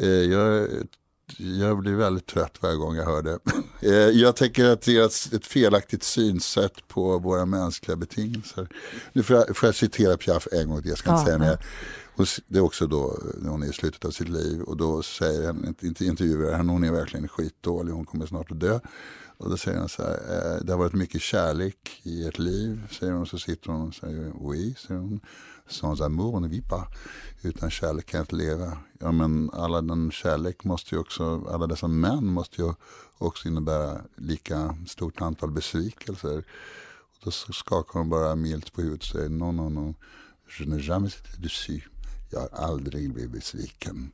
Eh, 0.00 0.08
jag 0.08 0.68
jag 1.36 1.78
blir 1.78 1.94
väldigt 1.94 2.26
trött 2.26 2.58
varje 2.60 2.76
gång 2.76 2.96
jag 2.96 3.04
hör 3.04 3.22
det. 3.22 3.38
Eh, 3.80 3.92
jag 3.92 4.36
tänker 4.36 4.64
att 4.64 4.82
det 4.82 4.96
är 4.96 5.04
ett 5.36 5.46
felaktigt 5.46 6.02
synsätt 6.02 6.88
på 6.88 7.18
våra 7.18 7.46
mänskliga 7.46 7.96
betingelser. 7.96 8.68
Nu 9.12 9.22
får 9.22 9.36
jag, 9.36 9.56
får 9.56 9.66
jag 9.66 9.74
citera 9.74 10.16
Piaf 10.16 10.48
en 10.52 10.68
gång 10.68 10.82
till, 10.82 10.88
jag 10.88 10.98
ska 10.98 11.10
inte 11.10 11.20
Ja, 11.20 11.26
säga 11.26 11.38
mer. 11.38 11.58
Hon 12.18 12.26
Det 12.46 12.58
är 12.58 12.62
också 12.62 12.86
då 12.86 13.04
eh, 13.10 13.42
när 13.42 13.50
hon 13.50 13.62
är 13.62 13.66
i 13.66 13.72
slutet 13.72 14.04
av 14.04 14.10
sitt 14.10 14.28
liv 14.28 14.62
och 14.62 14.76
då 14.76 15.02
säger 15.02 15.46
hon, 15.46 15.74
intervjuar 16.00 16.52
henne, 16.52 16.72
hon 16.72 16.84
är 16.84 16.92
verkligen 16.92 17.28
skitdålig, 17.28 17.92
hon 17.92 18.06
kommer 18.06 18.26
snart 18.26 18.50
att 18.50 18.60
dö. 18.60 18.80
Och 19.36 19.50
då 19.50 19.56
säger 19.56 19.78
hon 19.78 19.88
så 19.88 20.02
här, 20.02 20.14
eh, 20.14 20.64
det 20.64 20.72
har 20.72 20.78
varit 20.78 20.92
mycket 20.92 21.22
kärlek 21.22 22.00
i 22.02 22.26
ert 22.26 22.38
liv, 22.38 22.88
säger 22.90 23.12
hon. 23.12 23.26
Så 23.26 23.38
sitter 23.38 23.72
hon 23.72 23.88
och 23.88 23.94
säger, 23.94 24.32
oui, 24.34 24.74
säger 24.86 25.00
hon. 25.00 25.20
Sans 25.68 26.00
amour 26.00 26.40
ne 26.40 26.48
vit 26.48 26.68
pas. 26.68 26.86
Utan 27.42 27.70
kärlek 27.70 28.06
kan 28.06 28.18
jag 28.18 28.22
inte 28.22 28.36
leva. 28.36 28.78
Ja 29.00 29.12
men 29.12 29.50
alla 29.52 29.82
den 29.82 30.10
kärlek 30.10 30.64
måste 30.64 30.94
ju 30.94 31.00
också, 31.00 31.44
alla 31.48 31.66
dessa 31.66 31.88
män 31.88 32.26
måste 32.26 32.62
ju 32.62 32.72
också 33.18 33.48
innebära 33.48 34.00
lika 34.16 34.76
stort 34.88 35.20
antal 35.20 35.50
besvikelser. 35.50 36.38
Och 36.38 37.18
då 37.24 37.30
skakar 37.30 37.98
hon 37.98 38.08
bara 38.08 38.34
milt 38.34 38.72
på 38.72 38.82
huvudet 38.82 39.02
och 39.02 39.08
säger, 39.08 39.28
no, 39.28 39.52
no, 39.52 39.68
no, 39.68 39.94
je 40.58 40.64
n'ai 40.64 40.80
jamais 40.80 41.16
été 41.16 41.42
dessus. 41.42 41.88
Jag 42.30 42.40
har 42.40 42.48
aldrig 42.52 43.12
blivit 43.12 43.30
besviken. 43.32 44.12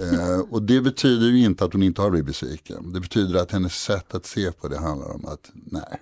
Eh, 0.00 0.38
och 0.50 0.62
det 0.62 0.80
betyder 0.80 1.26
ju 1.26 1.44
inte 1.44 1.64
att 1.64 1.72
hon 1.72 1.82
inte 1.82 2.02
har 2.02 2.10
blivit 2.10 2.26
besviken. 2.26 2.92
Det 2.92 3.00
betyder 3.00 3.40
att 3.40 3.50
hennes 3.52 3.74
sätt 3.82 4.14
att 4.14 4.26
se 4.26 4.52
på 4.52 4.68
det 4.68 4.78
handlar 4.78 5.14
om 5.14 5.26
att 5.26 5.50
nej, 5.54 6.00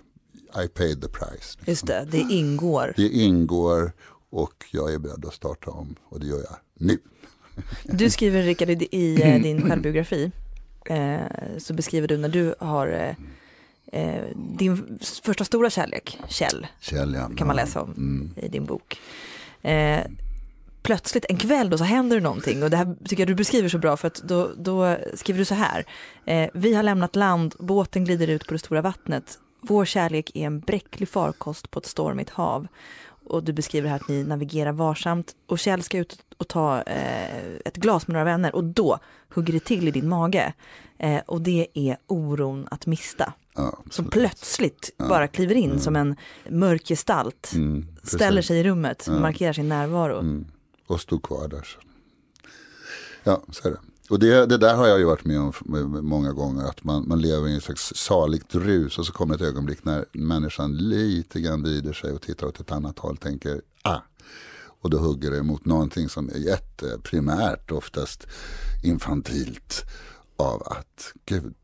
I 0.65 0.69
paid 0.69 1.03
the 1.03 1.09
price. 1.09 1.33
liksom. 1.35 1.63
Just 1.67 1.87
det, 1.87 2.09
det 2.11 2.19
ingår. 2.19 2.95
Det 2.97 3.09
ingår 3.09 3.93
och 4.31 4.65
jag 4.73 4.95
är 4.95 4.99
beredd 4.99 5.25
att 5.27 5.35
starta 5.35 5.71
om 5.71 5.95
och 6.05 6.21
det 6.21 6.27
gör 6.27 6.39
jag 6.39 6.57
nu. 6.75 6.99
Du 7.85 8.11
skriver 8.11 8.43
Rickard 8.43 8.71
i, 8.71 9.23
eh, 9.23 9.43
din 9.43 9.69
självbiografi 9.69 10.33
eh, 10.87 11.19
så 11.59 11.75
beskriver 11.75 12.09
du 12.09 12.17
när 12.19 12.29
du 12.29 12.55
har 12.59 12.87
eh, 13.93 14.03
eh, 14.03 14.25
din 14.59 14.99
första 15.23 15.45
stora 15.45 15.71
kärlek, 15.71 16.19
Kjell, 16.29 16.67
Kjell, 16.81 17.15
ja. 17.15 17.31
kan 17.37 17.47
man 17.47 17.57
läsa 17.57 17.83
om 17.83 17.91
Mm. 17.97 18.31
i 18.37 18.49
din 18.49 18.65
bok. 18.65 19.01
Eh, 19.63 20.01
plötsligt 20.83 21.25
en 21.29 21.37
kväll 21.37 21.71
då 21.71 21.79
så 21.79 21.85
händer 21.85 22.17
det 22.17 22.23
någonting 22.23 22.63
och 22.63 22.71
det 22.71 22.77
här 22.77 22.95
tycker 23.05 23.21
jag 23.23 23.29
du 23.29 23.35
beskriver 23.35 23.69
så 23.69 23.79
bra 23.79 23.97
för 23.97 24.07
att 24.07 24.15
då, 24.25 24.51
då 24.57 24.97
skriver 25.15 25.39
du 25.39 25.45
så 25.45 25.55
här. 25.55 25.85
Eh, 26.25 26.51
vi 26.55 26.75
har 26.75 26.83
lämnat 26.83 27.17
land, 27.17 27.55
båten 27.59 28.05
glider 28.05 28.29
ut 28.29 28.47
på 28.47 28.53
det 28.53 28.59
stora 28.59 28.83
vattnet. 28.83 29.39
Vår 29.61 29.85
kärlek 29.85 30.31
är 30.35 30.47
en 30.47 30.61
bräcklig 30.61 31.09
farkost 31.09 31.71
på 31.71 31.79
ett 31.79 31.87
stormigt 31.87 32.31
hav. 32.31 32.67
Och 33.25 33.45
du 33.45 33.53
beskriver 33.53 33.89
här 33.89 33.97
att 33.97 34.09
ni 34.09 34.25
navigerar 34.25 34.73
varsamt 34.73 35.33
och 35.49 35.59
Kjell 35.59 35.83
ska 35.83 35.99
ut 35.99 36.19
och 36.39 36.49
ta 36.49 36.83
eh, 36.83 37.55
ett 37.65 37.77
glas 37.77 38.07
med 38.07 38.13
några 38.13 38.25
vänner 38.25 38.55
och 38.55 38.65
då 38.65 38.99
hugger 39.35 39.53
det 39.53 39.65
till 39.65 39.89
i 39.89 39.91
din 39.91 40.09
mage. 40.09 40.53
Eh, 40.99 41.21
och 41.27 41.41
det 41.43 41.67
är 41.75 41.97
oron 42.07 42.69
att 42.71 42.87
mista. 42.87 43.33
Ja, 43.55 43.79
Som 43.91 44.05
plötsligt 44.05 44.91
bara 45.09 45.29
kliver 45.29 45.55
in 45.55 45.81
som 45.81 45.97
en 45.97 46.17
mörk 46.49 46.87
gestalt. 46.89 47.53
Mm. 47.55 47.87
Ställer 48.03 48.43
sig 48.43 48.59
i 48.59 48.65
rummet, 48.65 49.05
Ja. 49.07 49.13
markerar 49.21 49.53
sin 49.53 49.69
närvaro. 49.69 50.19
Mm. 50.19 50.47
Och 50.87 51.01
stod 51.01 51.23
kvar 51.23 51.49
där. 51.49 51.63
Så. 51.63 51.79
Ja, 53.25 53.43
så 53.53 53.69
är 53.69 53.73
det. 53.73 53.81
Och 54.11 54.19
det, 54.19 54.47
det 54.47 54.59
där 54.59 54.75
har 54.75 54.87
jag 54.87 54.99
ju 54.99 55.05
varit 55.05 55.25
med 55.25 55.41
om 55.41 55.53
många 56.03 56.33
gånger. 56.33 56.65
Att 56.65 56.85
man, 56.85 57.09
man 57.09 57.21
lever 57.21 57.49
i 57.49 57.55
en 57.55 57.61
slags 57.61 57.93
saligt 57.97 58.55
rus 58.55 58.99
och 58.99 59.07
så 59.07 59.13
kommer 59.13 59.35
ett 59.35 59.41
ögonblick 59.41 59.85
när 59.85 60.05
människan 60.13 60.77
lite 60.77 61.41
grann 61.41 61.63
vrider 61.63 61.93
sig 61.93 62.13
och 62.13 62.23
tittar 62.23 62.47
åt 62.47 62.61
ett 62.61 62.73
annat 62.73 62.99
håll. 62.99 63.13
och 63.13 63.21
Tänker, 63.21 63.63
ah. 63.83 63.99
Och 64.83 64.91
då 64.91 64.99
hugger 64.99 65.31
det 65.31 65.43
mot 65.43 65.65
någonting 65.65 66.09
som 66.09 66.29
är 66.29 66.37
jätteprimärt, 66.37 67.71
oftast 67.71 68.27
infantilt. 68.85 69.83
Av 70.37 70.63
att, 70.63 71.13
gud, 71.25 71.55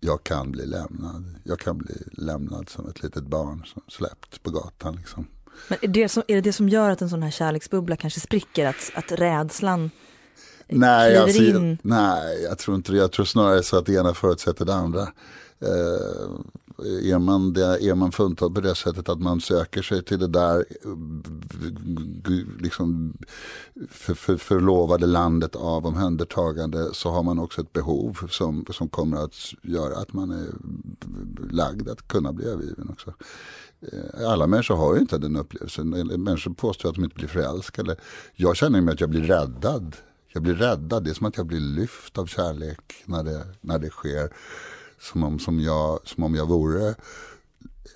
jag 0.00 0.24
kan 0.24 0.52
bli 0.52 0.66
lämnad. 0.66 1.34
Jag 1.44 1.58
kan 1.58 1.78
bli 1.78 1.94
lämnad 2.12 2.68
som 2.68 2.88
ett 2.88 3.02
litet 3.02 3.24
barn 3.24 3.64
som 3.66 3.82
släppt 3.88 4.42
på 4.42 4.50
gatan. 4.50 4.96
Liksom. 4.96 5.26
Men 5.68 5.78
är 5.82 5.88
det, 5.88 6.08
som, 6.08 6.22
är 6.28 6.34
det 6.34 6.40
det 6.40 6.52
som 6.52 6.68
gör 6.68 6.90
att 6.90 7.02
en 7.02 7.10
sån 7.10 7.22
här 7.22 7.30
kärleksbubbla 7.30 7.96
kanske 7.96 8.20
spricker? 8.20 8.66
Att, 8.66 8.90
att 8.94 9.12
rädslan 9.12 9.90
Nej, 10.68 11.10
kliver 11.10 11.22
alltså, 11.22 11.42
in? 11.42 11.68
jag, 11.70 11.78
nej, 11.82 12.42
jag 12.42 12.58
tror 12.58 12.76
inte 12.76 12.92
det. 12.92 12.98
Jag 12.98 13.12
tror 13.12 13.24
snarare 13.24 13.62
så 13.62 13.78
att 13.78 13.86
det 13.86 13.94
ena 13.94 14.14
förutsätter 14.14 14.64
det 14.64 14.74
andra. 14.74 15.02
Eh, 15.62 17.12
är, 17.12 17.18
man 17.18 17.52
det, 17.52 17.84
är 17.84 17.94
man 17.94 18.12
funtad 18.12 18.54
på 18.54 18.60
det 18.60 18.74
sättet 18.74 19.08
att 19.08 19.20
man 19.20 19.40
söker 19.40 19.82
sig 19.82 20.04
till 20.04 20.18
det 20.18 20.28
där 20.28 20.64
eh, 20.84 20.96
liksom, 22.58 23.16
för, 23.88 24.14
för, 24.14 24.36
förlovade 24.36 25.06
landet 25.06 25.56
av 25.56 25.86
omhändertagande 25.86 26.94
så 26.94 27.10
har 27.10 27.22
man 27.22 27.38
också 27.38 27.60
ett 27.60 27.72
behov 27.72 28.28
som, 28.30 28.64
som 28.70 28.88
kommer 28.88 29.16
att 29.16 29.34
göra 29.62 29.98
att 29.98 30.12
man 30.12 30.30
är 30.30 30.46
lagd 31.54 31.88
att 31.88 32.08
kunna 32.08 32.32
bli 32.32 32.46
övergiven 32.46 32.88
också. 32.92 33.14
Eh, 33.82 34.30
Alla 34.30 34.46
människor 34.46 34.76
har 34.76 34.94
ju 34.94 35.00
inte 35.00 35.18
den 35.18 35.36
upplevelsen. 35.36 35.90
Människor 36.22 36.54
påstår 36.54 36.88
att 36.88 36.94
de 36.94 37.04
inte 37.04 37.16
blir 37.16 37.28
förälskade. 37.28 37.96
Jag 38.34 38.56
känner 38.56 38.80
mig 38.80 38.94
att 38.94 39.00
jag 39.00 39.10
blir 39.10 39.22
räddad. 39.22 39.96
Jag 40.32 40.42
blir 40.42 40.54
räddad. 40.54 41.04
Det 41.04 41.10
är 41.10 41.14
som 41.14 41.26
att 41.26 41.36
jag 41.36 41.46
blir 41.46 41.60
lyft 41.60 42.18
av 42.18 42.26
kärlek 42.26 42.94
när 43.04 43.22
det, 43.24 43.46
när 43.60 43.78
det 43.78 43.90
sker. 43.90 44.32
Som 44.98 45.24
om, 45.24 45.38
som, 45.38 45.60
jag, 45.60 46.00
som 46.04 46.24
om 46.24 46.34
jag 46.34 46.46
vore 46.46 46.94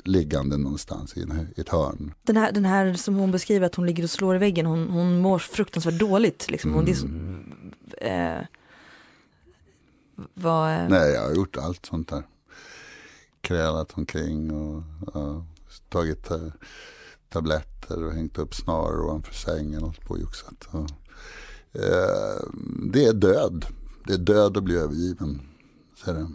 liggande 0.04 0.56
någonstans 0.56 1.16
i, 1.16 1.22
en, 1.22 1.48
i 1.56 1.60
ett 1.60 1.68
hörn. 1.68 2.14
Den 2.22 2.36
här, 2.36 2.52
den 2.52 2.64
här 2.64 2.94
som 2.94 3.14
hon 3.14 3.30
beskriver 3.30 3.66
att 3.66 3.74
hon 3.74 3.86
ligger 3.86 4.02
och 4.04 4.10
slår 4.10 4.36
i 4.36 4.38
väggen, 4.38 4.66
hon, 4.66 4.88
hon 4.88 5.20
mår 5.20 5.38
fruktansvärt 5.38 5.98
dåligt. 5.98 6.50
Liksom. 6.50 6.74
Hon, 6.74 6.88
är 6.88 6.94
så, 6.94 7.06
eh, 8.06 8.46
vad, 10.34 10.72
eh, 10.72 10.88
Nej, 10.88 11.12
jag 11.12 11.22
har 11.22 11.34
gjort 11.34 11.56
allt 11.56 11.86
sånt 11.86 12.08
där. 12.08 12.22
Krälat 13.40 13.92
omkring 13.92 14.50
och 14.50 14.82
ja, 15.14 15.44
tagit 15.94 16.30
eh, 16.30 16.52
tabletter 17.28 18.04
och 18.04 18.12
hängt 18.12 18.38
upp 18.38 18.54
snaror 18.54 19.04
ovanför 19.04 19.34
sängen 19.34 19.82
och 19.82 19.86
hållit 19.86 20.04
på 20.04 20.14
och 20.14 20.20
joxat. 20.20 20.68
Och, 20.70 20.90
eh, 21.80 22.40
det 22.92 23.04
är 23.04 23.12
död. 23.12 23.66
Det 24.06 24.12
är 24.12 24.18
död 24.18 24.56
att 24.56 24.64
bli 24.64 24.76
övergiven. 24.76 25.40
Så 25.96 26.10
är 26.10 26.14
det. 26.14 26.26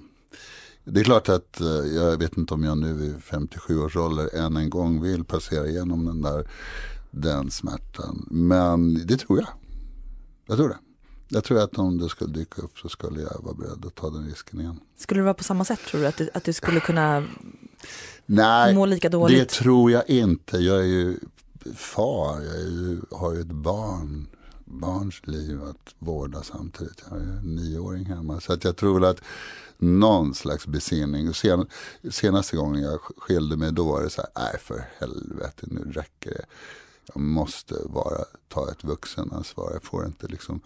det 0.83 0.99
är 0.99 1.03
klart 1.03 1.29
att 1.29 1.61
eh, 1.61 1.67
jag 1.67 2.17
vet 2.17 2.37
inte 2.37 2.53
om 2.53 2.63
jag 2.63 2.77
nu 2.77 3.05
i 3.05 3.21
57 3.21 3.79
års 3.79 3.95
ålder 3.95 4.35
än 4.35 4.57
en 4.57 4.69
gång 4.69 5.01
vill 5.01 5.23
passera 5.23 5.67
igenom 5.67 6.05
den 6.05 6.21
där 6.21 6.47
den 7.11 7.51
smärtan. 7.51 8.27
Men 8.31 9.07
det 9.07 9.17
tror 9.17 9.39
jag. 9.39 9.47
Jag 10.47 10.57
tror 10.57 10.69
det. 10.69 10.77
Jag 11.27 11.43
tror 11.43 11.59
att 11.59 11.77
om 11.77 11.97
det 11.97 12.09
skulle 12.09 12.33
dyka 12.33 12.61
upp 12.61 12.77
så 12.77 12.89
skulle 12.89 13.21
jag 13.21 13.43
vara 13.43 13.53
beredd 13.53 13.85
att 13.85 13.95
ta 13.95 14.09
den 14.09 14.25
risken 14.25 14.59
igen. 14.59 14.79
skulle 14.97 15.19
det 15.19 15.23
vara 15.23 15.33
på 15.33 15.43
samma 15.43 15.65
sätt 15.65 15.79
tror 15.87 16.01
du? 16.01 16.07
Att 16.07 16.17
du, 16.17 16.29
att 16.33 16.43
du 16.43 16.53
skulle 16.53 16.79
kunna 16.79 17.27
Nej, 18.31 18.75
må 18.75 18.85
lika 18.85 19.09
det 19.09 19.17
dåligt? 19.17 19.49
tror 19.49 19.91
jag 19.91 20.09
inte. 20.09 20.57
Jag 20.57 20.79
är 20.79 20.87
ju 20.87 21.17
far, 21.75 22.41
jag 22.41 22.59
ju, 22.59 23.01
har 23.11 23.33
ju 23.33 23.41
ett 23.41 23.47
barn, 23.47 24.27
barns 24.65 25.27
liv 25.27 25.63
att 25.63 25.95
vårda 25.99 26.43
samtidigt. 26.43 27.03
Jag 27.03 27.17
har 27.17 27.19
ju 27.19 27.31
en 27.31 27.55
nioåring 27.55 28.05
hemma. 28.05 28.39
Så 28.39 28.53
att 28.53 28.63
jag 28.63 28.75
tror 28.75 29.05
att 29.05 29.21
någon 29.77 30.33
slags 30.33 30.67
besinning. 30.67 31.33
Sen, 31.33 31.67
senaste 32.11 32.55
gången 32.55 32.83
jag 32.83 32.99
skilde 33.01 33.57
mig 33.57 33.71
då 33.71 33.83
var 33.83 34.03
det 34.03 34.09
så 34.09 34.21
här, 34.21 34.29
nej 34.35 34.59
för 34.61 34.85
helvete 34.99 35.67
nu 35.67 35.91
räcker 35.91 36.29
det. 36.29 36.45
Jag 37.13 37.21
måste 37.21 37.75
bara 37.85 38.25
ta 38.47 38.71
ett 38.71 38.83
vuxenansvar. 38.83 39.69
Jag 39.73 39.83
får 39.83 40.05
inte 40.05 40.27
liksom 40.27 40.61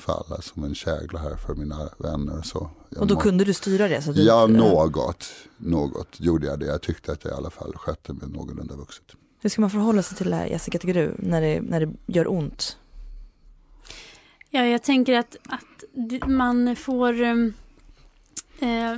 falla 0.00 0.40
som 0.42 0.64
en 0.64 0.74
kägla 0.74 1.18
här 1.18 1.36
för 1.36 1.54
mina 1.54 1.88
vänner 1.98 2.38
och 2.38 2.46
så. 2.46 2.70
Jag 2.90 3.00
Och 3.00 3.06
då 3.06 3.14
må- 3.14 3.20
kunde 3.20 3.44
du 3.44 3.54
styra 3.54 3.88
det? 3.88 4.02
Så 4.02 4.12
du, 4.12 4.22
Ja, 4.22 4.46
något, 4.46 5.32
något 5.58 6.20
gjorde 6.20 6.46
jag 6.46 6.58
det. 6.60 6.66
Jag 6.66 6.82
tyckte 6.82 7.12
att 7.12 7.24
jag 7.24 7.32
i 7.32 7.36
alla 7.36 7.50
fall 7.50 7.72
skötte 7.76 8.12
mig 8.12 8.28
någorlunda 8.28 8.76
vuxet. 8.76 9.04
Hur 9.42 9.50
ska 9.50 9.60
man 9.60 9.70
förhålla 9.70 10.02
sig 10.02 10.16
till 10.18 10.30
det 10.30 10.36
här, 10.36 10.46
Jessica, 10.46 10.78
tycker 10.78 10.94
du, 10.94 11.14
när 11.18 11.40
det, 11.40 11.60
när 11.60 11.80
det 11.86 11.92
gör 12.06 12.30
ont? 12.32 12.76
Ja, 14.50 14.66
jag 14.66 14.82
tänker 14.82 15.18
att, 15.18 15.36
att 15.48 16.28
man 16.28 16.76
får... 16.76 17.22
Eh, 17.22 17.34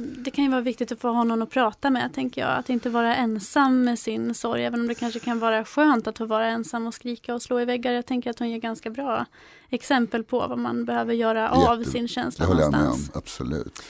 det 0.03 0.31
kan 0.31 0.44
ju 0.44 0.51
vara 0.51 0.61
viktigt 0.61 0.92
att 0.92 1.01
få 1.01 1.09
ha 1.12 1.25
någon 1.25 1.42
att 1.42 1.51
prata 1.51 1.90
med, 1.90 2.14
tänker 2.14 2.40
jag. 2.40 2.51
Att 2.59 2.68
inte 2.70 2.90
vara 2.90 3.16
ensam 3.16 3.83
med 3.85 3.98
sin 3.98 4.35
sorg, 4.35 4.64
även 4.64 4.81
om 4.81 4.87
det 4.87 4.94
kanske 4.94 5.20
kan 5.20 5.38
vara 5.38 5.64
skönt 5.64 6.07
att 6.07 6.18
få 6.18 6.25
vara 6.27 6.47
ensam 6.47 6.86
och 6.86 6.95
skrika 6.95 7.34
och 7.34 7.43
slå 7.43 7.61
i 7.61 7.64
väggar. 7.64 7.93
Jag 7.93 8.07
tänker 8.07 8.30
att 8.30 8.39
hon 8.39 8.51
ger 8.51 8.59
ganska 8.59 8.91
bra 8.91 9.26
exempel 9.70 10.24
på 10.24 10.39
vad 10.39 10.59
man 10.59 10.84
behöver 10.84 11.14
göra 11.14 11.51
av 11.51 11.78
Jätte- 11.78 11.91
sin 11.91 12.03
Det 12.03 12.09
känsla 12.09 12.47
håller 12.47 12.61
jag 12.61 12.70
med 12.72 12.80
om, 12.80 12.84
någonstans. 12.86 13.16
absolut. 13.16 13.82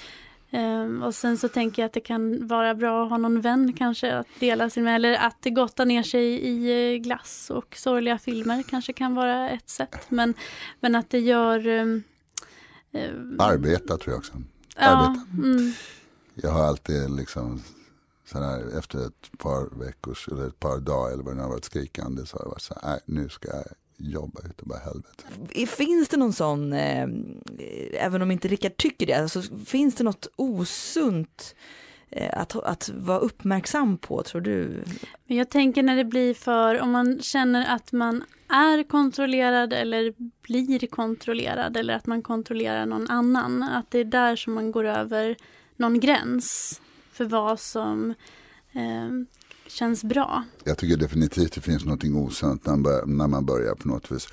Ehm, 0.51 1.03
och 1.03 1.15
sen 1.15 1.39
så 1.39 1.49
tänker 1.49 1.83
jag 1.83 1.87
att 1.87 1.93
det 1.93 2.01
kan 2.01 2.47
vara 2.47 2.75
bra 2.75 3.05
att 3.05 3.11
ha 3.11 3.19
någon 3.19 3.41
vän 3.41 3.73
kanske 3.73 4.15
att 4.17 4.27
dela 4.41 4.71
sin 4.71 4.85
med, 4.85 4.95
eller 4.97 5.15
att 5.15 5.37
gotta 5.45 5.85
ner 5.85 6.03
sig 6.03 6.25
i 6.25 6.95
eh, 6.95 6.99
glass 7.01 7.51
och 7.51 7.77
sorgliga 7.77 8.19
filmer 8.19 8.63
kanske 8.63 8.93
kan 8.93 9.15
vara 9.15 9.51
ett 9.51 9.69
sätt. 9.71 9.99
Men, 10.09 10.35
men 10.81 10.95
att 10.95 11.11
det 11.11 11.19
gör... 11.21 11.67
ehm, 11.67 12.03
ehm, 12.93 13.37
Arbeta 13.41 13.97
tror 13.97 14.13
jag 14.13 14.19
också. 14.19 14.33
Ja, 14.77 15.17
mm, 15.33 15.73
Jag 16.35 16.51
har 16.51 16.65
alltid 16.65 17.11
liksom 17.11 17.63
sådär, 18.25 18.79
efter 18.79 19.07
ett 19.07 19.39
par 19.39 19.79
veckors 19.85 20.29
eller 20.29 20.49
ett 20.49 20.61
par 20.61 20.79
dagar 20.79 21.13
eller 21.13 21.23
vad 21.23 21.33
det 21.33 21.37
nu 21.37 21.43
har 21.43 21.51
varit 21.51 21.65
skrikande 21.65 22.27
så 22.27 22.37
har 22.37 22.45
jag 22.45 22.51
varit 22.51 22.63
så 22.63 22.75
här, 22.75 22.91
nej 22.91 23.01
nu 23.05 23.29
ska 23.29 23.49
jag 23.49 23.65
jobba 23.97 24.41
utav 24.41 24.69
bara 24.69 24.79
helvete. 24.79 25.67
Finns 25.67 26.09
det 26.09 26.17
någon 26.17 26.33
sån, 26.33 26.73
eh, 26.73 27.09
även 27.93 28.23
om 28.23 28.31
inte 28.31 28.49
Rickard 28.49 28.77
tycker 28.77 29.07
det, 29.07 29.15
alltså, 29.15 29.43
finns 29.67 29.95
det 29.95 30.05
något 30.05 30.27
osunt 30.37 31.55
Eh, 32.13 32.41
att, 32.41 32.57
att 32.57 32.91
vara 32.95 33.19
uppmärksam 33.19 33.99
på 33.99 34.23
tror 34.23 34.41
du? 34.41 34.85
Men 35.27 35.37
jag 35.37 35.51
tänker 35.51 35.83
när 35.83 35.97
det 35.97 36.05
blir 36.05 36.35
för, 36.35 36.81
om 36.81 36.91
man 36.91 37.23
känner 37.23 37.75
att 37.75 37.93
man 37.93 38.25
är 38.49 38.83
kontrollerad 38.83 39.73
eller 39.73 40.15
blir 40.43 40.87
kontrollerad 40.87 41.77
eller 41.77 41.95
att 41.95 42.07
man 42.07 42.23
kontrollerar 42.23 42.87
någon 42.87 43.11
annan, 43.11 43.63
att 43.63 43.91
det 43.91 43.99
är 43.99 44.05
där 44.05 44.37
som 44.37 44.55
man 44.55 44.73
går 44.73 44.85
över 44.85 45.37
någon 45.77 46.01
gräns 46.01 46.81
för 47.13 47.25
vad 47.25 47.61
som 47.61 48.15
eh, 48.73 49.09
känns 49.73 50.05
bra. 50.05 50.45
Jag 50.65 50.79
tycker 50.79 50.97
definitivt 50.97 51.53
det 51.53 51.61
finns 51.61 51.85
något 51.85 52.05
osunt 52.05 52.67
när 52.67 53.27
man, 53.27 53.47
börjar, 53.47 53.75
på 53.75 53.89
något 53.89 54.13
vis 54.13 54.29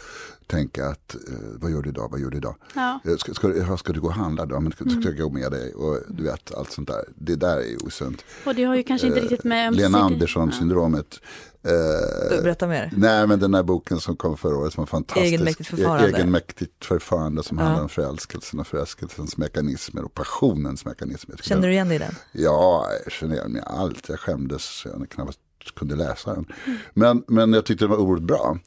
tänka 0.47 0.87
att 0.87 1.15
eh, 1.15 1.19
vad 1.55 1.71
gör 1.71 1.81
du 1.81 1.89
idag, 1.89 2.07
vad 2.11 2.19
gör 2.19 2.29
du 2.29 2.37
idag? 2.37 2.55
Ja. 2.75 2.99
Eh, 3.05 3.15
Ska, 3.17 3.33
ska, 3.33 3.77
ska 3.77 3.93
du 3.93 4.01
gå 4.01 4.07
och 4.07 4.13
handla 4.13 4.45
då? 4.45 4.59
Men 4.59 4.71
ska, 4.71 4.83
ska 4.83 4.91
Mm. 4.93 5.03
jag 5.03 5.17
gå 5.17 5.29
med 5.29 5.51
dig? 5.51 5.73
Och 5.73 5.99
du 6.07 6.23
vet 6.23 6.53
allt 6.55 6.71
sånt 6.71 6.87
där. 6.87 7.03
Det 7.15 7.35
där 7.35 7.57
är 7.57 7.85
osunt. 7.85 8.23
Och 8.45 8.55
det 8.55 8.63
har 8.63 8.75
ju 8.75 8.83
kanske 8.83 9.07
inte 9.07 9.19
Eh, 9.19 9.21
riktigt 9.21 9.43
med 9.43 9.75
Lena 9.75 9.97
ömsesidig- 9.97 10.01
Andersson 10.13 10.51
syndromet. 10.51 11.19
Eh, 11.63 12.41
Berätta 12.43 12.67
mer. 12.67 12.91
nej 12.97 13.27
men 13.27 13.39
den 13.39 13.53
här 13.53 13.63
boken 13.63 13.99
som 13.99 14.15
kom 14.15 14.37
förra 14.37 14.55
året 14.57 14.73
som 14.73 14.81
var 14.81 14.85
fantastisk. 14.85 15.25
Egenmäktigt 15.25 15.69
förfarande. 15.69 16.07
E- 16.09 16.13
Egenmäktigt 16.15 16.85
förfarande 16.85 17.43
som 17.43 17.57
Ja. 17.57 17.63
handlar 17.63 17.83
om 17.83 17.89
förälskelsen 17.89 18.59
och 18.59 18.67
förälskelsens 18.67 19.37
mekanismer 19.37 20.03
och 20.03 20.13
passionens 20.13 20.85
mekanismer. 20.85 21.35
Känner 21.41 21.67
du 21.67 21.73
igen 21.73 21.87
dig 21.87 21.95
i 21.95 21.99
den? 21.99 22.13
Ja, 22.31 22.87
jag 23.03 23.11
känner 23.11 23.35
igen 23.35 23.51
mig 23.51 23.61
i 23.61 23.65
allt. 23.67 24.09
Jag 24.09 24.19
skämdes 24.19 24.63
så 24.63 24.89
jag 24.89 25.09
knappt 25.09 25.37
kunde 25.75 25.95
läsa 25.95 26.33
den. 26.33 26.45
Men, 26.93 27.23
men 27.27 27.53
jag 27.53 27.65
tyckte 27.65 27.85
det 27.85 27.89
var 27.89 27.97
oerhört 27.97 28.23
bra. 28.27 28.57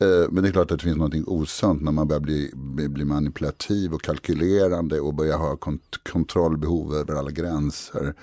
Eh, 0.00 0.30
Men 0.30 0.42
det 0.42 0.48
är 0.48 0.52
klart 0.52 0.70
att 0.70 0.78
det 0.78 0.84
finns 0.84 0.96
något 0.96 1.14
osunt 1.28 1.82
när 1.82 1.92
man 1.92 2.08
börjar 2.08 2.20
bli, 2.20 2.50
bli, 2.54 2.88
bli 2.88 3.04
manipulativ 3.04 3.94
och 3.94 4.02
kalkylerande 4.02 5.00
och 5.00 5.14
börjar 5.14 5.38
ha 5.38 5.54
kont- 5.56 6.08
kontrollbehov 6.12 6.94
över 6.94 7.14
alla 7.14 7.30
gränser. 7.30 8.14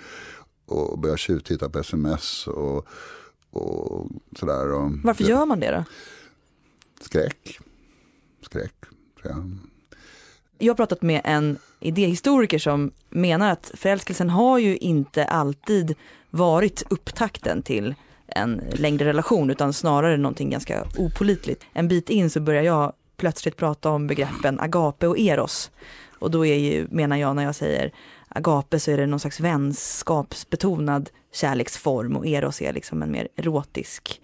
Och 0.68 1.00
börjar 1.00 1.18
tjuvtitta 1.18 1.70
på 1.70 1.80
sms 1.80 2.48
och, 2.48 2.88
och 3.58 4.08
sådär. 4.40 4.72
Och 4.72 4.92
Varför 5.04 5.24
gör 5.24 5.46
man 5.46 5.60
det 5.60 5.72
då? 5.72 5.84
Skräck. 7.02 7.60
Skräck. 8.42 8.76
tror 9.22 9.34
jag. 9.34 9.58
Jag 10.58 10.74
har 10.74 10.76
pratat 10.76 11.02
med 11.02 11.22
en 11.24 11.58
idéhistoriker 11.80 12.60
som 12.60 12.92
menar 13.10 13.52
att 13.52 13.72
förälskelsen 13.74 14.30
har 14.30 14.58
ju 14.58 14.78
inte 14.78 15.26
alltid 15.26 15.96
varit 16.30 16.84
upptakten 16.90 17.62
till 17.62 17.96
en 18.28 18.62
längre 18.72 19.06
relation 19.06 19.50
utan 19.50 19.74
snarare 19.74 20.18
någonting 20.18 20.50
ganska 20.50 20.88
opolitligt. 20.98 21.64
En 21.74 21.88
bit 21.88 22.10
in 22.10 22.30
så 22.30 22.40
börjar 22.40 22.64
jag 22.64 22.94
plötsligt 23.18 23.58
prata 23.58 23.90
om 23.90 24.08
begreppen 24.08 24.60
agape 24.60 25.08
och 25.08 25.20
eros. 25.20 25.72
Och 26.20 26.32
då 26.32 26.46
är 26.46 26.56
ju, 26.56 26.88
menar 26.92 27.18
jag 27.18 27.36
när 27.36 27.44
jag 27.44 27.56
säger 27.56 27.92
agape 28.28 28.80
så 28.80 28.92
är 28.92 28.98
det 28.98 29.06
någon 29.06 29.20
slags 29.20 29.40
vänskapsbetonad 29.40 31.10
kärleksform 31.38 32.16
och 32.16 32.28
eros 32.28 32.62
är 32.62 32.74
liksom 32.74 33.02
en 33.02 33.12
mer 33.12 33.28
erotisk 33.36 34.22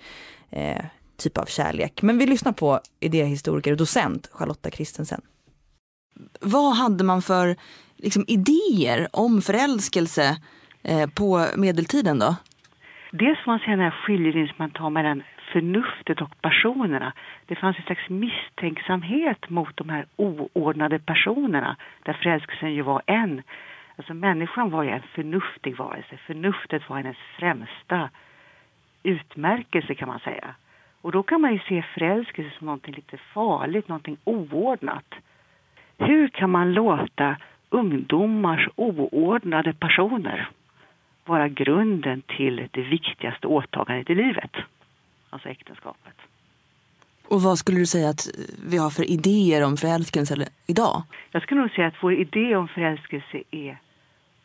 eh, 0.52 0.86
typ 1.18 1.38
av 1.38 1.46
kärlek. 1.46 2.02
Men 2.02 2.18
vi 2.18 2.26
lyssnar 2.26 2.52
på 2.52 2.80
idéhistoriker 3.00 3.72
och 3.72 3.78
docent 3.78 4.30
Charlotta 4.34 4.70
Kristensen. 4.70 5.22
Vad 6.42 6.76
hade 6.76 7.04
man 7.04 7.22
för 7.22 7.56
liksom, 7.98 8.26
idéer 8.28 9.08
om 9.14 9.42
förälskelse 9.42 10.38
eh, 10.84 11.10
på 11.10 11.46
medeltiden 11.56 12.20
då? 12.20 12.36
Dels 13.12 13.40
får 13.44 13.52
man 13.52 13.60
säga 13.60 13.76
den 13.76 13.86
här 13.86 14.04
skiljelinjen 14.06 14.48
som 14.48 14.56
man 14.58 14.72
tar 14.72 14.90
mellan 14.90 15.24
förnuftet 15.54 16.22
och 16.22 16.42
passionerna. 16.42 17.14
Det 17.46 17.56
fanns 17.56 17.78
en 17.78 17.84
slags 17.84 18.10
misstänksamhet 18.10 19.50
mot 19.50 19.78
de 19.78 19.90
här 19.90 20.06
oordnade 20.16 21.00
personerna 21.00 21.78
där 22.06 22.14
förälskelsen 22.14 22.74
ju 22.74 22.82
var 22.82 23.02
en. 23.06 23.42
Alltså 23.96 24.14
människan 24.14 24.70
var 24.70 24.84
ju 24.84 24.90
en 24.90 25.02
förnuftig 25.02 25.78
varelse. 25.78 26.18
Förnuftet 26.18 26.90
var 26.90 26.98
hennes 26.98 27.18
främsta 27.40 28.10
utmärkelse 29.04 29.96
kan 29.96 30.08
man 30.08 30.20
säga. 30.20 30.56
Och 31.02 31.12
då 31.12 31.24
kan 31.24 31.42
man 31.42 31.54
ju 31.54 31.60
se 31.60 31.82
förälskelse 31.82 32.58
som 32.58 32.66
någonting 32.66 32.94
lite 32.94 33.18
farligt, 33.18 33.88
någonting 33.88 34.18
oordnat. 34.24 35.16
Hur 35.98 36.28
kan 36.28 36.50
man 36.50 36.74
låta 36.74 37.38
ungdomars 37.70 38.68
oordnade 38.76 39.74
passioner 39.74 40.50
vara 41.26 41.48
grunden 41.48 42.22
till 42.22 42.68
det 42.72 42.82
viktigaste 42.82 43.48
åtagandet 43.48 44.10
i 44.10 44.16
livet, 44.16 44.56
alltså 45.30 45.50
äktenskapet. 45.50 46.33
Och 47.28 47.42
vad 47.42 47.58
skulle 47.58 47.80
du 47.80 47.86
säga 47.86 48.10
att 48.10 48.28
vi 48.70 48.78
har 48.78 48.90
för 48.90 49.04
idéer 49.04 49.64
om 49.64 49.78
förälskelse 49.78 50.48
idag? 50.68 51.04
Jag 51.32 51.44
skulle 51.44 51.62
nog 51.62 51.72
säga 51.72 51.88
att 51.88 52.04
vår 52.04 52.14
idé 52.14 52.56
om 52.56 52.68
förälskelse 52.68 53.44
är 53.52 53.78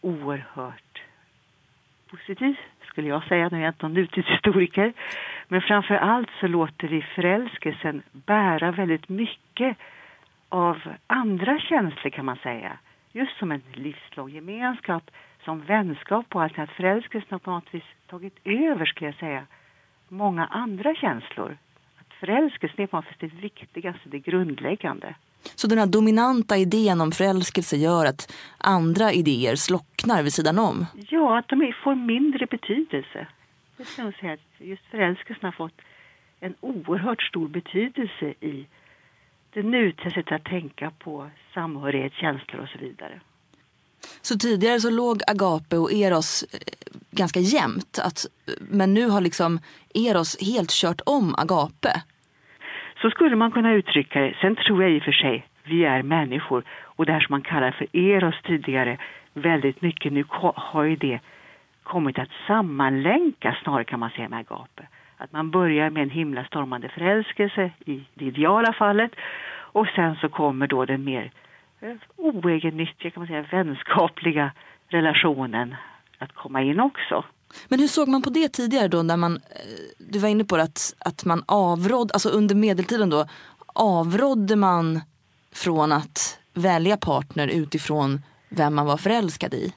oerhört 0.00 1.02
positiv, 2.10 2.54
skulle 2.90 3.08
jag 3.08 3.24
säga. 3.24 3.48
Nu 3.48 3.56
är 3.58 3.62
jag 3.62 3.70
inte 3.70 3.86
någon 3.86 3.94
nutidshistoriker. 3.94 4.92
Men 5.48 5.62
framför 5.62 5.94
allt 5.94 6.28
så 6.40 6.46
låter 6.46 6.88
vi 6.88 7.02
förälskelsen 7.14 8.02
bära 8.12 8.70
väldigt 8.70 9.08
mycket 9.08 9.76
av 10.48 10.78
andra 11.06 11.58
känslor 11.60 12.10
kan 12.10 12.24
man 12.24 12.36
säga. 12.36 12.78
Just 13.12 13.38
som 13.38 13.52
en 13.52 13.62
livslång 13.72 14.30
gemenskap, 14.30 15.10
som 15.44 15.60
vänskap 15.60 16.26
och 16.34 16.42
allt. 16.42 16.58
Att 16.58 16.70
förälskelsen 16.70 17.28
har 17.30 17.38
på 17.38 17.50
något 17.50 17.74
vis 17.74 17.84
tagit 18.06 18.36
över, 18.44 18.86
skulle 18.86 19.08
jag 19.08 19.18
säga, 19.18 19.46
många 20.08 20.46
andra 20.46 20.94
känslor. 20.94 21.56
Förälskelsen 22.20 22.80
är 22.80 23.02
vis 23.02 23.16
det 23.18 23.42
viktigaste, 23.42 24.08
det 24.08 24.18
grundläggande. 24.18 25.14
Så 25.54 25.66
den 25.66 25.78
här 25.78 25.86
dominanta 25.86 26.56
idén 26.56 27.00
om 27.00 27.12
förälskelse 27.12 27.76
gör 27.76 28.06
att 28.06 28.32
andra 28.58 29.12
idéer 29.12 29.56
slocknar 29.56 30.22
vid 30.22 30.32
sidan 30.32 30.58
om? 30.58 30.86
Ja, 31.08 31.38
att 31.38 31.48
de 31.48 31.72
får 31.84 31.94
mindre 31.94 32.46
betydelse. 32.46 33.26
Jag 33.76 33.86
skulle 33.86 34.04
nog 34.04 34.14
säga 34.14 34.32
att 34.32 34.40
just 34.58 34.82
förälskelsen 34.90 35.44
har 35.44 35.52
fått 35.52 35.80
en 36.40 36.54
oerhört 36.60 37.22
stor 37.22 37.48
betydelse 37.48 38.34
i 38.40 38.66
det 39.52 39.62
nutida 39.62 40.10
sättet 40.10 40.32
att 40.32 40.44
tänka 40.44 40.90
på 40.98 41.30
samhörighet, 41.54 42.12
känslor 42.12 42.60
och 42.62 42.68
så 42.68 42.78
vidare. 42.78 43.20
Så 44.22 44.38
tidigare 44.38 44.80
så 44.80 44.90
låg 44.90 45.22
agape 45.26 45.76
och 45.76 45.92
eros 45.92 46.42
eh, 46.42 46.58
ganska 47.10 47.40
jämnt. 47.40 47.98
Att, 48.04 48.26
men 48.60 48.94
nu 48.94 49.08
har 49.08 49.20
liksom 49.20 49.58
eros 49.94 50.36
helt 50.40 50.70
kört 50.70 51.00
om 51.06 51.34
agape. 51.38 52.02
Så 53.02 53.10
skulle 53.10 53.36
man 53.36 53.52
kunna 53.52 53.72
uttrycka 53.72 54.20
det. 54.20 54.36
Sen 54.40 54.56
tror 54.56 54.82
jag 54.82 54.92
i 54.92 54.98
och 54.98 55.02
för 55.02 55.12
sig, 55.12 55.46
vi 55.64 55.84
är 55.84 56.02
människor 56.02 56.64
och 56.98 57.06
det 57.06 57.12
här 57.12 57.20
som 57.20 57.32
man 57.32 57.42
kallar 57.42 57.70
för 57.70 57.96
eros 57.96 58.34
tidigare, 58.44 58.98
väldigt 59.34 59.82
mycket 59.82 60.12
nu 60.12 60.24
har 60.54 60.82
ju 60.82 60.96
det 60.96 61.20
kommit 61.82 62.18
att 62.18 62.28
sammanlänka 62.46 63.56
snarare 63.62 63.84
kan 63.84 64.00
man 64.00 64.10
säga 64.10 64.28
med 64.28 64.38
agape. 64.38 64.88
Att 65.16 65.32
man 65.32 65.50
börjar 65.50 65.90
med 65.90 66.02
en 66.02 66.10
himla 66.10 66.44
stormande 66.44 66.88
förälskelse 66.88 67.70
i 67.86 68.04
det 68.14 68.24
ideala 68.24 68.72
fallet 68.72 69.12
och 69.72 69.86
sen 69.86 70.16
så 70.20 70.28
kommer 70.28 70.66
då 70.66 70.84
den 70.84 71.04
mer 71.04 71.30
oegennyttiga, 72.16 73.10
kan 73.10 73.20
man 73.20 73.26
säga, 73.26 73.44
vänskapliga 73.50 74.52
relationen 74.88 75.74
att 76.18 76.32
komma 76.32 76.62
in 76.62 76.80
också. 76.80 77.24
Men 77.68 77.80
hur 77.80 77.86
såg 77.86 78.08
man 78.08 78.22
på 78.22 78.30
det 78.30 78.48
tidigare 78.48 78.88
då 78.88 79.02
när 79.02 79.16
man, 79.16 79.36
eh, 79.36 80.06
du 80.12 80.18
var 80.18 80.28
inne 80.28 80.44
på 80.44 80.56
det, 80.56 80.62
att, 80.62 80.94
att 80.98 81.24
man 81.24 81.42
avrådde, 81.48 82.14
alltså 82.14 82.28
under 82.28 82.54
medeltiden 82.54 83.10
då, 83.10 83.26
avrådde 83.74 84.56
man 84.56 85.00
från 85.52 85.92
att 85.92 86.40
välja 86.54 86.96
partner 86.96 87.48
utifrån 87.48 88.20
vem 88.48 88.74
man 88.74 88.86
var 88.86 88.96
förälskad 88.96 89.54
i? 89.54 89.74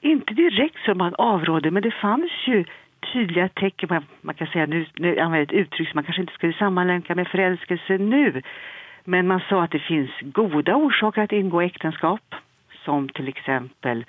Inte 0.00 0.34
direkt 0.34 0.78
som 0.84 0.98
man 0.98 1.14
avrådde, 1.14 1.70
men 1.70 1.82
det 1.82 1.94
fanns 2.02 2.32
ju 2.46 2.64
tydliga 3.12 3.48
tecken 3.48 3.88
på, 3.88 4.02
man 4.20 4.34
kan 4.34 4.46
säga 4.46 4.66
nu, 4.66 4.86
nu 4.94 5.18
använder 5.18 5.38
jag 5.38 5.42
ett 5.42 5.66
uttryck 5.66 5.88
som 5.88 5.96
man 5.96 6.04
kanske 6.04 6.20
inte 6.20 6.32
skulle 6.32 6.52
sammanlänka 6.52 7.14
med 7.14 7.28
förälskelse 7.28 7.98
nu. 7.98 8.42
Men 9.08 9.26
man 9.26 9.40
sa 9.48 9.62
att 9.62 9.70
det 9.70 9.78
finns 9.78 10.10
goda 10.20 10.76
orsaker 10.76 11.22
att 11.22 11.32
ingå 11.32 11.60
äktenskap, 11.62 12.34
som 12.84 13.08
till 13.08 13.28
exempel 13.28 14.04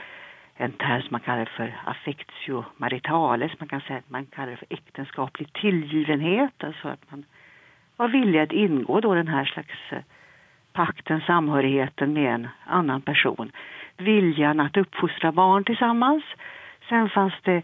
en 0.55 0.71
term 0.71 1.01
som 1.01 1.07
man 1.11 1.21
kallar 1.21 1.45
för 1.45 1.75
affectio 1.85 2.65
maritales, 2.77 3.51
man 3.59 3.67
kan 3.67 3.81
säga 3.81 3.99
att 3.99 4.09
man 4.09 4.25
kallar 4.25 4.51
det 4.51 4.57
för 4.57 4.67
äktenskaplig 4.69 5.53
tillgivenhet, 5.53 6.63
alltså 6.63 6.87
att 6.87 7.11
man 7.11 7.25
var 7.97 8.07
villig 8.07 8.39
att 8.39 8.51
ingå 8.51 8.99
då 8.99 9.13
den 9.13 9.27
här 9.27 9.45
slags 9.45 9.91
eh, 9.91 9.99
pakten, 10.73 11.21
samhörigheten 11.27 12.13
med 12.13 12.33
en 12.33 12.47
annan 12.65 13.01
person. 13.01 13.51
Viljan 13.97 14.59
att 14.59 14.77
uppfostra 14.77 15.31
barn 15.31 15.63
tillsammans. 15.63 16.23
Sen 16.89 17.09
fanns 17.09 17.33
det 17.43 17.63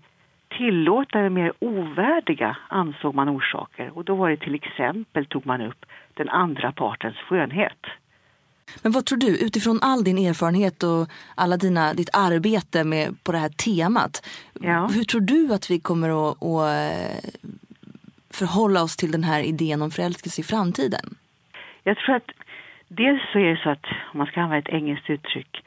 tillåtande, 0.49 1.29
mer 1.29 1.53
ovärdiga, 1.59 2.57
ansåg 2.67 3.15
man 3.15 3.29
orsaker. 3.29 3.97
Och 3.97 4.03
då 4.05 4.15
var 4.15 4.29
det 4.29 4.38
till 4.38 4.55
exempel, 4.55 5.25
tog 5.25 5.45
man 5.45 5.61
upp, 5.61 5.86
den 6.16 6.30
andra 6.30 6.72
partens 6.72 7.16
skönhet. 7.16 7.86
Men 8.82 8.91
vad 8.91 9.05
tror 9.05 9.20
du, 9.20 9.45
utifrån 9.45 9.80
all 9.82 10.03
din 10.03 10.18
erfarenhet 10.18 10.84
och 10.84 11.07
alla 11.36 11.57
dina, 11.57 11.93
ditt 11.93 12.09
arbete 12.13 12.84
med, 12.84 13.24
på 13.24 13.32
det 13.32 13.38
här 13.38 13.49
temat. 13.49 14.30
Ja. 14.53 14.88
Hur 14.88 15.03
tror 15.03 15.22
du 15.22 15.53
att 15.53 15.72
vi 15.72 15.80
kommer 15.80 16.09
att, 16.09 16.43
att 16.43 16.68
eh, 16.72 17.30
förhålla 18.30 18.84
oss 18.84 18.97
till 18.97 19.11
den 19.11 19.24
här 19.24 19.41
idén 19.43 19.82
om 19.82 19.91
förälskelse 19.91 20.41
i 20.41 20.43
framtiden? 20.43 21.16
Jag 21.84 21.97
tror 21.97 22.16
att 22.16 22.32
dels 22.88 23.22
så 23.32 23.39
är 23.39 23.49
det 23.49 23.59
så 23.63 23.70
att, 23.70 23.86
om 24.11 24.18
man 24.18 24.28
ska 24.28 24.41
använda 24.41 24.70
ett 24.70 24.76
engelskt 24.76 25.09
uttryck, 25.09 25.63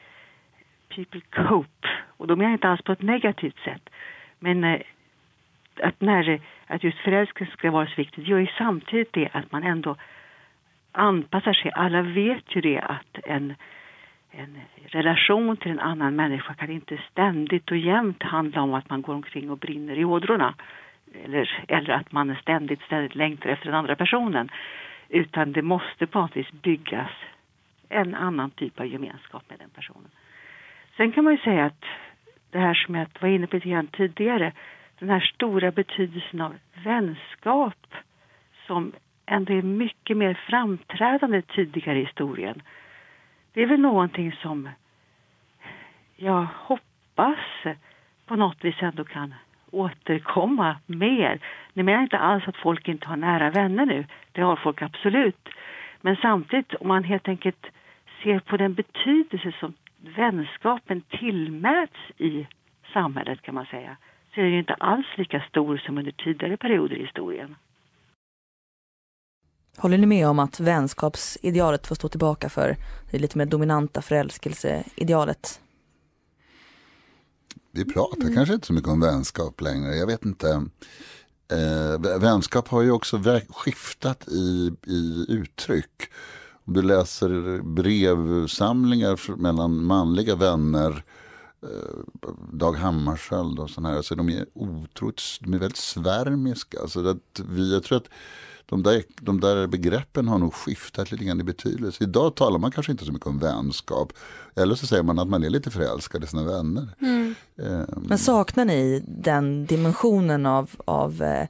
people 0.95 1.21
cope. 1.31 1.87
Och 2.17 2.27
då 2.27 2.35
menar 2.35 2.49
jag 2.49 2.55
inte 2.55 2.69
alls 2.69 2.81
på 2.81 2.91
ett 2.91 3.01
negativt 3.01 3.59
sätt. 3.63 3.89
Men 4.39 4.63
eh, 4.63 4.81
att, 5.83 6.01
när, 6.01 6.41
att 6.67 6.83
just 6.83 6.97
förälskelse 6.97 7.53
ska 7.53 7.71
vara 7.71 7.87
så 7.87 7.93
viktigt 7.97 8.27
gör 8.27 8.39
ju 8.39 8.47
samtidigt 8.57 9.13
det 9.13 9.29
att 9.33 9.51
man 9.51 9.63
ändå 9.63 9.95
anpassar 10.99 11.53
sig. 11.53 11.71
Alla 11.75 12.01
vet 12.01 12.55
ju 12.55 12.61
det 12.61 12.79
att 12.79 13.19
en, 13.23 13.55
en 14.31 14.57
relation 14.85 15.57
till 15.57 15.71
en 15.71 15.79
annan 15.79 16.15
människa 16.15 16.53
kan 16.53 16.71
inte 16.71 16.97
ständigt 17.11 17.71
och 17.71 17.77
jämt 17.77 18.23
handla 18.23 18.61
om 18.61 18.73
att 18.73 18.89
man 18.89 19.01
går 19.01 19.13
omkring 19.13 19.51
och 19.51 19.57
brinner 19.57 19.95
i 19.95 20.05
ådrorna. 20.05 20.53
Eller, 21.23 21.65
eller 21.67 21.93
att 21.93 22.11
man 22.11 22.35
ständigt, 22.41 22.81
ständigt 22.81 23.15
längtar 23.15 23.49
efter 23.49 23.65
den 23.65 23.75
andra 23.75 23.95
personen. 23.95 24.49
Utan 25.09 25.51
det 25.51 25.61
måste 25.61 26.07
på 26.07 26.19
något 26.21 26.35
vis 26.35 26.51
byggas 26.51 27.11
en 27.89 28.15
annan 28.15 28.51
typ 28.51 28.79
av 28.79 28.87
gemenskap 28.87 29.43
med 29.49 29.59
den 29.59 29.69
personen. 29.69 30.11
Sen 30.97 31.11
kan 31.11 31.23
man 31.23 31.33
ju 31.33 31.39
säga 31.39 31.65
att 31.65 31.85
det 32.51 32.59
här 32.59 32.73
som 32.73 32.95
jag 32.95 33.07
var 33.19 33.29
inne 33.29 33.47
på 33.47 33.55
lite 33.55 33.69
grann 33.69 33.87
tidigare, 33.87 34.51
den 34.99 35.09
här 35.09 35.19
stora 35.19 35.71
betydelsen 35.71 36.41
av 36.41 36.55
vänskap 36.83 37.95
som 38.67 38.93
ändå 39.29 39.53
är 39.53 39.61
mycket 39.61 40.17
mer 40.17 40.33
framträdande 40.33 41.41
tidigare 41.41 41.99
i 41.99 42.05
historien. 42.05 42.61
Det 43.53 43.61
är 43.61 43.67
väl 43.67 43.79
någonting 43.79 44.31
som 44.31 44.69
jag 46.15 46.47
hoppas 46.55 47.39
på 48.25 48.35
något 48.35 48.63
vis 48.65 48.75
ändå 48.81 49.03
kan 49.03 49.33
återkomma 49.71 50.75
mer. 50.85 51.39
Nu 51.73 51.83
menar 51.83 51.97
jag 51.97 52.05
inte 52.05 52.17
alls 52.17 52.47
att 52.47 52.57
folk 52.57 52.87
inte 52.87 53.07
har 53.07 53.17
nära 53.17 53.49
vänner 53.49 53.85
nu. 53.85 54.05
Det 54.31 54.41
har 54.41 54.55
folk 54.55 54.81
absolut. 54.81 55.49
Men 56.01 56.15
samtidigt, 56.15 56.73
om 56.73 56.87
man 56.87 57.03
helt 57.03 57.27
enkelt 57.27 57.65
ser 58.23 58.39
på 58.39 58.57
den 58.57 58.73
betydelse 58.73 59.51
som 59.59 59.73
vänskapen 59.97 61.01
tillmäts 61.01 61.99
i 62.17 62.47
samhället 62.93 63.41
kan 63.41 63.55
man 63.55 63.65
säga, 63.65 63.97
så 64.33 64.41
är 64.41 64.45
den 64.45 64.53
inte 64.53 64.73
alls 64.73 65.07
lika 65.15 65.41
stor 65.41 65.77
som 65.77 65.97
under 65.97 66.11
tidigare 66.11 66.57
perioder 66.57 66.95
i 66.95 67.01
historien. 67.01 67.55
Håller 69.79 69.97
ni 69.97 70.05
med 70.05 70.27
om 70.27 70.39
att 70.39 70.59
vänskapsidealet 70.59 71.87
får 71.87 71.95
stå 71.95 72.09
tillbaka 72.09 72.49
för 72.49 72.77
det 73.11 73.19
lite 73.19 73.37
mer 73.37 73.45
dominanta 73.45 74.01
förälskelseidealet? 74.01 75.59
Vi 77.71 77.85
pratar 77.85 78.21
mm. 78.21 78.35
kanske 78.35 78.53
inte 78.53 78.67
så 78.67 78.73
mycket 78.73 78.89
om 78.89 78.99
vänskap 78.99 79.61
längre. 79.61 79.95
Jag 79.95 80.07
vet 80.07 80.25
inte. 80.25 80.65
Eh, 81.51 82.19
vänskap 82.19 82.67
har 82.67 82.81
ju 82.81 82.91
också 82.91 83.21
skiftat 83.49 84.27
i, 84.27 84.71
i 84.87 85.25
uttryck. 85.29 86.01
Om 86.65 86.73
du 86.73 86.81
läser 86.81 87.61
brevsamlingar 87.61 89.37
mellan 89.37 89.83
manliga 89.83 90.35
vänner 90.35 91.03
eh, 91.63 92.27
Dag 92.53 92.73
Hammarskjöld 92.73 93.59
och 93.59 93.69
sådana 93.69 93.89
här. 93.89 93.97
Alltså 93.97 94.15
de 94.15 94.29
är 94.29 94.45
otroligt, 94.53 95.21
de 95.41 95.53
är 95.53 95.57
väldigt 95.59 95.77
svärmiska. 95.77 96.79
Alltså 96.81 97.07
att 97.07 97.41
vi, 97.49 97.73
jag 97.73 97.83
tror 97.83 97.97
att 97.97 98.09
de 98.69 98.83
där, 98.83 99.03
de 99.21 99.39
där 99.39 99.67
begreppen 99.67 100.27
har 100.27 100.37
nog 100.37 100.53
skiftat 100.53 101.11
lite 101.11 101.23
grann 101.23 101.39
i 101.39 101.43
betydelse. 101.43 102.03
Idag 102.03 102.35
talar 102.35 102.59
man 102.59 102.71
kanske 102.71 102.91
inte 102.91 103.05
så 103.05 103.11
mycket 103.11 103.27
om 103.27 103.39
vänskap. 103.39 104.13
Eller 104.55 104.75
så 104.75 104.87
säger 104.87 105.03
man 105.03 105.19
att 105.19 105.27
man 105.27 105.43
är 105.43 105.49
lite 105.49 105.71
förälskad 105.71 106.23
i 106.23 106.27
sina 106.27 106.43
vänner. 106.43 106.87
Mm. 107.01 107.35
Um, 107.55 108.05
Men 108.07 108.17
saknar 108.17 108.65
ni 108.65 109.03
den 109.07 109.65
dimensionen 109.65 110.45
av, 110.45 110.69
av 110.85 111.21
eh, 111.21 111.47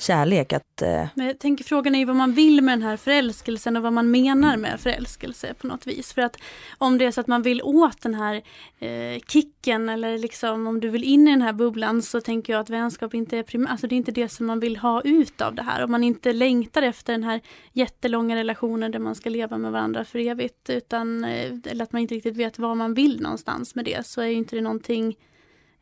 kärlek. 0.00 0.52
Att, 0.52 0.82
eh... 0.82 1.06
Men 1.14 1.26
jag 1.26 1.38
tänker 1.38 1.64
frågan 1.64 1.94
är 1.94 1.98
ju 1.98 2.04
vad 2.04 2.16
man 2.16 2.32
vill 2.32 2.62
med 2.62 2.72
den 2.72 2.82
här 2.82 2.96
förälskelsen 2.96 3.76
och 3.76 3.82
vad 3.82 3.92
man 3.92 4.10
menar 4.10 4.56
med 4.56 4.80
förälskelse 4.80 5.54
på 5.54 5.66
något 5.66 5.86
vis. 5.86 6.12
För 6.12 6.22
att 6.22 6.36
om 6.78 6.98
det 6.98 7.04
är 7.04 7.10
så 7.10 7.20
att 7.20 7.26
man 7.26 7.42
vill 7.42 7.62
åt 7.62 8.02
den 8.02 8.14
här 8.14 8.42
eh, 8.78 9.20
kicken 9.28 9.88
eller 9.88 10.18
liksom 10.18 10.66
om 10.66 10.80
du 10.80 10.88
vill 10.88 11.04
in 11.04 11.28
i 11.28 11.30
den 11.30 11.42
här 11.42 11.52
bubblan 11.52 12.02
så 12.02 12.20
tänker 12.20 12.52
jag 12.52 12.60
att 12.60 12.70
vänskap 12.70 13.14
inte 13.14 13.38
är 13.38 13.42
primärt, 13.42 13.70
alltså 13.70 13.86
det 13.86 13.94
är 13.94 13.96
inte 13.96 14.12
det 14.12 14.28
som 14.28 14.46
man 14.46 14.60
vill 14.60 14.76
ha 14.76 15.02
ut 15.02 15.40
av 15.40 15.54
det 15.54 15.62
här. 15.62 15.84
Om 15.84 15.90
man 15.90 16.04
inte 16.04 16.32
längtar 16.32 16.82
efter 16.82 17.12
den 17.12 17.24
här 17.24 17.40
jättelånga 17.72 18.36
relationen 18.36 18.90
där 18.90 18.98
man 18.98 19.14
ska 19.14 19.30
leva 19.30 19.58
med 19.58 19.72
varandra 19.72 20.04
för 20.04 20.18
evigt 20.18 20.70
utan, 20.70 21.24
eh, 21.24 21.52
eller 21.64 21.82
att 21.82 21.92
man 21.92 22.02
inte 22.02 22.14
riktigt 22.14 22.36
vet 22.36 22.58
vad 22.58 22.76
man 22.76 22.94
vill 22.94 23.20
någonstans 23.20 23.74
med 23.74 23.84
det 23.84 24.06
så 24.06 24.20
är 24.20 24.26
inte 24.26 24.56
det 24.56 24.62
någonting 24.62 25.16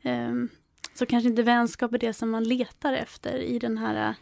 um, 0.05 0.49
så 0.99 1.07
kanske 1.07 1.29
inte 1.29 1.43
vänskap 1.43 1.95
är 1.95 1.99
det 1.99 2.13
som 2.13 2.31
man 2.31 2.45
letar 2.45 2.93
efter 2.93 3.37
i 3.37 3.59
den 3.59 3.79
här 3.79 4.15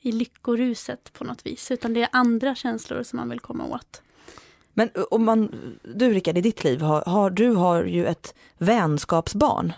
i 0.00 0.12
lyckoruset 0.12 1.12
på 1.12 1.24
något 1.24 1.46
vis, 1.46 1.70
utan 1.70 1.94
det 1.94 2.02
är 2.02 2.08
andra 2.12 2.54
känslor 2.54 3.02
som 3.02 3.16
man 3.16 3.28
vill 3.28 3.40
komma 3.40 3.64
åt. 3.64 4.02
Men 4.74 4.90
om 5.10 5.24
man, 5.24 5.54
du 5.94 6.12
Rickard, 6.12 6.38
i 6.38 6.40
ditt 6.40 6.64
liv, 6.64 6.80
har, 6.80 7.02
har, 7.06 7.30
du 7.30 7.50
har 7.50 7.84
ju 7.84 8.06
ett 8.06 8.34
vänskapsbarn 8.58 9.72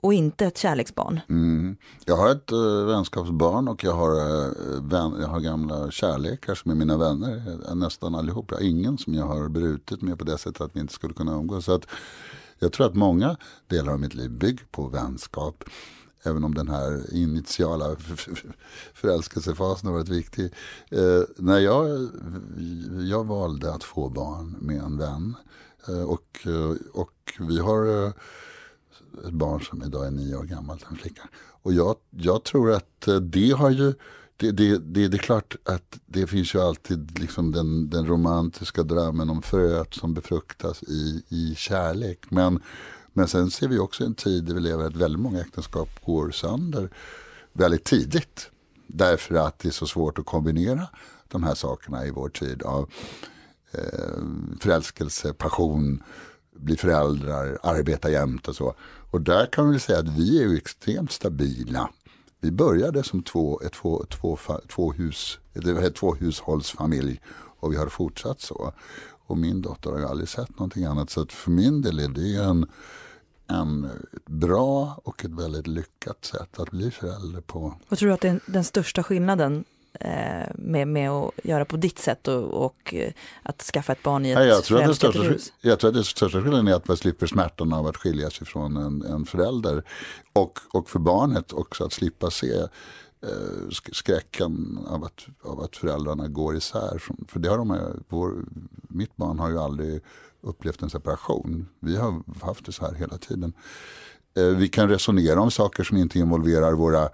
och 0.00 0.14
inte 0.14 0.46
ett 0.46 0.58
kärleksbarn. 0.58 1.20
Mm. 1.28 1.76
Jag 2.04 2.16
har 2.16 2.30
ett 2.30 2.52
uh, 2.52 2.86
vänskapsbarn 2.86 3.68
och 3.68 3.84
jag 3.84 3.92
har, 3.92 4.10
uh, 4.10 4.52
vän, 4.82 5.14
jag 5.20 5.28
har 5.28 5.40
gamla 5.40 5.90
kärlekar 5.90 6.54
som 6.54 6.70
är 6.70 6.74
mina 6.74 6.96
vänner. 6.96 7.74
Nästan 7.74 8.14
allihop. 8.14 8.50
Jag 8.50 8.58
har 8.58 8.64
ingen 8.64 8.98
som 8.98 9.14
jag 9.14 9.26
har 9.26 9.48
brutit 9.48 10.02
med 10.02 10.18
på 10.18 10.24
det 10.24 10.38
sättet 10.38 10.60
att 10.60 10.76
vi 10.76 10.80
inte 10.80 10.94
skulle 10.94 11.14
kunna 11.14 11.32
umgås. 11.32 11.64
Så 11.64 11.74
att 11.74 11.86
jag 12.62 12.72
tror 12.72 12.86
att 12.86 12.94
många 12.94 13.36
delar 13.66 13.92
av 13.92 14.00
mitt 14.00 14.14
liv 14.14 14.30
bygger 14.30 14.64
på 14.70 14.88
vänskap. 14.88 15.64
Även 16.22 16.44
om 16.44 16.54
den 16.54 16.68
här 16.68 17.14
initiala 17.14 17.96
förälskelsefasen 18.94 19.86
har 19.86 19.94
varit 19.94 20.08
viktig. 20.08 20.44
Eh, 20.90 21.22
när 21.36 21.58
jag, 21.58 22.08
jag 23.08 23.24
valde 23.26 23.74
att 23.74 23.84
få 23.84 24.08
barn 24.08 24.56
med 24.60 24.82
en 24.82 24.98
vän. 24.98 25.36
Eh, 25.88 26.02
och, 26.02 26.46
eh, 26.46 26.76
och 26.92 27.32
vi 27.38 27.58
har 27.58 28.04
eh, 28.04 28.12
ett 29.26 29.32
barn 29.32 29.60
som 29.60 29.82
idag 29.82 30.06
är 30.06 30.10
nio 30.10 30.36
år 30.36 30.44
gammalt, 30.44 30.84
en 30.90 30.96
flicka. 30.96 31.22
Och 31.62 31.72
jag, 31.72 31.96
jag 32.10 32.44
tror 32.44 32.72
att 32.72 33.08
eh, 33.08 33.16
det 33.16 33.50
har 33.50 33.70
ju 33.70 33.94
det, 34.42 34.52
det, 34.52 34.78
det, 34.78 35.08
det, 35.08 35.16
är 35.16 35.18
klart 35.18 35.56
att 35.64 35.98
det 36.06 36.26
finns 36.26 36.54
ju 36.54 36.60
alltid 36.60 37.18
liksom 37.18 37.52
den, 37.52 37.90
den 37.90 38.06
romantiska 38.06 38.82
drömmen 38.82 39.30
om 39.30 39.42
fröet 39.42 39.94
som 39.94 40.14
befruktas 40.14 40.82
i, 40.82 41.22
i 41.28 41.54
kärlek. 41.56 42.18
Men, 42.28 42.62
men 43.12 43.28
sen 43.28 43.50
ser 43.50 43.68
vi 43.68 43.78
också 43.78 44.04
en 44.04 44.14
tid 44.14 44.44
där 44.44 44.54
vi 44.54 44.60
lever 44.60 44.84
att 44.84 44.96
väldigt 44.96 45.20
många 45.20 45.40
äktenskap 45.40 45.88
går 46.04 46.30
sönder 46.30 46.90
väldigt 47.52 47.84
tidigt. 47.84 48.50
Därför 48.86 49.34
att 49.34 49.58
det 49.58 49.68
är 49.68 49.72
så 49.72 49.86
svårt 49.86 50.18
att 50.18 50.26
kombinera 50.26 50.88
de 51.28 51.42
här 51.42 51.54
sakerna 51.54 52.06
i 52.06 52.10
vår 52.10 52.28
tid 52.28 52.62
av 52.62 52.90
eh, 53.72 54.24
förälskelse, 54.60 55.32
passion, 55.32 56.02
bli 56.56 56.76
föräldrar, 56.76 57.58
arbeta 57.62 58.10
jämt 58.10 58.48
och 58.48 58.56
så. 58.56 58.74
Och 59.10 59.20
där 59.20 59.46
kan 59.46 59.70
vi 59.70 59.78
säga 59.78 59.98
att 59.98 60.08
vi 60.08 60.42
är 60.42 60.48
ju 60.48 60.56
extremt 60.56 61.12
stabila 61.12 61.90
vi 62.42 62.50
började 62.50 63.02
som 63.02 63.22
två, 63.22 63.60
ett, 63.60 63.72
två, 63.72 64.04
två, 64.10 64.38
två, 64.68 64.92
hus, 64.92 65.38
ett 65.54 65.94
tvåhushållsfamilj 65.94 67.20
och 67.60 67.72
vi 67.72 67.76
har 67.76 67.86
fortsatt 67.86 68.40
så. 68.40 68.72
Och 69.26 69.38
min 69.38 69.62
dotter 69.62 69.90
har 69.90 69.98
ju 69.98 70.06
aldrig 70.06 70.28
sett 70.28 70.50
någonting 70.50 70.84
annat. 70.84 71.10
Så 71.10 71.20
att 71.20 71.32
för 71.32 71.50
min 71.50 71.82
del 71.82 71.98
är 71.98 72.08
det 72.08 72.44
en, 72.44 72.66
en 73.46 73.88
bra 74.26 75.00
och 75.04 75.24
ett 75.24 75.30
väldigt 75.30 75.66
lyckat 75.66 76.24
sätt 76.24 76.58
att 76.58 76.70
bli 76.70 76.90
förälder 76.90 77.40
på. 77.40 77.74
Vad 77.88 77.98
tror 77.98 78.08
du 78.08 78.14
att 78.14 78.20
det 78.20 78.28
är 78.28 78.40
den 78.46 78.64
största 78.64 79.02
skillnaden 79.02 79.64
med, 80.54 80.88
med 80.88 81.10
att 81.10 81.30
göra 81.44 81.64
på 81.64 81.76
ditt 81.76 81.98
sätt 81.98 82.28
och, 82.28 82.64
och 82.64 82.94
eh, 82.94 83.12
att 83.42 83.62
skaffa 83.62 83.92
ett 83.92 84.02
barn 84.02 84.26
i 84.26 84.30
ett 84.30 84.38
ja, 84.38 84.44
jag, 84.44 84.64
tror 84.64 84.80
att 84.80 84.88
det 84.88 84.94
största, 84.94 85.22
hus? 85.22 85.52
jag 85.60 85.78
tror 85.78 85.88
att 85.88 85.94
det 85.94 86.04
största 86.04 86.42
skillnaden 86.42 86.68
är 86.68 86.74
att 86.74 86.88
man 86.88 86.96
slipper 86.96 87.26
smärtan 87.26 87.72
av 87.72 87.86
att 87.86 87.96
skiljas 87.96 88.42
ifrån 88.42 88.76
en, 88.76 89.02
en 89.02 89.24
förälder. 89.24 89.82
Och, 90.32 90.58
och 90.72 90.90
för 90.90 90.98
barnet 90.98 91.52
också 91.52 91.84
att 91.84 91.92
slippa 91.92 92.30
se 92.30 92.52
eh, 93.22 93.68
skräcken 93.92 94.78
av 94.86 95.04
att, 95.04 95.26
av 95.42 95.60
att 95.60 95.76
föräldrarna 95.76 96.28
går 96.28 96.56
isär. 96.56 97.02
För 97.28 97.40
det 97.40 97.48
har 97.48 97.58
de, 97.58 98.02
vår, 98.08 98.34
mitt 98.88 99.16
barn 99.16 99.38
har 99.38 99.50
ju 99.50 99.58
aldrig 99.58 100.00
upplevt 100.40 100.82
en 100.82 100.90
separation. 100.90 101.68
Vi 101.80 101.96
har 101.96 102.22
haft 102.42 102.66
det 102.66 102.72
så 102.72 102.84
här 102.84 102.94
hela 102.94 103.18
tiden. 103.18 103.52
Eh, 104.36 104.44
vi 104.44 104.68
kan 104.68 104.88
resonera 104.88 105.40
om 105.40 105.50
saker 105.50 105.84
som 105.84 105.96
inte 105.96 106.18
involverar 106.18 106.72
våra 106.72 107.08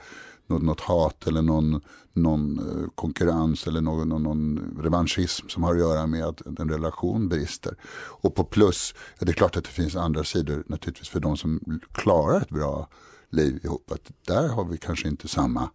något, 0.49 0.63
något 0.63 0.81
hat 0.81 1.27
eller 1.27 1.43
någon, 1.43 1.81
någon 2.13 2.59
eh, 2.59 2.89
konkurrens 2.95 3.67
eller 3.67 3.81
någon, 3.81 4.09
någon, 4.09 4.23
någon 4.23 4.79
revanschism 4.83 5.49
som 5.49 5.63
har 5.63 5.75
att 5.75 5.81
göra 5.81 6.07
med 6.07 6.25
att 6.25 6.47
en 6.47 6.71
relation 6.71 7.29
brister. 7.29 7.77
Och 8.23 8.35
på 8.35 8.45
plus, 8.45 8.95
ja, 9.19 9.25
det 9.27 9.33
är 9.33 9.35
klart 9.35 9.57
att 9.57 9.65
det 9.65 9.71
finns 9.71 9.97
andra 9.97 10.25
sidor 10.25 10.65
naturligtvis 10.67 11.09
för 11.09 11.21
de 11.21 11.37
som 11.37 11.81
klarar 11.93 12.41
ett 12.41 12.51
bra 12.51 12.89
liv 13.31 13.61
ihop. 13.65 13.91
Att 13.91 14.11
där 14.27 14.49
har 14.49 14.65
vi 14.65 14.79
kanske 14.79 15.09
inte 15.09 15.29
samma 15.29 15.71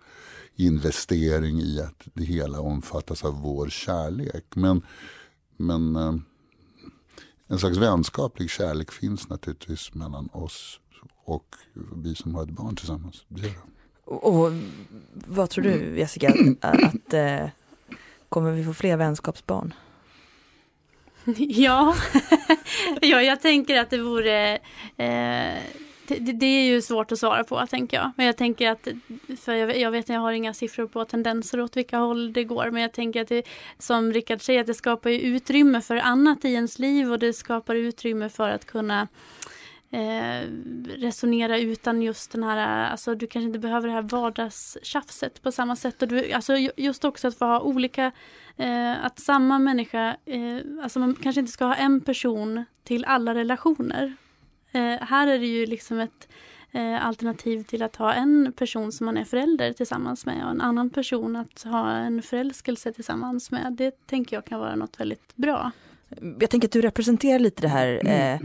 investering 0.55 1.59
i 1.59 1.81
att 1.81 2.07
det 2.13 2.23
hela 2.23 2.59
omfattas 2.59 3.23
av 3.23 3.41
vår 3.41 3.69
kärlek. 3.69 4.45
Men, 4.55 4.81
men 5.57 5.95
eh, 5.95 6.15
en 7.47 7.59
slags 7.59 7.77
vänskaplig 7.77 8.49
kärlek 8.49 8.91
finns 8.91 9.29
naturligtvis 9.29 9.93
mellan 9.93 10.29
oss 10.33 10.79
och 11.25 11.55
vi 11.95 12.15
som 12.15 12.35
har 12.35 12.43
ett 12.43 12.49
barn 12.49 12.75
tillsammans. 12.75 13.25
Det 13.27 13.53
och 14.05 14.51
vad 15.13 15.49
tror 15.49 15.63
du 15.63 15.99
Jessica, 15.99 16.33
att, 16.61 16.83
att 16.83 17.13
äh, 17.13 17.47
kommer 18.29 18.51
vi 18.51 18.63
få 18.63 18.73
fler 18.73 18.97
vänskapsbarn? 18.97 19.73
Ja, 21.37 21.95
ja 23.01 23.21
jag 23.21 23.41
tänker 23.41 23.79
att 23.79 23.89
det 23.89 23.97
vore 23.97 24.53
eh, 24.97 25.59
det, 26.07 26.15
det, 26.19 26.45
är 26.45 26.65
ju 26.65 26.81
svårt 26.81 27.11
att 27.11 27.19
svara 27.19 27.43
på, 27.43 27.67
tänker 27.67 27.97
jag. 27.97 28.11
Men 28.17 28.25
jag 28.25 28.37
tänker 28.37 28.71
att, 28.71 28.87
för 29.41 29.53
jag, 29.53 29.77
jag 29.79 29.91
vet 29.91 30.09
jag 30.09 30.19
har 30.19 30.31
inga 30.31 30.53
siffror 30.53 30.87
på 30.87 31.05
tendenser 31.05 31.59
åt 31.59 31.77
vilka 31.77 31.97
håll 31.97 32.33
det 32.33 32.43
går, 32.43 32.71
men 32.71 32.81
jag 32.81 32.91
tänker 32.91 33.21
att 33.21 33.27
det, 33.27 33.43
som 33.79 34.13
Rickard 34.13 34.41
säger, 34.41 34.61
att 34.61 34.67
det 34.67 34.73
skapar 34.73 35.09
utrymme 35.09 35.81
för 35.81 35.95
annat 35.95 36.45
i 36.45 36.53
ens 36.53 36.79
liv 36.79 37.11
och 37.11 37.19
det 37.19 37.33
skapar 37.33 37.75
utrymme 37.75 38.29
för 38.29 38.49
att 38.49 38.65
kunna 38.65 39.07
eh, 39.93 40.47
resonera 40.97 41.59
utan 41.59 42.01
just 42.01 42.31
den 42.31 42.43
här, 42.43 42.89
alltså 42.91 43.15
du 43.15 43.27
kanske 43.27 43.47
inte 43.47 43.59
behöver 43.59 43.87
det 43.87 43.93
här 43.93 44.01
vardagstjafset 44.01 45.41
på 45.41 45.51
samma 45.51 45.75
sätt. 45.75 46.01
Och 46.01 46.07
du, 46.07 46.31
alltså 46.31 46.57
just 46.77 47.05
också 47.05 47.27
att 47.27 47.37
få 47.37 47.45
ha 47.45 47.59
olika, 47.59 48.11
eh, 48.57 49.05
att 49.05 49.19
samma 49.19 49.59
människa, 49.59 50.15
eh, 50.25 50.83
alltså 50.83 50.99
man 50.99 51.15
kanske 51.15 51.39
inte 51.39 51.51
ska 51.51 51.65
ha 51.65 51.75
en 51.75 52.01
person 52.01 52.65
till 52.83 53.05
alla 53.05 53.35
relationer. 53.35 54.15
Eh, 54.71 55.01
här 55.01 55.27
är 55.27 55.39
det 55.39 55.47
ju 55.47 55.65
liksom 55.65 55.99
ett 55.99 56.27
eh, 56.71 57.05
alternativ 57.05 57.63
till 57.63 57.83
att 57.83 57.95
ha 57.95 58.13
en 58.13 58.53
person 58.57 58.91
som 58.91 59.05
man 59.05 59.17
är 59.17 59.25
förälder 59.25 59.73
tillsammans 59.73 60.25
med 60.25 60.45
och 60.45 60.51
en 60.51 60.61
annan 60.61 60.89
person 60.89 61.35
att 61.35 61.63
ha 61.63 61.89
en 61.91 62.21
förälskelse 62.21 62.93
tillsammans 62.93 63.51
med. 63.51 63.73
Det 63.73 64.07
tänker 64.07 64.37
jag 64.37 64.45
kan 64.45 64.59
vara 64.59 64.75
något 64.75 64.99
väldigt 64.99 65.35
bra. 65.35 65.71
Jag 66.39 66.49
tänker 66.49 66.67
att 66.67 66.71
du 66.71 66.81
representerar 66.81 67.39
lite 67.39 67.61
det 67.61 67.67
här 67.67 68.01
eh, 68.05 68.35
att 68.35 68.41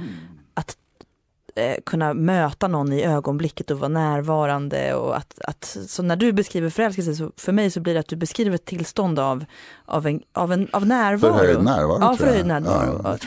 eh, 1.58 1.74
kunna 1.86 2.14
möta 2.14 2.68
någon 2.68 2.92
i 2.92 3.04
ögonblicket 3.04 3.70
och 3.70 3.78
vara 3.78 3.88
närvarande 3.88 4.94
och 4.94 5.16
att, 5.16 5.38
att 5.44 5.76
så 5.88 6.02
när 6.02 6.16
du 6.16 6.32
beskriver 6.32 6.70
förälskelse 6.70 7.14
så 7.14 7.32
för 7.36 7.52
mig 7.52 7.70
så 7.70 7.80
blir 7.80 7.94
det 7.94 8.00
att 8.00 8.08
du 8.08 8.16
beskriver 8.16 8.54
ett 8.54 8.64
tillstånd 8.64 9.18
av, 9.18 9.44
av, 9.84 10.06
en, 10.06 10.22
av, 10.32 10.52
en, 10.52 10.68
av 10.72 10.86
närvaro. 10.86 11.32
Förhöjd 11.32 11.62
närvaro. 11.62 11.98
Ja, 12.00 12.16
förhöjd 12.16 12.46
närvaro. 12.46 13.00
Ja, 13.04 13.18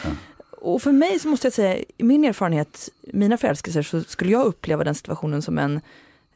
och 0.62 0.82
för 0.82 0.92
mig 0.92 1.20
så 1.20 1.28
måste 1.28 1.48
jag 1.48 1.54
säga, 1.54 1.78
i 1.98 2.04
min 2.04 2.26
erfarenhet, 2.26 2.90
mina 3.02 3.38
förälskelser, 3.38 3.82
så 3.82 4.04
skulle 4.04 4.32
jag 4.32 4.46
uppleva 4.46 4.84
den 4.84 4.96
situationen 4.96 5.42
som 5.42 5.58
en 5.58 5.82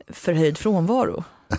förhöjd 0.08 0.58
frånvaro. 0.58 1.24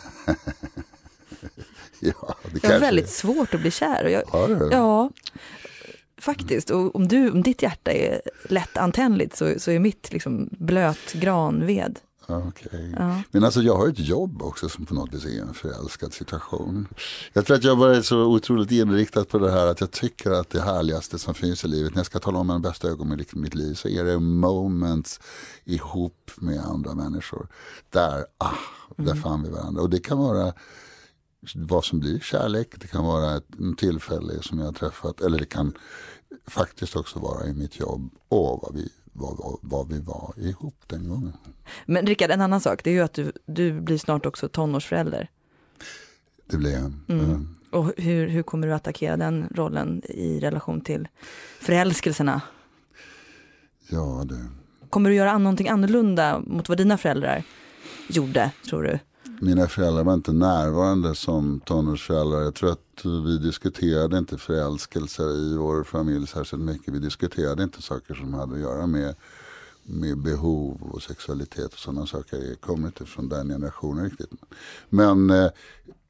ja, 2.00 2.34
det 2.52 2.62
jag 2.62 2.70
har 2.70 2.78
väldigt 2.78 3.10
svårt 3.10 3.54
att 3.54 3.60
bli 3.60 3.70
kär. 3.70 4.04
Jag, 4.04 4.22
har 4.26 4.48
du? 4.48 4.68
Ja, 4.72 5.10
faktiskt. 6.20 6.70
Och 6.70 6.96
om, 6.96 7.08
du, 7.08 7.30
om 7.30 7.42
ditt 7.42 7.62
hjärta 7.62 7.92
är 7.92 8.22
lätt 8.48 8.76
antändligt 8.76 9.36
så, 9.36 9.54
så 9.58 9.70
är 9.70 9.78
mitt 9.78 10.12
liksom 10.12 10.48
blöt 10.52 11.12
granved. 11.12 11.98
Okay. 12.28 12.94
Ja. 12.98 13.22
Men 13.30 13.44
alltså 13.44 13.62
jag 13.62 13.76
har 13.76 13.88
ett 13.88 13.98
jobb 13.98 14.42
också 14.42 14.68
som 14.68 14.86
på 14.86 14.94
något 14.94 15.14
vis 15.14 15.24
är 15.24 15.42
en 15.42 15.54
förälskad 15.54 16.12
situation. 16.12 16.88
Jag 17.32 17.46
tror 17.46 17.56
att 17.56 17.64
jag 17.64 17.76
varit 17.76 18.06
så 18.06 18.24
otroligt 18.24 18.70
inriktad 18.70 19.24
på 19.24 19.38
det 19.38 19.50
här 19.50 19.66
att 19.66 19.80
jag 19.80 19.90
tycker 19.90 20.30
att 20.30 20.50
det 20.50 20.60
härligaste 20.60 21.18
som 21.18 21.34
finns 21.34 21.64
i 21.64 21.68
livet, 21.68 21.94
när 21.94 21.98
jag 21.98 22.06
ska 22.06 22.18
tala 22.18 22.38
om 22.38 22.50
en 22.50 22.62
bästa 22.62 22.88
ögonblick 22.88 23.34
i 23.34 23.38
mitt 23.38 23.54
liv, 23.54 23.74
så 23.74 23.88
är 23.88 24.04
det 24.04 24.18
moments 24.18 25.20
ihop 25.64 26.30
med 26.36 26.60
andra 26.60 26.94
människor. 26.94 27.48
Där, 27.90 28.24
ah, 28.38 28.50
där 28.96 29.12
mm. 29.12 29.22
fann 29.22 29.42
vi 29.42 29.50
varandra. 29.50 29.82
Och 29.82 29.90
det 29.90 29.98
kan 29.98 30.18
vara 30.18 30.52
vad 31.54 31.84
som 31.84 32.00
blir 32.00 32.20
kärlek, 32.20 32.68
det 32.80 32.86
kan 32.86 33.04
vara 33.04 33.36
ett, 33.36 33.46
en 33.58 33.76
tillfälle 33.76 34.42
som 34.42 34.58
jag 34.58 34.66
har 34.66 34.72
träffat, 34.72 35.20
eller 35.20 35.38
det 35.38 35.46
kan 35.46 35.72
faktiskt 36.46 36.96
också 36.96 37.18
vara 37.18 37.46
i 37.46 37.54
mitt 37.54 37.80
jobb. 37.80 38.10
och 38.28 38.60
vad 38.62 38.74
vi 38.74 38.88
vad, 39.18 39.58
vad, 39.62 39.88
vi 39.88 40.00
var 40.00 40.34
ihop 40.36 40.82
den 40.86 41.08
gången. 41.08 41.32
Men 41.86 42.06
Rickard, 42.06 42.30
en 42.30 42.40
annan 42.40 42.60
sak, 42.60 42.84
det 42.84 42.90
är 42.90 42.94
ju 42.94 43.00
att 43.00 43.12
du, 43.12 43.32
du 43.46 43.80
blir 43.80 43.98
snart 43.98 44.26
också 44.26 44.48
tonårsförälder. 44.48 45.30
Det 46.46 46.56
blir 46.56 46.72
jag. 46.72 46.92
Mm. 47.08 47.56
Och 47.70 47.92
hur, 47.96 48.28
hur 48.28 48.42
kommer 48.42 48.66
du 48.66 48.74
attackera 48.74 49.16
den 49.16 49.48
rollen 49.54 50.02
i 50.04 50.40
relation 50.40 50.80
till 50.80 51.08
förälskelserna? 51.60 52.40
Ja, 53.88 54.24
det... 54.24 54.46
Kommer 54.90 55.10
du 55.10 55.16
göra 55.16 55.38
någonting 55.38 55.68
annorlunda 55.68 56.40
mot 56.46 56.68
vad 56.68 56.78
dina 56.78 56.98
föräldrar 56.98 57.42
gjorde, 58.08 58.50
tror 58.68 58.82
du? 58.82 58.98
Mina 59.40 59.66
föräldrar 59.66 60.04
var 60.04 60.14
inte 60.14 60.32
närvarande 60.32 61.14
som 61.14 61.60
tonårsföräldrar. 61.60 62.42
Jag 62.42 62.54
tror 62.54 62.72
att 62.72 63.04
vi 63.04 63.38
diskuterade 63.38 64.18
inte 64.18 64.38
förälskelser 64.38 65.36
i 65.36 65.56
vår 65.56 65.84
familj 65.84 66.26
särskilt 66.26 66.62
mycket. 66.62 66.94
Vi 66.94 66.98
diskuterade 66.98 67.62
inte 67.62 67.82
saker 67.82 68.14
som 68.14 68.34
hade 68.34 68.54
att 68.54 68.60
göra 68.60 68.86
med, 68.86 69.14
med 69.82 70.18
behov 70.18 70.82
och 70.92 71.02
sexualitet 71.02 71.72
och 71.72 71.78
sådana 71.78 72.06
saker. 72.06 72.36
Jag 72.36 72.60
kommer 72.60 72.86
inte 72.86 73.04
från 73.04 73.28
den 73.28 73.48
generationen 73.48 74.04
riktigt. 74.04 74.30
Men 74.88 75.30
eh, 75.30 75.50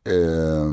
eh, 0.04 0.72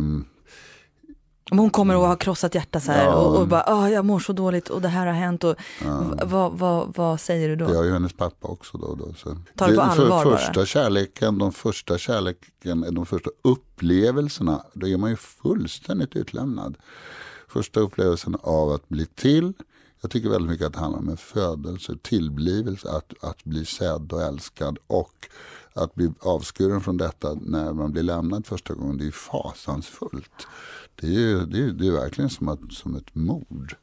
om 1.54 1.60
hon 1.60 1.70
kommer 1.70 1.96
och 1.96 2.08
har 2.08 2.16
krossat 2.16 2.56
hjärta 2.56 2.80
så 2.80 2.92
här 2.92 3.06
ja. 3.06 3.16
och, 3.16 3.40
och, 3.40 3.48
bara, 3.48 3.64
oh, 3.68 3.92
jag 3.92 4.06
mår 4.06 4.20
så 4.20 4.34
dåligt 4.34 4.70
och 4.70 4.82
det 4.82 4.88
här 4.88 5.06
har 5.06 5.14
hänt. 5.14 5.44
Och, 5.44 5.56
ja. 5.84 6.14
vad, 6.24 6.54
vad, 6.54 6.94
vad 6.96 7.20
säger 7.20 7.50
du 7.50 7.56
då? 7.56 7.68
Det 7.68 7.78
har 7.78 7.84
ju 7.84 7.92
hennes 7.92 8.14
pappa 8.14 8.48
också 8.48 8.78
då. 8.78 8.96
då 8.96 9.14
så. 9.14 9.38
Tar 9.56 9.68
det 9.68 9.76
på 9.76 9.82
allvar 9.82 10.24
för, 10.24 10.38
Första 10.38 10.54
bara. 10.54 10.66
kärleken, 10.66 11.38
de 11.38 11.52
första 11.52 11.98
kärleken, 11.98 12.86
de 12.92 13.06
första 13.06 13.30
upplevelserna, 13.42 14.64
då 14.74 14.88
är 14.88 14.98
man 14.98 15.10
ju 15.10 15.16
fullständigt 15.16 16.16
utlämnad. 16.16 16.78
Första 17.48 17.80
upplevelsen 17.80 18.38
av 18.42 18.70
att 18.70 18.90
bli 18.90 19.06
till, 19.06 19.54
jag 20.02 20.12
tycker 20.12 20.30
väldigt 20.30 20.50
mycket 20.50 20.68
att 20.68 20.74
det 20.74 20.80
handlar 20.80 21.00
om 21.00 21.10
en 21.10 21.18
födelse, 21.18 21.94
tillblivelse, 22.02 22.90
att, 22.90 23.14
att 23.22 23.44
bli 23.44 23.66
sedd 23.66 24.14
och 24.14 24.22
älskad 24.22 24.78
och 24.88 25.30
att 25.74 25.96
bli 25.96 26.12
avskuren 26.20 26.82
från 26.82 26.98
detta 26.98 27.34
när 27.34 27.74
man 27.74 27.92
blir 27.92 28.04
lämnad 28.04 28.46
första 28.46 28.74
gången, 28.74 28.98
det 28.98 29.08
är 29.08 29.12
fasansfullt. 29.12 30.48
Det 30.96 31.08
är, 31.08 31.46
det 31.46 31.60
är, 31.60 31.72
det 31.72 31.88
är 31.88 31.92
verkligen 31.92 32.30
som, 32.30 32.48
att, 32.48 32.74
som 32.74 32.96
ett 32.96 33.16
mord. 33.16 33.76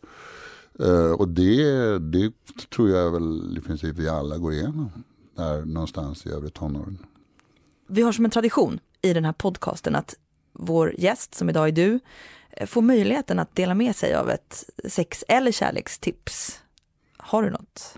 Uh, 0.81 1.13
och 1.13 1.29
det, 1.29 1.99
det 1.99 2.33
tror 2.75 2.91
jag 2.91 3.11
väl 3.11 3.59
i 3.59 3.61
princip 3.61 3.97
vi 3.97 4.09
alla 4.09 4.39
går 4.39 4.53
igenom 4.53 4.91
där 5.37 5.65
någonstans 5.65 6.27
i 6.27 6.31
övre 6.31 6.51
tonåren. 6.51 6.99
Vi 7.89 8.03
har 8.03 8.13
som 8.13 8.25
en 8.25 8.31
tradition 8.31 8.81
i 9.03 9.13
den 9.13 9.25
här 9.25 9.33
podcasten 9.33 9.95
att 9.95 10.15
vår 10.53 10.95
gäst, 10.99 11.35
som 11.35 11.51
idag 11.51 11.69
är 11.69 11.73
du, 11.73 12.01
eh, 12.51 12.67
får 12.67 12.83
möjligheten 12.83 13.39
att 13.39 13.57
dela 13.57 13.75
med 13.75 13.97
sig 13.97 14.15
av 14.15 14.31
ett 14.31 14.65
sex 14.89 15.25
eller 15.29 15.53
kärlekstips. 15.53 16.61
Har 17.17 17.43
du 17.43 17.51
något? 17.51 17.95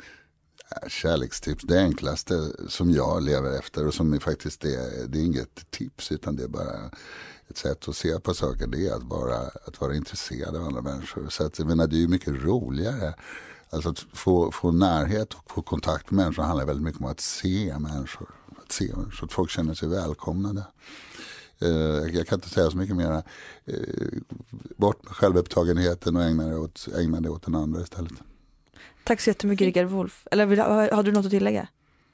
Kärlekstips, 0.88 1.64
det 1.64 1.78
enklaste 1.78 2.52
som 2.68 2.90
jag 2.90 3.22
lever 3.22 3.58
efter 3.58 3.86
och 3.86 3.94
som 3.94 4.12
är 4.12 4.18
faktiskt 4.18 4.64
är, 4.64 5.06
det 5.06 5.18
är 5.18 5.24
inget 5.24 5.70
tips 5.70 6.12
utan 6.12 6.36
det 6.36 6.42
är 6.42 6.48
bara 6.48 6.90
ett 7.48 7.56
sätt 7.56 7.88
att 7.88 7.96
se 7.96 8.20
på 8.20 8.34
saker. 8.34 8.66
Det 8.66 8.86
är 8.86 8.94
att 8.94 9.02
vara, 9.02 9.38
att 9.38 9.80
vara 9.80 9.94
intresserad 9.94 10.56
av 10.56 10.62
andra 10.62 10.82
människor. 10.82 11.28
Så 11.28 11.46
att, 11.46 11.58
jag 11.58 11.68
menar, 11.68 11.86
det 11.86 11.96
är 11.96 12.00
ju 12.00 12.08
mycket 12.08 12.34
roligare. 12.34 13.14
Alltså 13.70 13.88
att 13.88 13.98
få, 13.98 14.52
få 14.52 14.72
närhet 14.72 15.34
och 15.34 15.50
få 15.50 15.62
kontakt 15.62 16.10
med 16.10 16.24
människor 16.24 16.42
handlar 16.42 16.66
väldigt 16.66 16.84
mycket 16.84 17.00
om 17.00 17.06
att 17.06 17.20
se 17.20 17.78
människor. 17.78 18.30
Att 18.64 18.72
se 18.72 18.92
så 19.18 19.24
att 19.24 19.32
folk 19.32 19.50
känner 19.50 19.74
sig 19.74 19.88
välkomnade. 19.88 20.64
Eh, 21.58 22.16
jag 22.16 22.26
kan 22.26 22.36
inte 22.36 22.48
säga 22.48 22.70
så 22.70 22.76
mycket 22.76 22.96
mer. 22.96 23.22
Eh, 23.64 23.74
bort 24.76 25.04
med 25.04 25.12
självupptagenheten 25.12 26.16
och 26.16 26.22
ägna 26.22 26.48
det 26.48 26.58
åt, 26.58 26.88
ägna 26.98 27.20
det 27.20 27.28
åt 27.28 27.42
den 27.42 27.54
andra 27.54 27.80
istället. 27.80 28.12
Tack 29.05 29.20
så 29.20 29.30
jättemycket 29.30 29.64
Rickard 29.64 29.86
Wolff. 29.86 30.26
Eller 30.30 30.46
har 30.94 31.03
du 31.03 31.12
något 31.12 31.24
att 31.24 31.30
tillägga? 31.30 31.68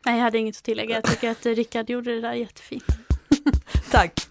Nej, 0.07 0.17
jag 0.17 0.23
hade 0.23 0.39
inget 0.39 0.57
att 0.57 0.63
tillägga. 0.63 0.95
Jag 0.95 1.05
tycker 1.05 1.31
att 1.31 1.47
Rickard 1.47 1.91
gjorde 1.91 2.15
det 2.15 2.21
där 2.21 2.33
jättefint. 2.33 2.85
Tack. 3.91 4.29